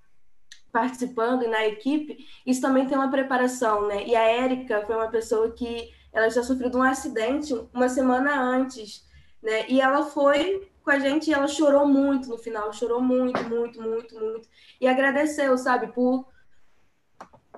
participando 0.72 1.44
e 1.44 1.48
na 1.48 1.66
equipe, 1.66 2.26
isso 2.46 2.60
também 2.60 2.86
tem 2.86 2.96
uma 2.96 3.10
preparação, 3.10 3.86
né? 3.86 4.06
E 4.06 4.16
a 4.16 4.22
Érica 4.22 4.84
foi 4.86 4.96
uma 4.96 5.10
pessoa 5.10 5.50
que 5.52 5.90
ela 6.12 6.30
já 6.30 6.42
sofreu 6.42 6.70
um 6.74 6.82
acidente 6.82 7.54
uma 7.74 7.88
semana 7.88 8.40
antes, 8.40 9.04
né? 9.42 9.66
E 9.68 9.80
ela 9.80 10.04
foi 10.04 10.70
com 10.88 10.92
a 10.92 10.98
gente 10.98 11.28
e 11.28 11.34
ela 11.34 11.46
chorou 11.46 11.86
muito 11.86 12.30
no 12.30 12.38
final, 12.38 12.72
chorou 12.72 12.98
muito, 12.98 13.44
muito, 13.44 13.82
muito, 13.82 14.18
muito. 14.18 14.48
E 14.80 14.88
agradeceu, 14.88 15.58
sabe, 15.58 15.88
por 15.88 16.26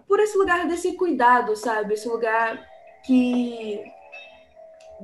por 0.09 0.19
esse 0.19 0.37
lugar 0.37 0.67
desse 0.67 0.97
cuidado, 0.97 1.55
sabe? 1.55 1.95
Esse 1.95 2.09
lugar 2.09 2.67
que 3.07 3.81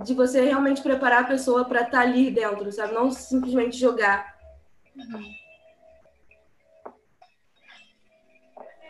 de 0.02 0.12
você 0.12 0.40
realmente 0.40 0.82
preparar 0.82 1.22
a 1.22 1.26
pessoa 1.28 1.64
para 1.64 1.82
estar 1.82 1.98
tá 1.98 2.00
ali 2.00 2.28
dentro, 2.28 2.72
sabe? 2.72 2.92
Não 2.92 3.12
simplesmente 3.12 3.76
jogar. 3.76 4.36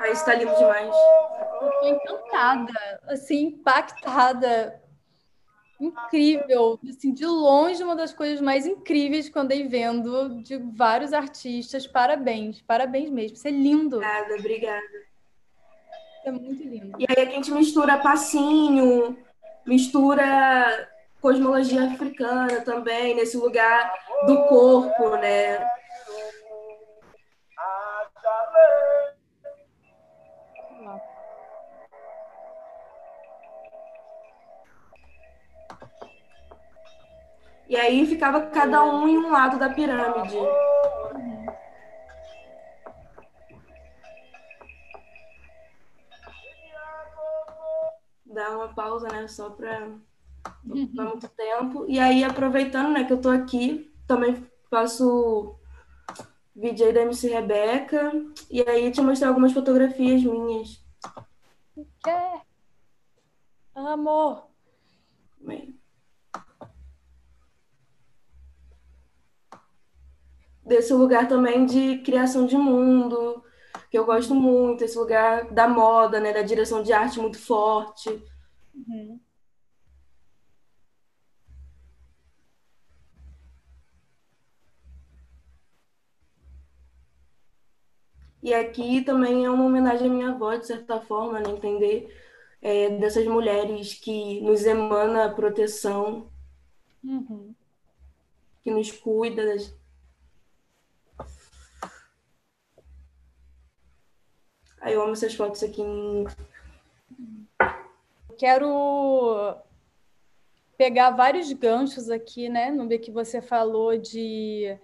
Aí 0.00 0.12
está 0.12 0.34
lindo 0.34 0.56
demais. 0.56 0.94
Estou 0.94 1.88
encantada, 1.90 3.00
assim, 3.06 3.48
impactada. 3.48 4.82
Incrível, 5.78 6.80
assim, 6.88 7.12
de 7.12 7.26
longe 7.26 7.82
uma 7.82 7.94
das 7.94 8.12
coisas 8.12 8.40
mais 8.40 8.66
incríveis 8.66 9.28
que 9.28 9.36
eu 9.36 9.42
andei 9.42 9.68
vendo 9.68 10.42
de 10.42 10.56
vários 10.56 11.12
artistas. 11.12 11.86
Parabéns, 11.86 12.62
parabéns 12.62 13.10
mesmo. 13.10 13.36
Isso 13.36 13.46
é 13.46 13.50
lindo. 13.50 13.96
Obrigada, 13.96 14.34
obrigada. 14.36 15.06
É 16.24 16.32
muito 16.32 16.62
lindo. 16.62 16.96
E 16.98 17.06
aí 17.08 17.26
a 17.26 17.30
gente 17.30 17.52
mistura 17.52 17.98
passinho, 17.98 19.16
mistura 19.66 20.88
cosmologia 21.20 21.84
africana 21.84 22.60
também, 22.62 23.14
nesse 23.14 23.36
lugar 23.36 23.92
do 24.26 24.44
corpo, 24.46 25.16
né? 25.16 25.58
E 37.68 37.76
aí 37.76 38.06
ficava 38.06 38.46
cada 38.46 38.84
um 38.84 39.08
em 39.08 39.18
um 39.18 39.30
lado 39.30 39.58
da 39.58 39.68
pirâmide. 39.68 40.36
Dá 48.24 48.56
uma 48.56 48.68
pausa, 48.74 49.08
né? 49.08 49.26
Só 49.26 49.50
para 49.50 49.88
ocupar 50.68 51.06
muito 51.06 51.28
tempo. 51.28 51.86
E 51.88 51.98
aí, 51.98 52.22
aproveitando, 52.22 52.92
né, 52.92 53.04
que 53.04 53.12
eu 53.12 53.20
tô 53.20 53.30
aqui, 53.30 53.92
também 54.06 54.46
faço 54.70 55.58
vídeo 56.54 56.86
aí 56.86 56.92
da 56.92 57.02
MC 57.02 57.28
Rebeca. 57.28 58.12
E 58.50 58.62
aí, 58.62 58.92
te 58.92 59.00
mostrar 59.00 59.28
algumas 59.28 59.52
fotografias 59.52 60.22
minhas. 60.22 60.84
Quer? 62.04 62.42
Amor. 63.74 64.46
Bem. 65.40 65.78
Desse 70.66 70.92
lugar 70.92 71.28
também 71.28 71.64
de 71.64 71.98
criação 71.98 72.44
de 72.46 72.56
mundo, 72.56 73.42
que 73.90 73.96
eu 73.98 74.04
gosto 74.04 74.34
muito, 74.34 74.84
esse 74.84 74.98
lugar 74.98 75.50
da 75.52 75.68
moda, 75.68 76.20
né, 76.20 76.32
da 76.32 76.42
direção 76.42 76.82
de 76.82 76.92
arte 76.92 77.20
muito 77.20 77.38
forte. 77.38 78.10
Uhum. 78.74 79.20
E 88.42 88.54
aqui 88.54 89.02
também 89.02 89.44
é 89.44 89.50
uma 89.50 89.64
homenagem 89.64 90.08
à 90.08 90.12
minha 90.12 90.28
avó, 90.30 90.54
de 90.54 90.66
certa 90.66 91.00
forma, 91.00 91.40
né? 91.40 91.50
entender 91.50 92.14
é, 92.62 92.90
dessas 92.90 93.26
mulheres 93.26 93.94
que 93.94 94.40
nos 94.40 94.64
emana 94.64 95.34
proteção, 95.34 96.30
uhum. 97.02 97.52
que 98.62 98.70
nos 98.70 98.92
cuida, 98.92 99.56
Aí 104.86 104.94
eu 104.94 105.02
amo 105.02 105.14
essas 105.14 105.34
fotos 105.34 105.64
aqui. 105.64 105.82
Quero 108.38 109.56
pegar 110.78 111.10
vários 111.10 111.52
ganchos 111.52 112.08
aqui, 112.08 112.48
né? 112.48 112.70
No 112.70 112.88
que 113.00 113.10
você 113.10 113.42
falou 113.42 113.98
de 113.98 114.78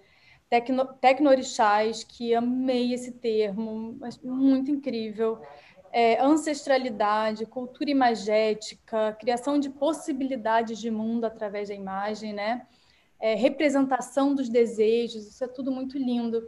tecno, 0.49 0.85
tecnorixás, 0.99 2.03
que 2.03 2.35
amei 2.35 2.93
esse 2.93 3.13
termo, 3.13 3.95
mas 3.97 4.17
muito 4.21 4.69
incrível. 4.69 5.39
É, 5.89 6.21
ancestralidade, 6.21 7.45
cultura 7.45 7.89
imagética, 7.89 9.15
criação 9.17 9.57
de 9.57 9.69
possibilidades 9.69 10.79
de 10.79 10.91
mundo 10.91 11.23
através 11.23 11.69
da 11.69 11.75
imagem, 11.75 12.33
né? 12.33 12.67
É, 13.21 13.35
representação 13.35 14.35
dos 14.35 14.49
desejos, 14.49 15.25
isso 15.25 15.41
é 15.45 15.47
tudo 15.47 15.71
muito 15.71 15.97
lindo. 15.97 16.45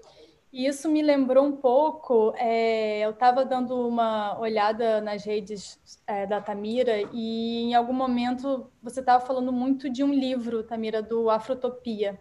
E 0.55 0.67
isso 0.67 0.87
me 0.89 1.01
lembrou 1.01 1.45
um 1.45 1.51
pouco. 1.57 2.33
É, 2.37 3.01
eu 3.01 3.09
estava 3.09 3.43
dando 3.43 3.85
uma 3.85 4.39
olhada 4.39 5.01
nas 5.01 5.25
redes 5.25 5.77
é, 6.07 6.25
da 6.25 6.39
Tamira 6.39 7.01
e 7.11 7.63
em 7.63 7.75
algum 7.75 7.91
momento 7.91 8.71
você 8.81 9.01
estava 9.01 9.25
falando 9.25 9.51
muito 9.51 9.89
de 9.89 10.01
um 10.01 10.13
livro, 10.13 10.63
Tamira, 10.63 11.01
do 11.03 11.29
Afrotopia. 11.29 12.17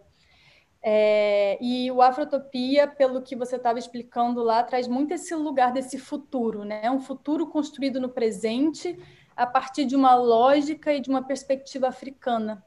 É, 0.82 1.57
e 1.61 1.89
o 1.93 2.03
Afrotopia, 2.03 2.89
pelo 2.89 3.22
que 3.22 3.37
você 3.37 3.55
estava 3.55 3.78
explicando 3.78 4.43
lá, 4.43 4.64
traz 4.64 4.89
muito 4.89 5.14
esse 5.14 5.32
lugar 5.37 5.72
desse 5.72 5.97
futuro, 5.97 6.64
né? 6.64 6.91
Um 6.91 6.99
futuro 6.99 7.47
construído 7.47 8.01
no 8.01 8.09
presente 8.09 8.99
a 9.37 9.47
partir 9.47 9.85
de 9.85 9.95
uma 9.95 10.16
lógica 10.16 10.93
e 10.93 10.99
de 10.99 11.09
uma 11.09 11.22
perspectiva 11.22 11.87
africana. 11.87 12.64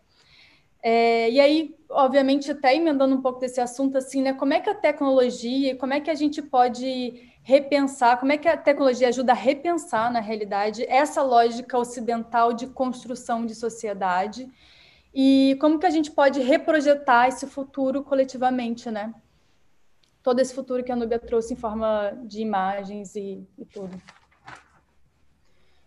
É, 0.82 1.30
e 1.30 1.40
aí, 1.40 1.76
obviamente, 1.90 2.52
até 2.52 2.76
emendando 2.76 3.16
um 3.16 3.22
pouco 3.22 3.40
desse 3.40 3.60
assunto, 3.60 3.98
assim, 3.98 4.22
né? 4.22 4.34
Como 4.34 4.54
é 4.54 4.60
que 4.60 4.70
a 4.70 4.76
tecnologia, 4.76 5.76
como 5.76 5.94
é 5.94 6.00
que 6.00 6.10
a 6.10 6.16
gente 6.16 6.42
pode 6.42 7.32
repensar, 7.44 8.20
como 8.20 8.32
é 8.32 8.38
que 8.38 8.48
a 8.48 8.58
tecnologia 8.58 9.08
ajuda 9.08 9.32
a 9.32 9.36
repensar, 9.36 10.12
na 10.12 10.20
realidade, 10.20 10.86
essa 10.88 11.22
lógica 11.22 11.78
ocidental 11.78 12.54
de 12.54 12.68
construção 12.68 13.46
de 13.46 13.56
sociedade 13.56 14.50
e 15.14 15.58
como 15.60 15.80
que 15.80 15.86
a 15.86 15.90
gente 15.90 16.12
pode 16.12 16.42
reprojetar 16.42 17.28
esse 17.28 17.48
futuro 17.48 18.04
coletivamente, 18.04 18.92
né? 18.92 19.14
Todo 20.22 20.40
esse 20.42 20.54
futuro 20.54 20.84
que 20.84 20.92
a 20.92 20.96
Nubia 20.96 21.18
trouxe 21.18 21.54
em 21.54 21.58
forma 21.58 22.12
de 22.24 22.42
imagens 22.42 23.16
e, 23.16 23.48
e 23.58 23.66
tudo. 23.66 24.00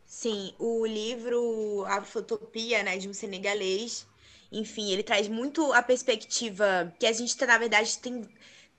Sim, 0.07 0.53
o 0.59 0.85
livro 0.85 1.85
Afrotopia, 1.87 2.83
né, 2.83 2.97
de 2.97 3.09
um 3.09 3.13
senegalês, 3.13 4.09
enfim, 4.53 4.91
ele 4.93 5.03
traz 5.03 5.29
muito 5.29 5.73
a 5.73 5.83
perspectiva 5.83 6.93
que 6.99 7.07
a 7.07 7.13
gente, 7.13 7.37
na 7.47 7.59
verdade, 7.59 7.99
tem, 7.99 8.29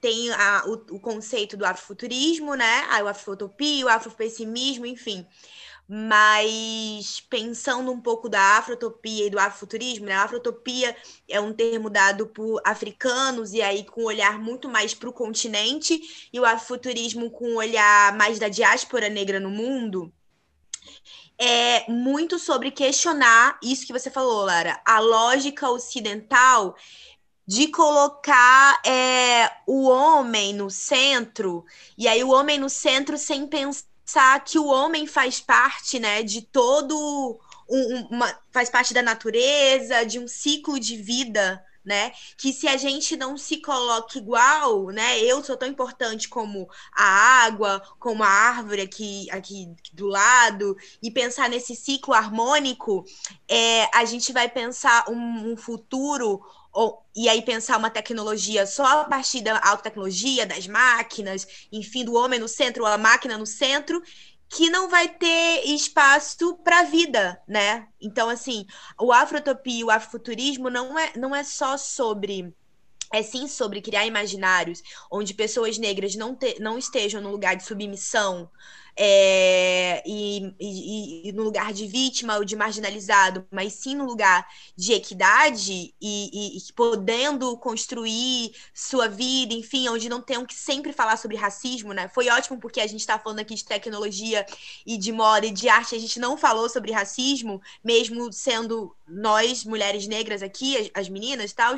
tem 0.02 0.32
a, 0.32 0.64
o, 0.68 0.96
o 0.96 1.00
conceito 1.00 1.56
do 1.58 1.66
afrofuturismo, 1.66 2.56
né? 2.56 2.86
A, 2.90 3.04
o 3.04 3.08
afrotopia, 3.08 3.86
o 3.86 3.90
afropessimismo, 3.90 4.86
enfim. 4.86 5.26
Mas 5.88 7.22
pensando 7.30 7.92
um 7.92 8.00
pouco 8.02 8.30
da 8.30 8.58
afrotopia 8.58 9.28
e 9.28 9.30
do 9.30 9.40
afrofuturismo, 9.40 10.06
né? 10.06 10.14
A 10.14 10.24
afrotopia 10.24 10.96
é 11.28 11.40
um 11.40 11.54
termo 11.54 11.90
dado 11.90 12.28
por 12.28 12.62
africanos 12.66 13.54
e 13.54 13.62
aí 13.62 13.86
com 13.86 14.02
um 14.02 14.06
olhar 14.06 14.40
muito 14.40 14.70
mais 14.70 14.94
para 14.94 15.10
o 15.10 15.14
continente, 15.14 16.00
e 16.32 16.40
o 16.40 16.46
afrofuturismo 16.46 17.30
com 17.32 17.46
um 17.50 17.58
olhar 17.58 18.16
mais 18.18 18.40
da 18.40 18.48
diáspora 18.50 19.10
negra 19.10 19.40
no 19.40 19.50
mundo 19.50 20.14
é 21.44 21.90
muito 21.90 22.38
sobre 22.38 22.70
questionar 22.70 23.58
isso 23.64 23.88
que 23.88 23.92
você 23.92 24.12
falou, 24.12 24.46
Lara, 24.46 24.80
a 24.86 25.00
lógica 25.00 25.68
ocidental 25.72 26.76
de 27.48 27.68
colocar 27.70 28.80
é, 28.86 29.52
o 29.66 29.90
homem 29.90 30.54
no 30.54 30.70
centro, 30.70 31.66
e 31.98 32.08
aí 32.08 32.24
o 32.24 32.30
homem 32.30 32.60
no 32.60 32.70
centro 32.70 33.18
sem 33.18 33.48
pensar 33.48 34.44
que 34.46 34.60
o 34.60 34.68
homem 34.68 35.08
faz 35.08 35.40
parte, 35.40 35.98
né, 35.98 36.22
de 36.22 36.44
todo 36.44 37.40
um, 37.68 38.08
uma, 38.12 38.40
faz 38.52 38.70
parte 38.70 38.94
da 38.94 39.02
natureza, 39.02 40.06
de 40.06 40.20
um 40.20 40.28
ciclo 40.28 40.80
de 40.80 40.96
vida 40.96 41.60
né? 41.84 42.12
Que 42.38 42.54
se 42.54 42.68
a 42.68 42.78
gente 42.78 43.16
não 43.18 43.38
se 43.38 43.58
coloca 43.58 44.18
igual, 44.18 44.88
né? 44.88 45.20
Eu 45.20 45.44
sou 45.44 45.58
tão 45.58 45.68
importante 45.68 46.30
como 46.30 46.70
a 46.94 47.04
água, 47.46 47.82
como 48.00 48.24
a 48.24 48.28
árvore 48.28 48.82
aqui, 48.82 49.30
aqui 49.32 49.74
do 49.94 50.08
lado, 50.08 50.78
e 51.02 51.12
pensar 51.12 51.50
nesse 51.50 51.76
ciclo 51.76 52.14
harmônico, 52.14 53.04
é, 53.48 53.90
a 53.96 54.06
gente 54.06 54.32
vai 54.32 54.48
pensar 54.48 55.10
um, 55.10 55.52
um 55.52 55.58
futuro 55.58 56.42
ou, 56.74 57.04
e 57.14 57.28
aí 57.28 57.42
pensar 57.42 57.78
uma 57.78 57.90
tecnologia 57.90 58.66
só 58.66 59.02
a 59.02 59.06
partir 59.06 59.42
da 59.42 59.60
alta 59.62 59.84
tecnologia, 59.84 60.46
das 60.46 60.68
máquinas, 60.68 61.46
enfim, 61.72 62.06
do 62.06 62.14
homem 62.14 62.40
no 62.40 62.48
centro, 62.48 62.86
a 62.86 62.98
máquina 62.98 63.38
no 63.38 63.46
centro, 63.46 64.02
que 64.52 64.70
não 64.70 64.90
vai 64.90 65.08
ter 65.08 65.66
espaço 65.66 66.58
para 66.58 66.84
vida, 66.84 67.42
né? 67.48 67.88
Então, 68.02 68.30
assim, 68.30 68.66
o 69.00 69.12
afrotopia, 69.12 69.86
o 69.86 69.90
afrofuturismo 69.90 70.70
não 70.70 71.00
é, 71.00 71.14
não 71.18 71.36
é 71.36 71.44
só 71.44 71.78
sobre 71.78 72.54
é 73.12 73.22
sim 73.22 73.48
sobre 73.48 73.82
criar 73.82 74.06
imaginários 74.06 74.82
onde 75.12 75.34
pessoas 75.34 75.78
negras 75.78 76.16
não, 76.16 76.36
te, 76.36 76.60
não 76.60 76.78
estejam 76.78 77.22
no 77.22 77.32
lugar 77.32 77.56
de 77.56 77.64
submissão 77.64 78.50
é, 78.96 80.04
e, 80.06 80.54
e, 80.60 81.30
e, 81.30 81.32
no 81.32 81.44
lugar 81.44 81.74
de 81.74 81.88
vítima 81.88 82.36
ou 82.36 82.44
de 82.44 82.56
marginalizado, 82.56 83.48
mas 83.50 83.74
sim 83.74 83.96
no 83.96 84.06
lugar 84.06 84.48
de 84.76 84.94
equidade 84.94 85.94
e, 86.02 86.58
e, 86.58 86.74
podendo 86.74 87.58
construir 87.58 88.54
sua 88.74 89.08
vida, 89.08 89.54
enfim, 89.54 89.88
onde 89.90 90.10
não 90.10 90.22
tenham 90.22 90.46
que 90.46 90.54
sempre 90.54 90.92
falar 90.92 91.18
sobre 91.18 91.38
racismo, 91.38 91.94
né? 91.94 92.10
Foi 92.10 92.30
ótimo 92.30 92.60
porque 92.60 92.82
a 92.82 92.88
gente 92.88 93.00
está 93.00 93.18
falando 93.18 93.40
aqui 93.40 93.56
de 93.56 93.66
tecnologia 93.66 94.46
e 94.86 94.98
de 94.98 95.12
moda 95.12 95.46
e 95.46 95.52
de 95.52 95.70
arte, 95.70 95.96
a 95.96 96.00
gente 96.00 96.20
não 96.20 96.38
falou 96.38 96.70
sobre 96.70 96.92
racismo, 96.92 97.62
mesmo 97.84 98.32
sendo 98.32 98.96
nós, 99.08 99.64
mulheres 99.64 100.08
negras 100.08 100.44
aqui, 100.44 100.78
as, 100.78 100.92
as 100.94 101.10
meninas 101.10 101.52
e 101.52 101.56
tal, 101.56 101.76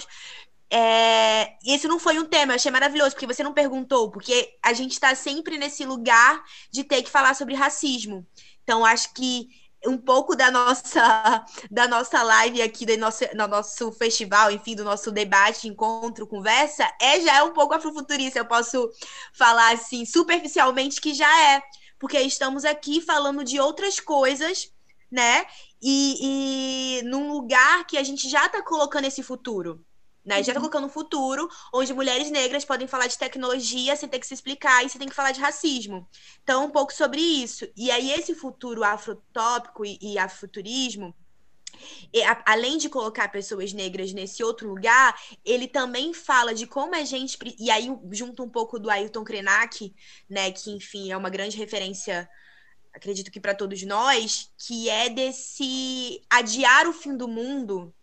é, 0.75 1.55
esse 1.63 1.87
não 1.87 1.99
foi 1.99 2.17
um 2.17 2.25
tema, 2.25 2.53
eu 2.53 2.55
achei 2.55 2.71
maravilhoso, 2.71 3.11
porque 3.11 3.27
você 3.27 3.43
não 3.43 3.53
perguntou, 3.53 4.09
porque 4.09 4.57
a 4.59 4.73
gente 4.73 4.93
está 4.93 5.13
sempre 5.13 5.55
nesse 5.55 5.85
lugar 5.85 6.43
de 6.71 6.83
ter 6.83 7.03
que 7.03 7.11
falar 7.11 7.35
sobre 7.35 7.53
racismo. 7.53 8.25
Então, 8.63 8.83
acho 8.83 9.13
que 9.13 9.49
um 9.85 9.99
pouco 9.99 10.35
da 10.35 10.49
nossa 10.49 11.45
da 11.69 11.87
nossa 11.87 12.23
live 12.23 12.59
aqui, 12.59 12.87
do 12.87 12.97
nosso, 12.97 13.23
do 13.27 13.47
nosso 13.47 13.91
festival, 13.91 14.49
enfim, 14.49 14.75
do 14.75 14.83
nosso 14.83 15.11
debate, 15.11 15.67
encontro, 15.67 16.25
conversa, 16.25 16.91
é 16.99 17.21
já 17.21 17.37
é 17.37 17.43
um 17.43 17.53
pouco 17.53 17.75
afrofuturista. 17.75 18.39
Eu 18.39 18.45
posso 18.45 18.89
falar 19.31 19.73
assim, 19.73 20.05
superficialmente, 20.05 20.99
que 20.99 21.13
já 21.13 21.53
é. 21.53 21.61
Porque 21.99 22.19
estamos 22.19 22.65
aqui 22.65 22.99
falando 22.99 23.43
de 23.43 23.59
outras 23.59 23.99
coisas, 23.99 24.71
né? 25.11 25.45
E, 25.79 26.99
e 26.99 27.03
num 27.03 27.31
lugar 27.31 27.85
que 27.85 27.95
a 27.95 28.03
gente 28.03 28.27
já 28.27 28.47
está 28.47 28.63
colocando 28.63 29.05
esse 29.05 29.21
futuro. 29.21 29.85
Né? 30.25 30.41
Já 30.41 30.53
tá 30.53 30.59
uhum. 30.59 30.69
colocando 30.69 30.85
um 30.85 30.89
futuro 30.89 31.49
onde 31.73 31.93
mulheres 31.93 32.31
negras 32.31 32.63
podem 32.63 32.87
falar 32.87 33.07
de 33.07 33.17
tecnologia 33.17 33.95
sem 33.95 34.07
ter 34.07 34.19
que 34.19 34.27
se 34.27 34.33
explicar 34.33 34.85
e 34.85 34.89
sem 34.89 34.99
ter 34.99 35.07
que 35.07 35.15
falar 35.15 35.31
de 35.31 35.41
racismo. 35.41 36.07
Então, 36.41 36.65
um 36.65 36.69
pouco 36.69 36.93
sobre 36.93 37.19
isso. 37.19 37.67
E 37.75 37.91
aí, 37.91 38.11
esse 38.11 38.33
futuro 38.33 38.83
afrotópico 38.83 39.85
e, 39.85 39.97
e 40.01 40.17
afrofuturismo, 40.17 41.13
além 42.45 42.77
de 42.77 42.89
colocar 42.89 43.29
pessoas 43.29 43.73
negras 43.73 44.13
nesse 44.13 44.43
outro 44.43 44.69
lugar, 44.69 45.19
ele 45.43 45.67
também 45.67 46.13
fala 46.13 46.53
de 46.53 46.65
como 46.67 46.95
a 46.95 47.03
gente. 47.03 47.37
E 47.59 47.69
aí, 47.69 47.91
junto 48.11 48.43
um 48.43 48.49
pouco 48.49 48.79
do 48.79 48.89
Ailton 48.89 49.23
Krenak, 49.23 49.93
né, 50.29 50.51
que, 50.51 50.71
enfim, 50.71 51.11
é 51.11 51.17
uma 51.17 51.29
grande 51.29 51.57
referência, 51.57 52.29
acredito 52.93 53.31
que 53.31 53.39
para 53.39 53.55
todos 53.55 53.81
nós, 53.83 54.51
que 54.57 54.89
é 54.89 55.09
desse 55.09 56.21
adiar 56.29 56.87
o 56.87 56.93
fim 56.93 57.17
do 57.17 57.27
mundo 57.27 57.93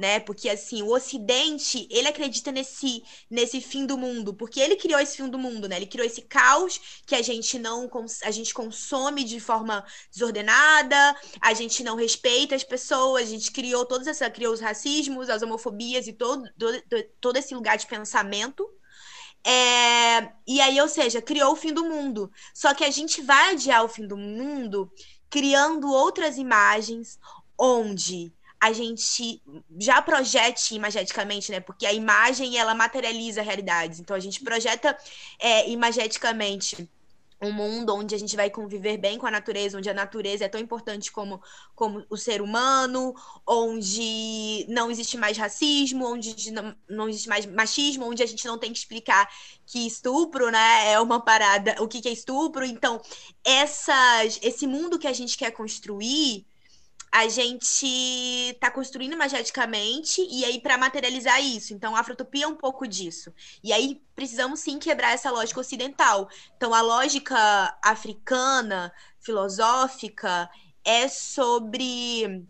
né? 0.00 0.18
Porque 0.18 0.48
assim, 0.48 0.82
o 0.82 0.92
Ocidente, 0.92 1.86
ele 1.90 2.08
acredita 2.08 2.50
nesse 2.50 3.02
nesse 3.30 3.60
fim 3.60 3.86
do 3.86 3.98
mundo, 3.98 4.34
porque 4.34 4.58
ele 4.58 4.76
criou 4.76 4.98
esse 4.98 5.18
fim 5.18 5.28
do 5.28 5.38
mundo, 5.38 5.68
né? 5.68 5.76
Ele 5.76 5.86
criou 5.86 6.06
esse 6.06 6.22
caos 6.22 6.80
que 7.06 7.14
a 7.14 7.22
gente 7.22 7.58
não 7.58 7.88
a 8.24 8.30
gente 8.30 8.54
consome 8.54 9.22
de 9.24 9.38
forma 9.38 9.84
desordenada, 10.10 11.16
a 11.40 11.52
gente 11.52 11.84
não 11.84 11.96
respeita 11.96 12.54
as 12.54 12.64
pessoas, 12.64 13.24
a 13.24 13.30
gente 13.30 13.52
criou 13.52 13.84
todas 13.84 14.06
essa 14.06 14.30
criou 14.30 14.54
os 14.54 14.60
racismos, 14.60 15.28
as 15.28 15.42
homofobias 15.42 16.06
e 16.08 16.12
todo 16.14 16.48
todo, 16.58 16.82
todo 17.20 17.36
esse 17.36 17.54
lugar 17.54 17.76
de 17.76 17.86
pensamento. 17.86 18.66
É, 19.46 20.32
e 20.46 20.60
aí, 20.60 20.80
ou 20.80 20.88
seja, 20.88 21.22
criou 21.22 21.52
o 21.52 21.56
fim 21.56 21.72
do 21.72 21.84
mundo. 21.84 22.30
Só 22.54 22.74
que 22.74 22.84
a 22.84 22.90
gente 22.90 23.22
vai 23.22 23.52
adiar 23.52 23.84
o 23.84 23.88
fim 23.88 24.06
do 24.06 24.16
mundo 24.16 24.90
criando 25.30 25.90
outras 25.92 26.36
imagens 26.36 27.18
onde 27.58 28.32
a 28.60 28.72
gente 28.72 29.42
já 29.78 30.02
projete 30.02 30.74
imageticamente, 30.74 31.50
né? 31.50 31.60
Porque 31.60 31.86
a 31.86 31.92
imagem 31.92 32.58
ela 32.58 32.74
materializa 32.74 33.40
realidades. 33.40 34.00
Então 34.00 34.14
a 34.14 34.20
gente 34.20 34.42
projeta 34.42 34.96
é, 35.38 35.70
imageticamente 35.70 36.88
um 37.42 37.52
mundo 37.52 37.94
onde 37.94 38.14
a 38.14 38.18
gente 38.18 38.36
vai 38.36 38.50
conviver 38.50 38.98
bem 38.98 39.18
com 39.18 39.26
a 39.26 39.30
natureza, 39.30 39.78
onde 39.78 39.88
a 39.88 39.94
natureza 39.94 40.44
é 40.44 40.48
tão 40.48 40.60
importante 40.60 41.10
como, 41.10 41.42
como 41.74 42.04
o 42.10 42.16
ser 42.16 42.42
humano, 42.42 43.14
onde 43.46 44.66
não 44.68 44.90
existe 44.90 45.16
mais 45.16 45.38
racismo, 45.38 46.06
onde 46.06 46.50
não, 46.50 46.76
não 46.88 47.08
existe 47.08 47.28
mais 47.28 47.46
machismo, 47.46 48.04
onde 48.04 48.22
a 48.22 48.26
gente 48.26 48.44
não 48.44 48.58
tem 48.58 48.72
que 48.72 48.78
explicar 48.78 49.26
que 49.64 49.86
estupro, 49.86 50.50
né, 50.50 50.92
é 50.92 51.00
uma 51.00 51.18
parada, 51.18 51.76
o 51.80 51.88
que, 51.88 52.02
que 52.02 52.08
é 52.08 52.12
estupro. 52.12 52.64
Então, 52.64 53.00
essas, 53.42 54.38
esse 54.42 54.66
mundo 54.66 54.98
que 54.98 55.06
a 55.06 55.12
gente 55.12 55.38
quer 55.38 55.50
construir 55.50 56.46
a 57.12 57.26
gente 57.28 57.86
está 57.86 58.70
construindo 58.70 59.14
imageticamente 59.14 60.24
e 60.30 60.44
aí 60.44 60.60
para 60.60 60.78
materializar 60.78 61.42
isso. 61.42 61.74
Então, 61.74 61.96
a 61.96 62.00
afrotopia 62.00 62.44
é 62.44 62.48
um 62.48 62.54
pouco 62.54 62.86
disso. 62.86 63.34
E 63.64 63.72
aí 63.72 64.00
precisamos 64.14 64.60
sim 64.60 64.78
quebrar 64.78 65.12
essa 65.12 65.30
lógica 65.30 65.60
ocidental. 65.60 66.28
Então, 66.56 66.72
a 66.72 66.80
lógica 66.80 67.76
africana, 67.82 68.92
filosófica, 69.18 70.48
é 70.84 71.08
sobre 71.08 72.44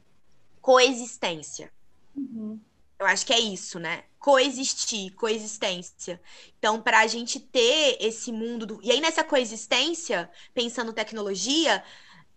coexistência. 0.61 1.73
Uhum. 2.15 2.61
Eu 2.99 3.07
acho 3.07 3.25
que 3.25 3.33
é 3.33 3.41
isso, 3.41 3.79
né? 3.79 4.05
Coexistir, 4.19 5.15
coexistência. 5.15 6.21
Então, 6.59 6.83
para 6.83 7.01
a 7.01 7.07
gente 7.07 7.41
ter 7.41 7.97
esse 7.99 8.31
mundo. 8.31 8.67
Do... 8.67 8.81
E 8.83 8.93
aí, 8.93 9.01
nessa 9.01 9.25
coexistência, 9.25 10.31
pensando 10.53 10.93
tecnologia, 10.93 11.83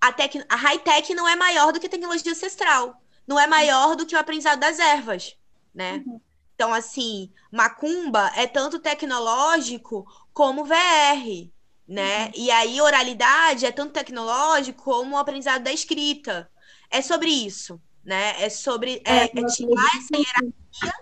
a, 0.03 0.11
tec... 0.11 0.45
a 0.49 0.55
high-tech 0.55 1.13
não 1.13 1.27
é 1.27 1.35
maior 1.35 1.71
do 1.71 1.79
que 1.79 1.87
a 1.87 1.89
tecnologia 1.89 2.31
ancestral. 2.31 3.01
Não 3.25 3.39
é 3.39 3.47
maior 3.47 3.95
do 3.95 4.05
que 4.05 4.15
o 4.15 4.19
aprendizado 4.19 4.59
das 4.59 4.79
ervas, 4.79 5.37
né? 5.73 6.03
Uhum. 6.05 6.19
Então, 6.53 6.73
assim, 6.73 7.31
macumba 7.49 8.29
é 8.35 8.45
tanto 8.45 8.79
tecnológico 8.79 10.05
como 10.33 10.65
VR, 10.65 11.49
né? 11.87 12.25
Uhum. 12.25 12.31
E 12.35 12.51
aí, 12.51 12.81
oralidade 12.81 13.65
é 13.65 13.71
tanto 13.71 13.93
tecnológico 13.93 14.83
como 14.83 15.15
o 15.15 15.19
aprendizado 15.19 15.63
da 15.63 15.71
escrita. 15.71 16.51
É 16.89 17.01
sobre 17.01 17.29
isso, 17.29 17.81
né? 18.03 18.43
É 18.43 18.49
sobre 18.49 19.01
é, 19.05 19.19
é, 19.19 19.23
é 19.23 19.45
tirar 19.45 19.89
essa 19.97 20.17
hierarquia 20.17 20.93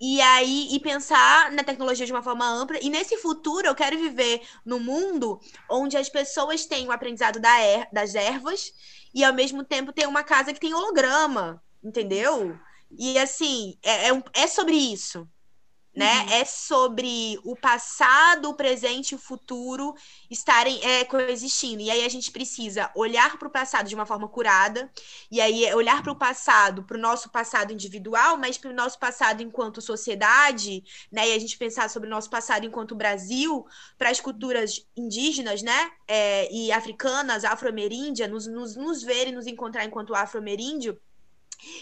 e 0.00 0.20
aí, 0.20 0.68
e 0.72 0.80
pensar 0.80 1.50
na 1.52 1.64
tecnologia 1.64 2.06
de 2.06 2.12
uma 2.12 2.22
forma 2.22 2.46
ampla. 2.46 2.78
E 2.80 2.88
nesse 2.88 3.16
futuro, 3.18 3.66
eu 3.66 3.74
quero 3.74 3.98
viver 3.98 4.42
num 4.64 4.78
mundo 4.78 5.40
onde 5.68 5.96
as 5.96 6.08
pessoas 6.08 6.66
têm 6.66 6.86
o 6.86 6.92
aprendizado 6.92 7.40
da 7.40 7.60
er, 7.60 7.88
das 7.92 8.14
ervas 8.14 8.72
e, 9.12 9.24
ao 9.24 9.34
mesmo 9.34 9.64
tempo, 9.64 9.92
tem 9.92 10.06
uma 10.06 10.22
casa 10.22 10.52
que 10.52 10.60
tem 10.60 10.74
holograma, 10.74 11.62
entendeu? 11.82 12.56
E, 12.90 13.18
assim, 13.18 13.76
é, 13.82 14.10
é, 14.10 14.22
é 14.34 14.46
sobre 14.46 14.76
isso, 14.76 15.28
né? 15.98 16.22
Uhum. 16.22 16.30
É 16.30 16.44
sobre 16.44 17.40
o 17.42 17.56
passado, 17.56 18.50
o 18.50 18.54
presente 18.54 19.10
e 19.10 19.14
o 19.16 19.18
futuro 19.18 19.96
estarem 20.30 20.80
é, 20.84 21.04
coexistindo. 21.04 21.82
E 21.82 21.90
aí 21.90 22.04
a 22.04 22.08
gente 22.08 22.30
precisa 22.30 22.88
olhar 22.94 23.36
para 23.36 23.48
o 23.48 23.50
passado 23.50 23.88
de 23.88 23.96
uma 23.96 24.06
forma 24.06 24.28
curada, 24.28 24.88
e 25.28 25.40
aí 25.40 25.64
é 25.64 25.74
olhar 25.74 26.00
para 26.00 26.12
o 26.12 26.16
passado, 26.16 26.84
para 26.84 26.96
o 26.96 27.00
nosso 27.00 27.30
passado 27.30 27.72
individual, 27.72 28.36
mas 28.36 28.56
para 28.56 28.70
o 28.70 28.74
nosso 28.74 28.96
passado 28.96 29.42
enquanto 29.42 29.82
sociedade, 29.82 30.84
né? 31.10 31.30
E 31.30 31.34
a 31.34 31.38
gente 31.40 31.58
pensar 31.58 31.90
sobre 31.90 32.06
o 32.06 32.10
nosso 32.10 32.30
passado 32.30 32.64
enquanto 32.64 32.94
Brasil, 32.94 33.66
para 33.98 34.10
as 34.10 34.20
culturas 34.20 34.86
indígenas, 34.96 35.62
né? 35.62 35.90
É, 36.06 36.48
e 36.52 36.70
africanas, 36.70 37.44
afro-ameríndia, 37.44 38.28
nos, 38.28 38.46
nos, 38.46 38.76
nos 38.76 39.02
ver 39.02 39.26
e 39.26 39.32
nos 39.32 39.48
encontrar 39.48 39.84
enquanto 39.84 40.14
afro-ameríndio 40.14 40.96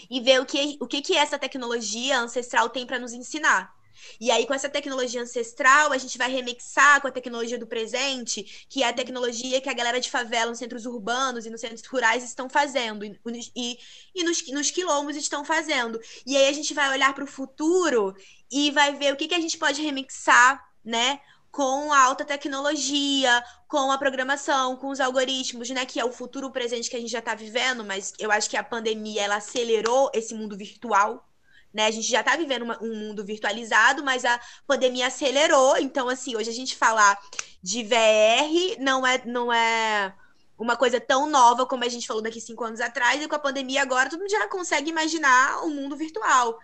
e 0.09 0.19
ver 0.19 0.41
o 0.41 0.45
que, 0.45 0.75
o 0.81 0.87
que, 0.87 1.03
que 1.03 1.15
essa 1.15 1.37
tecnologia 1.37 2.19
ancestral 2.19 2.67
tem 2.69 2.83
para 2.83 2.97
nos 2.97 3.13
ensinar. 3.13 3.76
E 4.19 4.31
aí, 4.31 4.45
com 4.45 4.53
essa 4.53 4.69
tecnologia 4.69 5.21
ancestral, 5.21 5.91
a 5.91 5.97
gente 5.97 6.17
vai 6.17 6.31
remixar 6.31 7.01
com 7.01 7.07
a 7.07 7.11
tecnologia 7.11 7.57
do 7.57 7.67
presente, 7.67 8.65
que 8.69 8.83
é 8.83 8.87
a 8.87 8.93
tecnologia 8.93 9.61
que 9.61 9.69
a 9.69 9.73
galera 9.73 9.99
de 9.99 10.09
favela 10.09 10.49
nos 10.49 10.59
centros 10.59 10.85
urbanos 10.85 11.45
e 11.45 11.49
nos 11.49 11.61
centros 11.61 11.85
rurais 11.87 12.23
estão 12.23 12.49
fazendo, 12.49 13.05
e, 13.05 13.79
e, 14.15 14.23
nos, 14.23 14.47
nos 14.47 14.71
quilombos 14.71 15.15
estão 15.15 15.43
fazendo. 15.43 15.99
E 16.25 16.35
aí 16.35 16.47
a 16.47 16.53
gente 16.53 16.73
vai 16.73 16.89
olhar 16.89 17.13
para 17.13 17.23
o 17.23 17.27
futuro 17.27 18.15
e 18.51 18.71
vai 18.71 18.95
ver 18.95 19.13
o 19.13 19.17
que, 19.17 19.27
que 19.27 19.35
a 19.35 19.39
gente 19.39 19.57
pode 19.57 19.81
remixar, 19.81 20.63
né? 20.83 21.19
com 21.57 21.91
a 21.91 22.03
alta 22.03 22.23
tecnologia, 22.23 23.43
com 23.67 23.91
a 23.91 23.97
programação, 23.97 24.75
com 24.75 24.89
os 24.89 24.99
algoritmos, 24.99 25.67
né, 25.71 25.87
que 25.87 25.99
é 25.99 26.05
o 26.05 26.11
futuro 26.11 26.51
presente 26.51 26.87
que 26.87 26.95
a 26.95 26.99
gente 26.99 27.09
já 27.09 27.17
está 27.17 27.33
vivendo, 27.33 27.83
mas 27.83 28.13
eu 28.19 28.31
acho 28.31 28.47
que 28.47 28.55
a 28.55 28.63
pandemia 28.63 29.23
ela 29.23 29.37
acelerou 29.37 30.11
esse 30.13 30.35
mundo 30.35 30.55
virtual, 30.55 31.27
né? 31.73 31.85
A 31.85 31.91
gente 31.91 32.07
já 32.07 32.21
está 32.21 32.35
vivendo 32.35 32.63
uma, 32.63 32.81
um 32.81 32.95
mundo 32.95 33.23
virtualizado, 33.23 34.03
mas 34.03 34.25
a 34.25 34.39
pandemia 34.65 35.07
acelerou. 35.07 35.77
Então, 35.77 36.09
assim, 36.09 36.35
hoje 36.35 36.49
a 36.49 36.53
gente 36.53 36.75
falar 36.75 37.17
de 37.61 37.83
VR 37.83 38.79
não 38.79 39.05
é, 39.05 39.21
não 39.25 39.51
é 39.51 40.13
uma 40.57 40.75
coisa 40.75 40.99
tão 40.99 41.29
nova 41.29 41.65
como 41.65 41.83
a 41.83 41.89
gente 41.89 42.07
falou 42.07 42.21
daqui 42.23 42.41
cinco 42.41 42.63
anos 42.63 42.81
atrás, 42.81 43.21
e 43.21 43.27
com 43.27 43.35
a 43.35 43.39
pandemia 43.39 43.81
agora 43.81 44.09
todo 44.09 44.19
mundo 44.19 44.31
já 44.31 44.47
consegue 44.47 44.89
imaginar 44.89 45.63
o 45.63 45.67
um 45.67 45.75
mundo 45.75 45.95
virtual. 45.95 46.57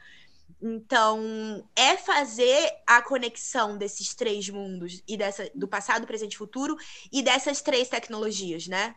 Então, 0.61 1.67
é 1.75 1.97
fazer 1.97 2.71
a 2.87 3.01
conexão 3.01 3.77
desses 3.77 4.15
três 4.15 4.49
mundos 4.49 5.03
e 5.05 5.17
dessa 5.17 5.51
do 5.53 5.67
passado, 5.67 6.07
presente 6.07 6.33
e 6.33 6.37
futuro 6.37 6.77
e 7.11 7.21
dessas 7.21 7.61
três 7.61 7.89
tecnologias, 7.89 8.67
né? 8.67 8.95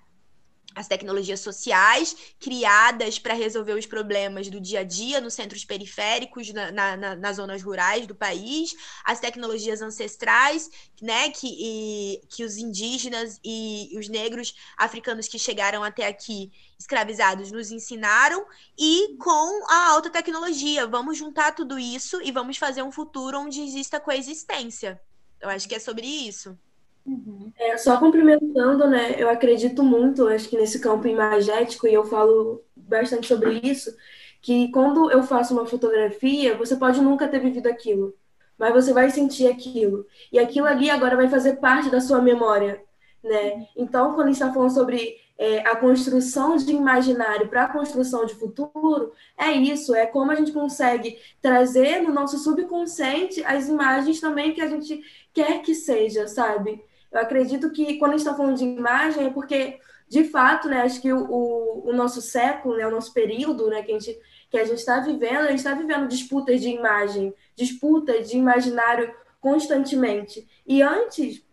As 0.76 0.86
tecnologias 0.86 1.40
sociais 1.40 2.14
criadas 2.38 3.18
para 3.18 3.32
resolver 3.32 3.72
os 3.72 3.86
problemas 3.86 4.48
do 4.50 4.60
dia 4.60 4.80
a 4.80 4.84
dia 4.84 5.22
nos 5.22 5.32
centros 5.32 5.64
periféricos, 5.64 6.52
na, 6.52 6.70
na, 6.70 7.16
nas 7.16 7.36
zonas 7.36 7.62
rurais 7.62 8.06
do 8.06 8.14
país, 8.14 8.74
as 9.02 9.18
tecnologias 9.18 9.80
ancestrais, 9.80 10.70
né, 11.00 11.30
que, 11.30 11.48
e, 11.48 12.20
que 12.28 12.44
os 12.44 12.58
indígenas 12.58 13.40
e 13.42 13.90
os 13.98 14.06
negros 14.08 14.54
africanos 14.76 15.26
que 15.26 15.38
chegaram 15.38 15.82
até 15.82 16.06
aqui 16.06 16.52
escravizados 16.78 17.50
nos 17.50 17.70
ensinaram, 17.70 18.44
e 18.78 19.16
com 19.16 19.66
a 19.72 19.92
alta 19.92 20.10
tecnologia. 20.10 20.86
Vamos 20.86 21.16
juntar 21.16 21.54
tudo 21.54 21.78
isso 21.78 22.20
e 22.20 22.30
vamos 22.30 22.58
fazer 22.58 22.82
um 22.82 22.92
futuro 22.92 23.40
onde 23.40 23.62
exista 23.62 23.98
coexistência. 23.98 25.00
Eu 25.40 25.48
acho 25.48 25.66
que 25.66 25.74
é 25.74 25.78
sobre 25.78 26.06
isso. 26.06 26.58
Uhum. 27.06 27.52
É, 27.56 27.76
só 27.78 27.98
complementando, 27.98 28.88
né? 28.88 29.14
Eu 29.16 29.28
acredito 29.30 29.82
muito, 29.82 30.26
acho 30.26 30.48
que 30.48 30.56
nesse 30.56 30.80
campo 30.80 31.06
imagético, 31.06 31.86
e 31.86 31.94
eu 31.94 32.04
falo 32.04 32.64
bastante 32.74 33.28
sobre 33.28 33.60
isso, 33.62 33.96
que 34.42 34.70
quando 34.72 35.10
eu 35.10 35.22
faço 35.22 35.54
uma 35.54 35.66
fotografia, 35.66 36.56
você 36.56 36.76
pode 36.76 37.00
nunca 37.00 37.28
ter 37.28 37.38
vivido 37.38 37.68
aquilo, 37.68 38.14
mas 38.58 38.72
você 38.72 38.92
vai 38.92 39.10
sentir 39.10 39.46
aquilo. 39.46 40.04
E 40.32 40.38
aquilo 40.38 40.66
ali 40.66 40.90
agora 40.90 41.16
vai 41.16 41.28
fazer 41.28 41.56
parte 41.56 41.90
da 41.90 42.00
sua 42.00 42.20
memória, 42.20 42.82
né? 43.22 43.68
Então, 43.76 44.14
quando 44.14 44.24
a 44.28 44.32
gente 44.32 44.42
está 44.42 44.52
falando 44.52 44.74
sobre 44.74 45.16
é, 45.38 45.60
a 45.60 45.76
construção 45.76 46.56
de 46.56 46.72
imaginário 46.72 47.48
para 47.48 47.64
a 47.64 47.72
construção 47.72 48.26
de 48.26 48.34
futuro, 48.34 49.12
é 49.38 49.52
isso, 49.52 49.94
é 49.94 50.06
como 50.06 50.32
a 50.32 50.34
gente 50.34 50.52
consegue 50.52 51.18
trazer 51.40 52.00
no 52.02 52.12
nosso 52.12 52.38
subconsciente 52.38 53.44
as 53.44 53.68
imagens 53.68 54.20
também 54.20 54.52
que 54.52 54.60
a 54.60 54.68
gente 54.68 55.00
quer 55.32 55.62
que 55.62 55.74
seja, 55.74 56.26
sabe? 56.26 56.82
Eu 57.12 57.20
acredito 57.20 57.70
que 57.70 57.98
quando 57.98 58.12
a 58.12 58.16
gente 58.16 58.26
está 58.26 58.36
falando 58.36 58.56
de 58.56 58.64
imagem 58.64 59.26
é 59.26 59.30
porque, 59.30 59.78
de 60.08 60.24
fato, 60.24 60.68
né, 60.68 60.82
acho 60.82 61.00
que 61.00 61.12
o, 61.12 61.24
o, 61.30 61.90
o 61.90 61.92
nosso 61.92 62.20
século, 62.20 62.76
né, 62.76 62.86
o 62.86 62.90
nosso 62.90 63.12
período 63.12 63.68
né, 63.68 63.82
que 63.82 63.92
a 63.92 63.98
gente 63.98 64.18
que 64.48 64.58
a 64.58 64.64
gente 64.64 64.78
está 64.78 65.00
vivendo, 65.00 65.38
a 65.38 65.48
gente 65.48 65.58
está 65.58 65.74
vivendo 65.74 66.08
disputas 66.08 66.60
de 66.60 66.68
imagem, 66.68 67.34
disputas 67.56 68.30
de 68.30 68.36
imaginário 68.36 69.12
constantemente. 69.40 70.46
E 70.66 70.82
antes 70.82 71.44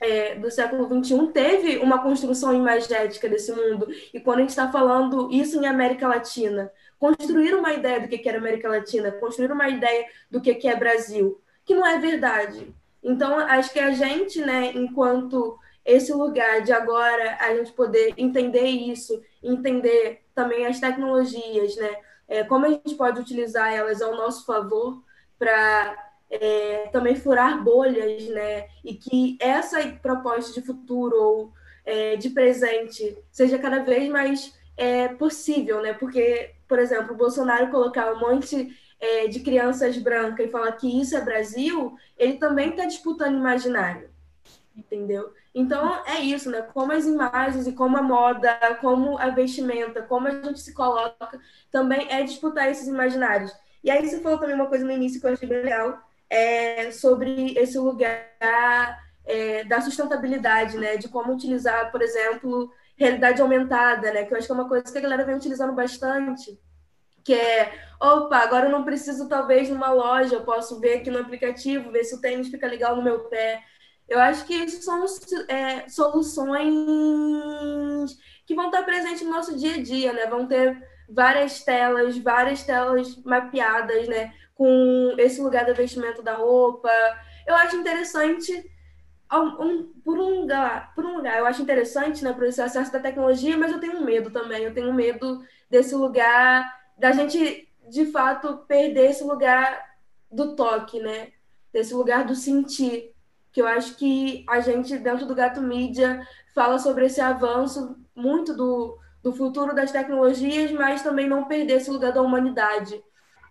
é, 0.00 0.34
do 0.34 0.50
século 0.50 0.86
XXI 1.02 1.28
teve 1.32 1.78
uma 1.78 2.02
construção 2.02 2.54
imagética 2.54 3.28
desse 3.28 3.52
mundo. 3.52 3.88
E 4.12 4.20
quando 4.20 4.38
a 4.38 4.40
gente 4.42 4.50
está 4.50 4.70
falando 4.70 5.30
isso 5.32 5.58
em 5.60 5.66
América 5.66 6.06
Latina, 6.06 6.70
construir 6.98 7.54
uma 7.54 7.72
ideia 7.72 8.00
do 8.00 8.08
que 8.08 8.28
é 8.28 8.36
América 8.36 8.68
Latina, 8.68 9.10
construir 9.12 9.50
uma 9.50 9.68
ideia 9.68 10.06
do 10.30 10.40
que 10.40 10.68
é 10.68 10.76
Brasil, 10.76 11.40
que 11.64 11.74
não 11.74 11.86
é 11.86 11.98
verdade. 11.98 12.74
Então, 13.06 13.38
acho 13.38 13.72
que 13.72 13.78
a 13.78 13.92
gente, 13.92 14.40
né, 14.40 14.72
enquanto 14.74 15.56
esse 15.84 16.12
lugar 16.12 16.62
de 16.62 16.72
agora 16.72 17.38
a 17.40 17.54
gente 17.54 17.70
poder 17.70 18.12
entender 18.18 18.66
isso, 18.66 19.22
entender 19.40 20.24
também 20.34 20.66
as 20.66 20.80
tecnologias, 20.80 21.76
né, 21.76 21.96
é, 22.26 22.42
como 22.42 22.66
a 22.66 22.70
gente 22.70 22.96
pode 22.96 23.20
utilizar 23.20 23.72
elas 23.72 24.02
ao 24.02 24.16
nosso 24.16 24.44
favor 24.44 25.04
para 25.38 26.10
é, 26.28 26.88
também 26.90 27.14
furar 27.14 27.62
bolhas, 27.62 28.24
né, 28.24 28.66
e 28.84 28.94
que 28.94 29.38
essa 29.40 29.86
proposta 30.02 30.52
de 30.52 30.66
futuro 30.66 31.14
ou 31.16 31.52
é, 31.84 32.16
de 32.16 32.30
presente 32.30 33.16
seja 33.30 33.56
cada 33.56 33.84
vez 33.84 34.08
mais 34.08 34.52
é, 34.76 35.06
possível, 35.06 35.80
né, 35.80 35.92
porque, 35.92 36.56
por 36.66 36.80
exemplo, 36.80 37.14
o 37.14 37.16
Bolsonaro 37.16 37.70
colocar 37.70 38.12
um 38.12 38.18
monte 38.18 38.76
é, 39.00 39.26
de 39.28 39.40
crianças 39.40 39.96
brancas 39.98 40.46
e 40.46 40.50
falar 40.50 40.72
que 40.72 41.00
isso 41.00 41.16
é 41.16 41.20
Brasil, 41.20 41.96
ele 42.16 42.34
também 42.34 42.70
está 42.70 42.86
disputando 42.86 43.36
imaginário, 43.36 44.10
entendeu? 44.74 45.32
Então 45.54 46.04
é 46.04 46.20
isso, 46.20 46.50
né? 46.50 46.62
Como 46.62 46.92
as 46.92 47.06
imagens 47.06 47.66
e 47.66 47.72
como 47.72 47.96
a 47.96 48.02
moda, 48.02 48.58
como 48.80 49.18
a 49.18 49.30
vestimenta, 49.30 50.02
como 50.02 50.28
a 50.28 50.30
gente 50.30 50.60
se 50.60 50.74
coloca, 50.74 51.40
também 51.70 52.06
é 52.10 52.22
disputar 52.22 52.70
esses 52.70 52.86
imaginários. 52.86 53.52
E 53.82 53.90
aí 53.90 54.06
você 54.06 54.20
falou 54.20 54.38
também 54.38 54.54
uma 54.54 54.66
coisa 54.66 54.84
no 54.84 54.92
início 54.92 55.20
que 55.20 55.26
eu 55.26 55.32
achei 55.32 55.48
bem 55.48 55.62
legal, 55.62 55.98
é 56.28 56.90
sobre 56.90 57.54
esse 57.56 57.78
lugar 57.78 59.00
é, 59.24 59.64
da 59.64 59.80
sustentabilidade, 59.80 60.76
né? 60.76 60.96
De 60.96 61.08
como 61.08 61.32
utilizar, 61.32 61.90
por 61.90 62.02
exemplo, 62.02 62.70
realidade 62.96 63.40
aumentada, 63.40 64.12
né? 64.12 64.24
Que 64.24 64.34
eu 64.34 64.38
acho 64.38 64.46
que 64.46 64.52
é 64.52 64.54
uma 64.54 64.68
coisa 64.68 64.90
que 64.90 64.98
a 64.98 65.02
galera 65.02 65.24
vem 65.24 65.36
utilizando 65.36 65.72
bastante 65.72 66.58
que 67.26 67.34
é, 67.34 67.74
opa, 68.00 68.38
agora 68.38 68.66
eu 68.66 68.70
não 68.70 68.84
preciso 68.84 69.28
talvez 69.28 69.68
numa 69.68 69.90
loja, 69.92 70.36
eu 70.36 70.44
posso 70.44 70.78
ver 70.78 70.98
aqui 70.98 71.10
no 71.10 71.18
aplicativo, 71.18 71.90
ver 71.90 72.04
se 72.04 72.14
o 72.14 72.20
tênis 72.20 72.48
fica 72.48 72.68
legal 72.68 72.94
no 72.94 73.02
meu 73.02 73.24
pé. 73.24 73.64
Eu 74.08 74.20
acho 74.20 74.46
que 74.46 74.54
isso 74.54 74.80
são 74.82 75.04
é, 75.48 75.88
soluções 75.88 76.72
que 78.46 78.54
vão 78.54 78.66
estar 78.66 78.84
presentes 78.84 79.22
no 79.22 79.32
nosso 79.32 79.58
dia 79.58 79.74
a 79.74 79.82
dia, 79.82 80.12
né? 80.12 80.26
Vão 80.26 80.46
ter 80.46 80.80
várias 81.08 81.64
telas, 81.64 82.16
várias 82.16 82.62
telas 82.62 83.16
mapeadas, 83.24 84.06
né? 84.06 84.32
Com 84.54 85.16
esse 85.18 85.40
lugar 85.40 85.66
do 85.66 85.74
vestimento 85.74 86.22
da 86.22 86.34
roupa. 86.34 86.88
Eu 87.44 87.56
acho 87.56 87.74
interessante 87.74 88.52
um, 89.32 89.92
por, 90.04 90.16
um 90.18 90.42
lugar, 90.42 90.94
por 90.94 91.04
um 91.04 91.16
lugar, 91.16 91.38
eu 91.38 91.46
acho 91.46 91.60
interessante, 91.62 92.22
né, 92.22 92.32
por 92.32 92.44
esse 92.44 92.62
acesso 92.62 92.92
da 92.92 93.00
tecnologia, 93.00 93.56
mas 93.56 93.72
eu 93.72 93.80
tenho 93.80 94.00
medo 94.04 94.30
também. 94.30 94.62
Eu 94.62 94.72
tenho 94.72 94.94
medo 94.94 95.42
desse 95.68 95.94
lugar 95.96 96.75
da 96.98 97.12
gente, 97.12 97.68
de 97.88 98.06
fato, 98.06 98.58
perder 98.66 99.10
esse 99.10 99.22
lugar 99.22 99.96
do 100.30 100.56
toque, 100.56 100.98
né? 100.98 101.32
Desse 101.72 101.94
lugar 101.94 102.24
do 102.24 102.34
sentir. 102.34 103.12
Que 103.52 103.62
eu 103.62 103.66
acho 103.66 103.96
que 103.96 104.44
a 104.48 104.60
gente, 104.60 104.98
dentro 104.98 105.26
do 105.26 105.34
Gato 105.34 105.62
Mídia, 105.62 106.26
fala 106.54 106.78
sobre 106.78 107.06
esse 107.06 107.20
avanço 107.20 107.96
muito 108.14 108.54
do, 108.54 108.98
do 109.22 109.32
futuro 109.32 109.74
das 109.74 109.92
tecnologias, 109.92 110.70
mas 110.72 111.02
também 111.02 111.28
não 111.28 111.44
perder 111.44 111.74
esse 111.74 111.90
lugar 111.90 112.12
da 112.12 112.22
humanidade. 112.22 113.02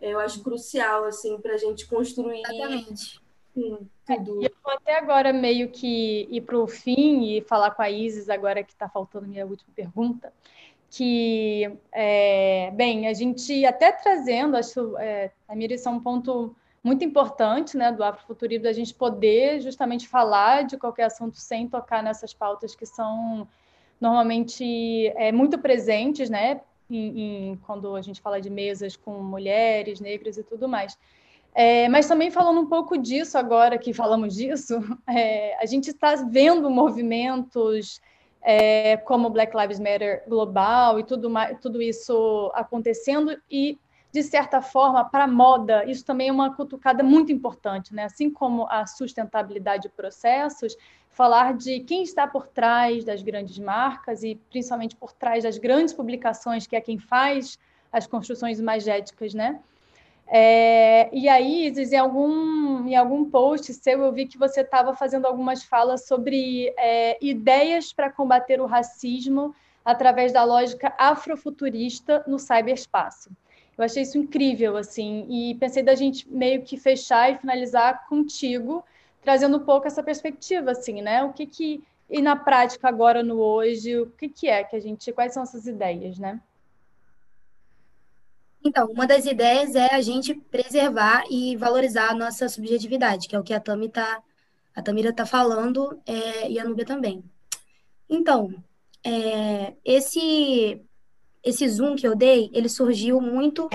Eu 0.02 0.20
acho 0.20 0.44
crucial, 0.44 1.06
assim, 1.06 1.40
para 1.40 1.54
a 1.54 1.58
gente 1.58 1.88
construir. 1.88 2.42
Exatamente. 2.42 3.20
Sim, 3.54 3.90
tudo. 4.06 4.44
É, 4.44 4.48
eu 4.48 4.52
vou 4.64 4.74
até 4.74 4.98
agora 4.98 5.32
meio 5.32 5.70
que 5.70 6.28
ir 6.30 6.42
para 6.42 6.60
o 6.60 6.68
fim 6.68 7.24
e 7.24 7.42
falar 7.42 7.72
com 7.72 7.82
a 7.82 7.90
Isis, 7.90 8.30
agora 8.30 8.64
que 8.64 8.74
está 8.74 8.90
faltando 8.90 9.28
minha 9.28 9.46
última 9.46 9.72
pergunta 9.74 10.32
que, 10.96 11.70
é, 11.92 12.72
bem, 12.72 13.06
a 13.08 13.14
gente 13.14 13.66
até 13.66 13.92
trazendo, 13.92 14.56
acho, 14.56 14.98
é, 14.98 15.30
Amir, 15.46 15.70
isso 15.74 15.90
é 15.90 15.92
um 15.92 16.00
ponto 16.00 16.56
muito 16.82 17.04
importante 17.04 17.76
né, 17.76 17.92
do 17.92 18.02
Afrofuturismo, 18.02 18.64
da 18.64 18.72
gente 18.72 18.94
poder 18.94 19.60
justamente 19.60 20.08
falar 20.08 20.64
de 20.64 20.78
qualquer 20.78 21.04
assunto 21.04 21.36
sem 21.36 21.68
tocar 21.68 22.02
nessas 22.02 22.34
pautas 22.34 22.74
que 22.74 22.86
são 22.86 23.46
normalmente 24.00 25.12
é, 25.18 25.34
muito 25.34 25.58
presentes, 25.58 26.30
né, 26.30 26.62
em, 26.90 27.50
em, 27.50 27.56
quando 27.58 27.94
a 27.94 28.02
gente 28.02 28.22
fala 28.22 28.40
de 28.40 28.50
mesas 28.50 28.96
com 28.96 29.22
mulheres, 29.22 30.00
negras 30.00 30.38
e 30.38 30.44
tudo 30.44 30.70
mais. 30.70 30.98
É, 31.54 31.90
mas 31.90 32.08
também 32.08 32.32
falando 32.32 32.62
um 32.62 32.68
pouco 32.68 32.98
disso 32.98 33.38
agora 33.38 33.78
que 33.78 33.94
falamos 33.94 34.34
disso, 34.36 34.80
é, 35.10 35.58
a 35.62 35.66
gente 35.66 35.90
está 35.90 36.16
vendo 36.16 36.70
movimentos 36.70 38.00
é, 38.48 38.96
como 38.98 39.32
Black 39.32 39.58
Lives 39.58 39.80
Matter 39.80 40.24
global 40.28 41.00
e 41.00 41.04
tudo, 41.04 41.30
tudo 41.60 41.82
isso 41.82 42.52
acontecendo 42.54 43.36
e 43.50 43.80
de 44.12 44.24
certa 44.24 44.62
forma, 44.62 45.04
para 45.04 45.26
a 45.26 45.28
moda, 45.28 45.84
isso 45.84 46.06
também 46.06 46.30
é 46.30 46.32
uma 46.32 46.56
cutucada 46.56 47.04
muito 47.04 47.34
importante, 47.34 47.94
né? 47.94 48.06
Assim 48.06 48.30
como 48.30 48.66
a 48.70 48.86
sustentabilidade 48.86 49.84
de 49.84 49.90
processos, 49.90 50.78
falar 51.10 51.54
de 51.54 51.82
quem 51.82 52.02
está 52.02 52.26
por 52.26 52.48
trás 52.48 53.04
das 53.04 53.22
grandes 53.22 53.60
marcas 53.60 54.24
e 54.24 54.36
principalmente 54.50 54.96
por 54.96 55.12
trás 55.12 55.44
das 55.44 55.58
grandes 55.58 55.94
publicações, 55.94 56.66
que 56.66 56.78
é 56.78 56.82
quem 56.82 56.98
faz 56.98 57.60
as 57.92 58.08
construções 58.08 58.58
imagéticas, 58.58 59.34
né? 59.34 59.60
É, 60.28 61.10
e 61.16 61.30
aí, 61.30 61.68
Isis, 61.68 61.92
em 61.92 61.98
algum, 61.98 62.88
em 62.88 62.96
algum 62.96 63.30
post 63.30 63.74
seu, 63.74 64.02
eu 64.02 64.12
vi 64.12 64.26
que 64.26 64.38
você 64.38 64.62
estava 64.62 64.96
fazendo 64.96 65.26
algumas 65.26 65.64
falas 65.64 66.08
sobre 66.08 66.74
é, 66.78 67.18
ideias 67.24 67.94
para 67.94 68.12
combater 68.12 68.60
o 68.60 68.66
racismo 68.66 69.54
através 69.84 70.34
da 70.34 70.44
lógica 70.44 70.94
afrofuturista 70.98 72.24
no 72.28 72.40
cyberespaço. 72.40 73.30
Eu 73.78 73.84
achei 73.84 74.04
isso 74.04 74.18
incrível, 74.18 74.78
assim, 74.78 75.28
e 75.30 75.56
pensei 75.56 75.84
da 75.84 75.94
gente 75.96 76.28
meio 76.32 76.64
que 76.64 76.78
fechar 76.78 77.32
e 77.32 77.38
finalizar 77.38 78.08
contigo, 78.08 78.84
trazendo 79.22 79.58
um 79.58 79.66
pouco 79.66 79.86
essa 79.86 80.02
perspectiva, 80.02 80.72
assim, 80.72 81.02
né? 81.02 81.24
O 81.24 81.34
que 81.34 81.46
que, 81.46 81.84
e 82.10 82.22
na 82.22 82.36
prática 82.36 82.88
agora, 82.88 83.22
no 83.22 83.38
hoje, 83.38 83.98
o 84.00 84.08
que 84.08 84.30
que 84.30 84.48
é 84.48 84.64
que 84.64 84.76
a 84.76 84.80
gente, 84.80 85.12
quais 85.12 85.34
são 85.34 85.44
essas 85.44 85.68
ideias, 85.68 86.18
né? 86.18 86.40
Então, 88.66 88.88
uma 88.88 89.06
das 89.06 89.28
ideias 89.28 89.76
é 89.76 89.94
a 89.94 90.02
gente 90.02 90.34
preservar 90.34 91.24
e 91.30 91.56
valorizar 91.56 92.10
a 92.10 92.16
nossa 92.16 92.50
subjetividade, 92.50 93.28
que 93.28 93.36
é 93.36 93.40
o 93.40 93.44
que 93.44 93.54
a 93.54 93.60
Tami 93.60 93.90
tá, 93.90 94.24
a 94.76 94.82
Tamira 94.82 95.12
está 95.12 95.24
falando 95.24 96.02
é, 96.04 96.50
e 96.50 96.60
a 96.60 96.66
Núbia 96.66 96.84
também. 96.84 97.24
Então, 98.10 98.52
é, 99.04 99.76
esse 99.86 100.82
esse 101.44 101.70
zoom 101.70 101.96
que 101.96 102.08
eu 102.08 102.16
dei, 102.16 102.50
ele 102.52 102.68
surgiu 102.68 103.22
muito 103.22 103.70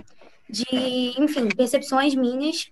de, 0.48 1.14
enfim, 1.16 1.46
percepções 1.48 2.16
minhas 2.16 2.68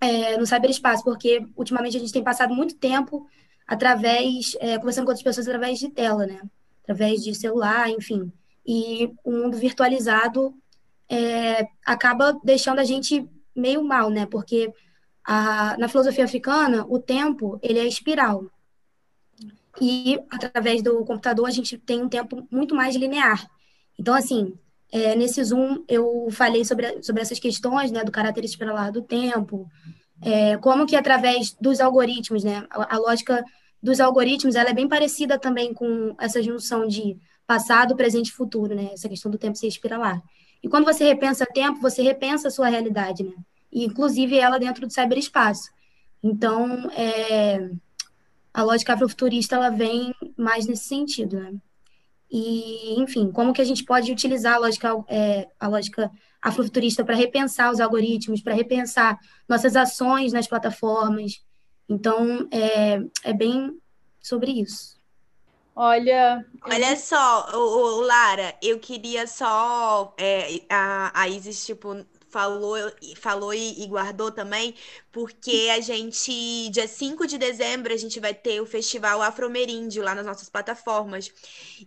é, 0.00 0.36
no 0.36 0.46
cyberespaço, 0.46 1.02
porque 1.02 1.44
ultimamente 1.56 1.96
a 1.96 2.00
gente 2.00 2.12
tem 2.12 2.22
passado 2.22 2.54
muito 2.54 2.76
tempo 2.76 3.26
através, 3.66 4.56
é, 4.60 4.78
conversando 4.78 5.06
com 5.06 5.10
outras 5.10 5.24
pessoas 5.24 5.48
através 5.48 5.80
de 5.80 5.88
tela, 5.90 6.26
né? 6.26 6.40
Através 6.84 7.24
de 7.24 7.34
celular, 7.34 7.90
enfim. 7.90 8.32
E 8.64 9.12
o 9.24 9.32
mundo 9.32 9.56
virtualizado 9.56 10.54
é, 11.10 11.66
acaba 11.84 12.38
deixando 12.44 12.78
a 12.78 12.84
gente 12.84 13.28
meio 13.54 13.82
mal, 13.82 14.08
né? 14.08 14.26
Porque 14.26 14.72
a, 15.24 15.76
na 15.76 15.88
filosofia 15.88 16.24
africana, 16.24 16.86
o 16.88 17.00
tempo, 17.00 17.58
ele 17.60 17.80
é 17.80 17.86
espiral. 17.86 18.46
E 19.80 20.18
através 20.30 20.82
do 20.82 21.04
computador, 21.04 21.46
a 21.46 21.50
gente 21.50 21.76
tem 21.76 22.02
um 22.02 22.08
tempo 22.08 22.46
muito 22.50 22.74
mais 22.74 22.94
linear. 22.94 23.44
Então, 23.98 24.14
assim, 24.14 24.54
é, 24.92 25.16
nesse 25.16 25.42
Zoom, 25.42 25.84
eu 25.88 26.28
falei 26.30 26.64
sobre, 26.64 27.02
sobre 27.02 27.22
essas 27.22 27.38
questões, 27.38 27.90
né, 27.90 28.04
do 28.04 28.12
caráter 28.12 28.44
espiralar 28.44 28.92
do 28.92 29.02
tempo, 29.02 29.68
é, 30.22 30.56
como 30.58 30.86
que 30.86 30.96
através 30.96 31.56
dos 31.60 31.80
algoritmos, 31.80 32.44
né, 32.44 32.66
a, 32.70 32.96
a, 32.96 32.98
lógica 32.98 33.44
dos 33.82 34.00
algoritmos, 34.00 34.54
ela 34.54 34.70
é 34.70 34.74
bem 34.74 34.88
parecida 34.88 35.38
também 35.38 35.72
com 35.72 36.14
essa 36.18 36.42
junção 36.42 36.86
de 36.86 37.16
passado, 37.46 37.96
presente 37.96 38.28
e 38.28 38.32
futuro, 38.32 38.74
né, 38.74 38.90
essa 38.92 39.08
questão 39.08 39.30
do 39.30 39.38
tempo 39.38 39.56
ser 39.56 39.66
espiralar. 39.66 40.22
E 40.62 40.68
quando 40.68 40.84
você 40.84 41.04
repensa 41.04 41.46
tempo, 41.46 41.80
você 41.80 42.02
repensa 42.02 42.48
a 42.48 42.50
sua 42.50 42.68
realidade, 42.68 43.22
né, 43.22 43.34
e 43.72 43.84
inclusive 43.84 44.36
ela 44.38 44.58
dentro 44.58 44.86
do 44.86 44.92
cyberespaço. 44.92 45.70
Então, 46.22 46.90
é, 46.90 47.70
a 48.52 48.62
lógica 48.62 48.94
afrofuturista, 48.94 49.56
ela 49.56 49.70
vem 49.70 50.14
mais 50.36 50.66
nesse 50.66 50.84
sentido, 50.84 51.40
né. 51.40 51.54
E, 52.30 53.00
enfim, 53.00 53.32
como 53.32 53.52
que 53.52 53.60
a 53.60 53.64
gente 53.64 53.84
pode 53.84 54.12
utilizar 54.12 54.54
a 54.54 54.58
lógica, 54.58 55.04
é, 55.08 55.48
a 55.58 55.66
lógica 55.66 56.10
afrofuturista 56.40 57.04
para 57.04 57.16
repensar 57.16 57.72
os 57.72 57.80
algoritmos, 57.80 58.40
para 58.40 58.54
repensar 58.54 59.18
nossas 59.48 59.74
ações 59.74 60.32
nas 60.32 60.46
plataformas. 60.46 61.42
Então, 61.88 62.48
é, 62.52 63.00
é 63.24 63.32
bem 63.32 63.76
sobre 64.20 64.52
isso. 64.52 64.99
Olha. 65.74 66.44
Olha 66.64 66.96
só, 66.96 67.50
o, 67.54 68.00
Lara, 68.00 68.54
eu 68.62 68.78
queria 68.78 69.26
só. 69.26 70.14
É, 70.18 70.60
a, 70.68 71.22
a 71.22 71.28
Isis, 71.28 71.64
tipo, 71.64 72.04
falou, 72.30 72.76
falou 73.16 73.52
e, 73.52 73.82
e, 73.82 73.86
guardou 73.86 74.30
também, 74.30 74.74
porque 75.12 75.68
a 75.74 75.80
gente, 75.80 76.68
dia 76.70 76.86
5 76.86 77.26
de 77.26 77.36
dezembro, 77.38 77.92
a 77.92 77.96
gente 77.96 78.20
vai 78.20 78.32
ter 78.32 78.60
o 78.60 78.66
Festival 78.66 79.20
Afromeríndio 79.20 80.02
lá 80.02 80.14
nas 80.14 80.26
nossas 80.26 80.48
plataformas. 80.48 81.30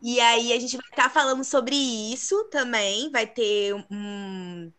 E 0.02 0.20
aí 0.20 0.54
a 0.54 0.60
gente 0.60 0.78
vai 0.78 0.90
estar 0.90 1.10
falando 1.10 1.44
sobre 1.44 1.76
isso 1.76 2.44
também, 2.46 3.10
vai 3.10 3.26
ter 3.26 3.74
um 3.90 4.72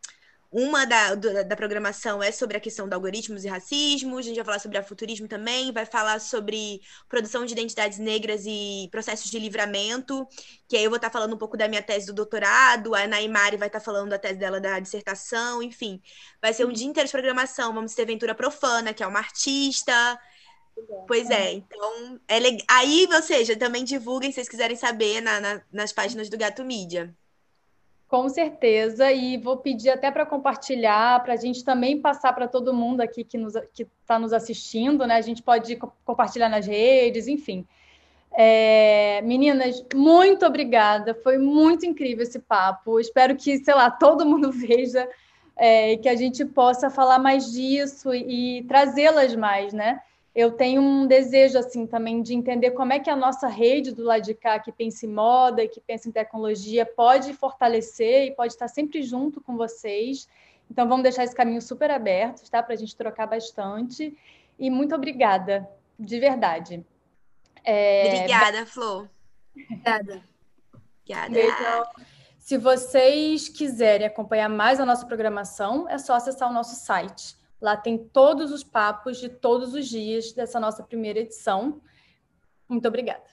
uma 0.56 0.84
da, 0.84 1.16
da 1.16 1.56
programação 1.56 2.22
é 2.22 2.30
sobre 2.30 2.56
a 2.56 2.60
questão 2.60 2.88
de 2.88 2.94
algoritmos 2.94 3.44
e 3.44 3.48
racismo, 3.48 4.16
a 4.16 4.22
gente 4.22 4.36
vai 4.36 4.44
falar 4.44 4.60
sobre 4.60 4.78
afuturismo 4.78 5.26
também, 5.26 5.72
vai 5.72 5.84
falar 5.84 6.20
sobre 6.20 6.80
produção 7.08 7.44
de 7.44 7.52
identidades 7.52 7.98
negras 7.98 8.44
e 8.46 8.88
processos 8.92 9.32
de 9.32 9.38
livramento, 9.40 10.24
que 10.68 10.76
aí 10.76 10.84
eu 10.84 10.90
vou 10.90 10.96
estar 10.96 11.10
falando 11.10 11.34
um 11.34 11.38
pouco 11.38 11.56
da 11.56 11.66
minha 11.66 11.82
tese 11.82 12.06
do 12.06 12.12
doutorado, 12.12 12.94
a 12.94 13.04
Naimari 13.04 13.56
vai 13.56 13.66
estar 13.66 13.80
falando 13.80 14.10
da 14.10 14.18
tese 14.18 14.38
dela 14.38 14.60
da 14.60 14.78
dissertação, 14.78 15.60
enfim. 15.60 16.00
Vai 16.40 16.54
ser 16.54 16.64
um 16.64 16.72
dia 16.72 16.86
inteiro 16.86 17.08
de 17.08 17.12
programação, 17.12 17.74
vamos 17.74 17.92
ter 17.92 18.06
Ventura 18.06 18.32
Profana, 18.32 18.94
que 18.94 19.02
é 19.02 19.06
uma 19.08 19.18
artista, 19.18 19.92
Pois 21.06 21.30
é, 21.30 21.52
então 21.52 22.20
é 22.26 22.38
legal. 22.38 22.66
Aí, 22.68 23.06
ou 23.12 23.22
seja, 23.22 23.56
também 23.56 23.84
divulguem 23.84 24.30
se 24.30 24.36
vocês 24.36 24.48
quiserem 24.48 24.76
saber 24.76 25.20
na, 25.20 25.40
na, 25.40 25.62
nas 25.72 25.92
páginas 25.92 26.28
do 26.28 26.36
Gato 26.36 26.64
Mídia. 26.64 27.14
Com 28.14 28.28
certeza, 28.28 29.10
e 29.10 29.36
vou 29.36 29.56
pedir 29.56 29.90
até 29.90 30.08
para 30.08 30.24
compartilhar, 30.24 31.20
para 31.24 31.32
a 31.32 31.36
gente 31.36 31.64
também 31.64 32.00
passar 32.00 32.32
para 32.32 32.46
todo 32.46 32.72
mundo 32.72 33.00
aqui 33.00 33.24
que 33.24 33.36
está 33.36 33.60
nos, 33.60 33.68
que 33.72 33.86
tá 34.06 34.18
nos 34.20 34.32
assistindo, 34.32 35.04
né? 35.04 35.16
A 35.16 35.20
gente 35.20 35.42
pode 35.42 35.74
compartilhar 36.04 36.48
nas 36.48 36.64
redes, 36.64 37.26
enfim. 37.26 37.66
É, 38.30 39.20
meninas, 39.22 39.84
muito 39.92 40.46
obrigada, 40.46 41.12
foi 41.12 41.38
muito 41.38 41.86
incrível 41.86 42.22
esse 42.22 42.38
papo. 42.38 43.00
Espero 43.00 43.34
que, 43.34 43.58
sei 43.58 43.74
lá, 43.74 43.90
todo 43.90 44.24
mundo 44.24 44.52
veja 44.54 45.08
é, 45.56 45.96
que 45.96 46.08
a 46.08 46.14
gente 46.14 46.44
possa 46.44 46.90
falar 46.90 47.18
mais 47.18 47.50
disso 47.50 48.14
e, 48.14 48.58
e 48.58 48.62
trazê-las 48.62 49.34
mais, 49.34 49.72
né? 49.72 50.00
Eu 50.34 50.50
tenho 50.50 50.82
um 50.82 51.06
desejo 51.06 51.56
assim 51.56 51.86
também 51.86 52.20
de 52.20 52.34
entender 52.34 52.72
como 52.72 52.92
é 52.92 52.98
que 52.98 53.08
a 53.08 53.14
nossa 53.14 53.46
rede 53.46 53.92
do 53.92 54.02
lado 54.02 54.22
de 54.22 54.34
cá, 54.34 54.58
que 54.58 54.72
pensa 54.72 55.06
em 55.06 55.08
moda 55.08 55.62
e 55.62 55.68
que 55.68 55.80
pensa 55.80 56.08
em 56.08 56.12
tecnologia, 56.12 56.84
pode 56.84 57.32
fortalecer 57.34 58.26
e 58.26 58.30
pode 58.34 58.52
estar 58.52 58.66
sempre 58.66 59.00
junto 59.02 59.40
com 59.40 59.56
vocês. 59.56 60.28
Então 60.68 60.88
vamos 60.88 61.04
deixar 61.04 61.22
esse 61.22 61.36
caminho 61.36 61.62
super 61.62 61.88
aberto, 61.90 62.50
tá? 62.50 62.60
Para 62.60 62.74
a 62.74 62.76
gente 62.76 62.96
trocar 62.96 63.26
bastante. 63.26 64.16
E 64.58 64.68
muito 64.70 64.92
obrigada, 64.92 65.68
de 65.96 66.18
verdade. 66.18 66.84
É... 67.62 68.16
Obrigada, 68.16 68.66
Flor. 68.66 69.08
Obrigada. 69.54 70.24
Obrigada. 71.28 71.88
Se 72.40 72.58
vocês 72.58 73.48
quiserem 73.48 74.06
acompanhar 74.06 74.48
mais 74.48 74.80
a 74.80 74.84
nossa 74.84 75.06
programação, 75.06 75.88
é 75.88 75.96
só 75.96 76.14
acessar 76.14 76.50
o 76.50 76.52
nosso 76.52 76.74
site 76.74 77.36
Lá 77.60 77.76
tem 77.76 77.96
todos 77.96 78.52
os 78.52 78.62
papos 78.62 79.18
de 79.18 79.28
todos 79.28 79.74
os 79.74 79.88
dias 79.88 80.32
dessa 80.32 80.60
nossa 80.60 80.82
primeira 80.82 81.20
edição. 81.20 81.80
Muito 82.68 82.86
obrigada. 82.88 83.24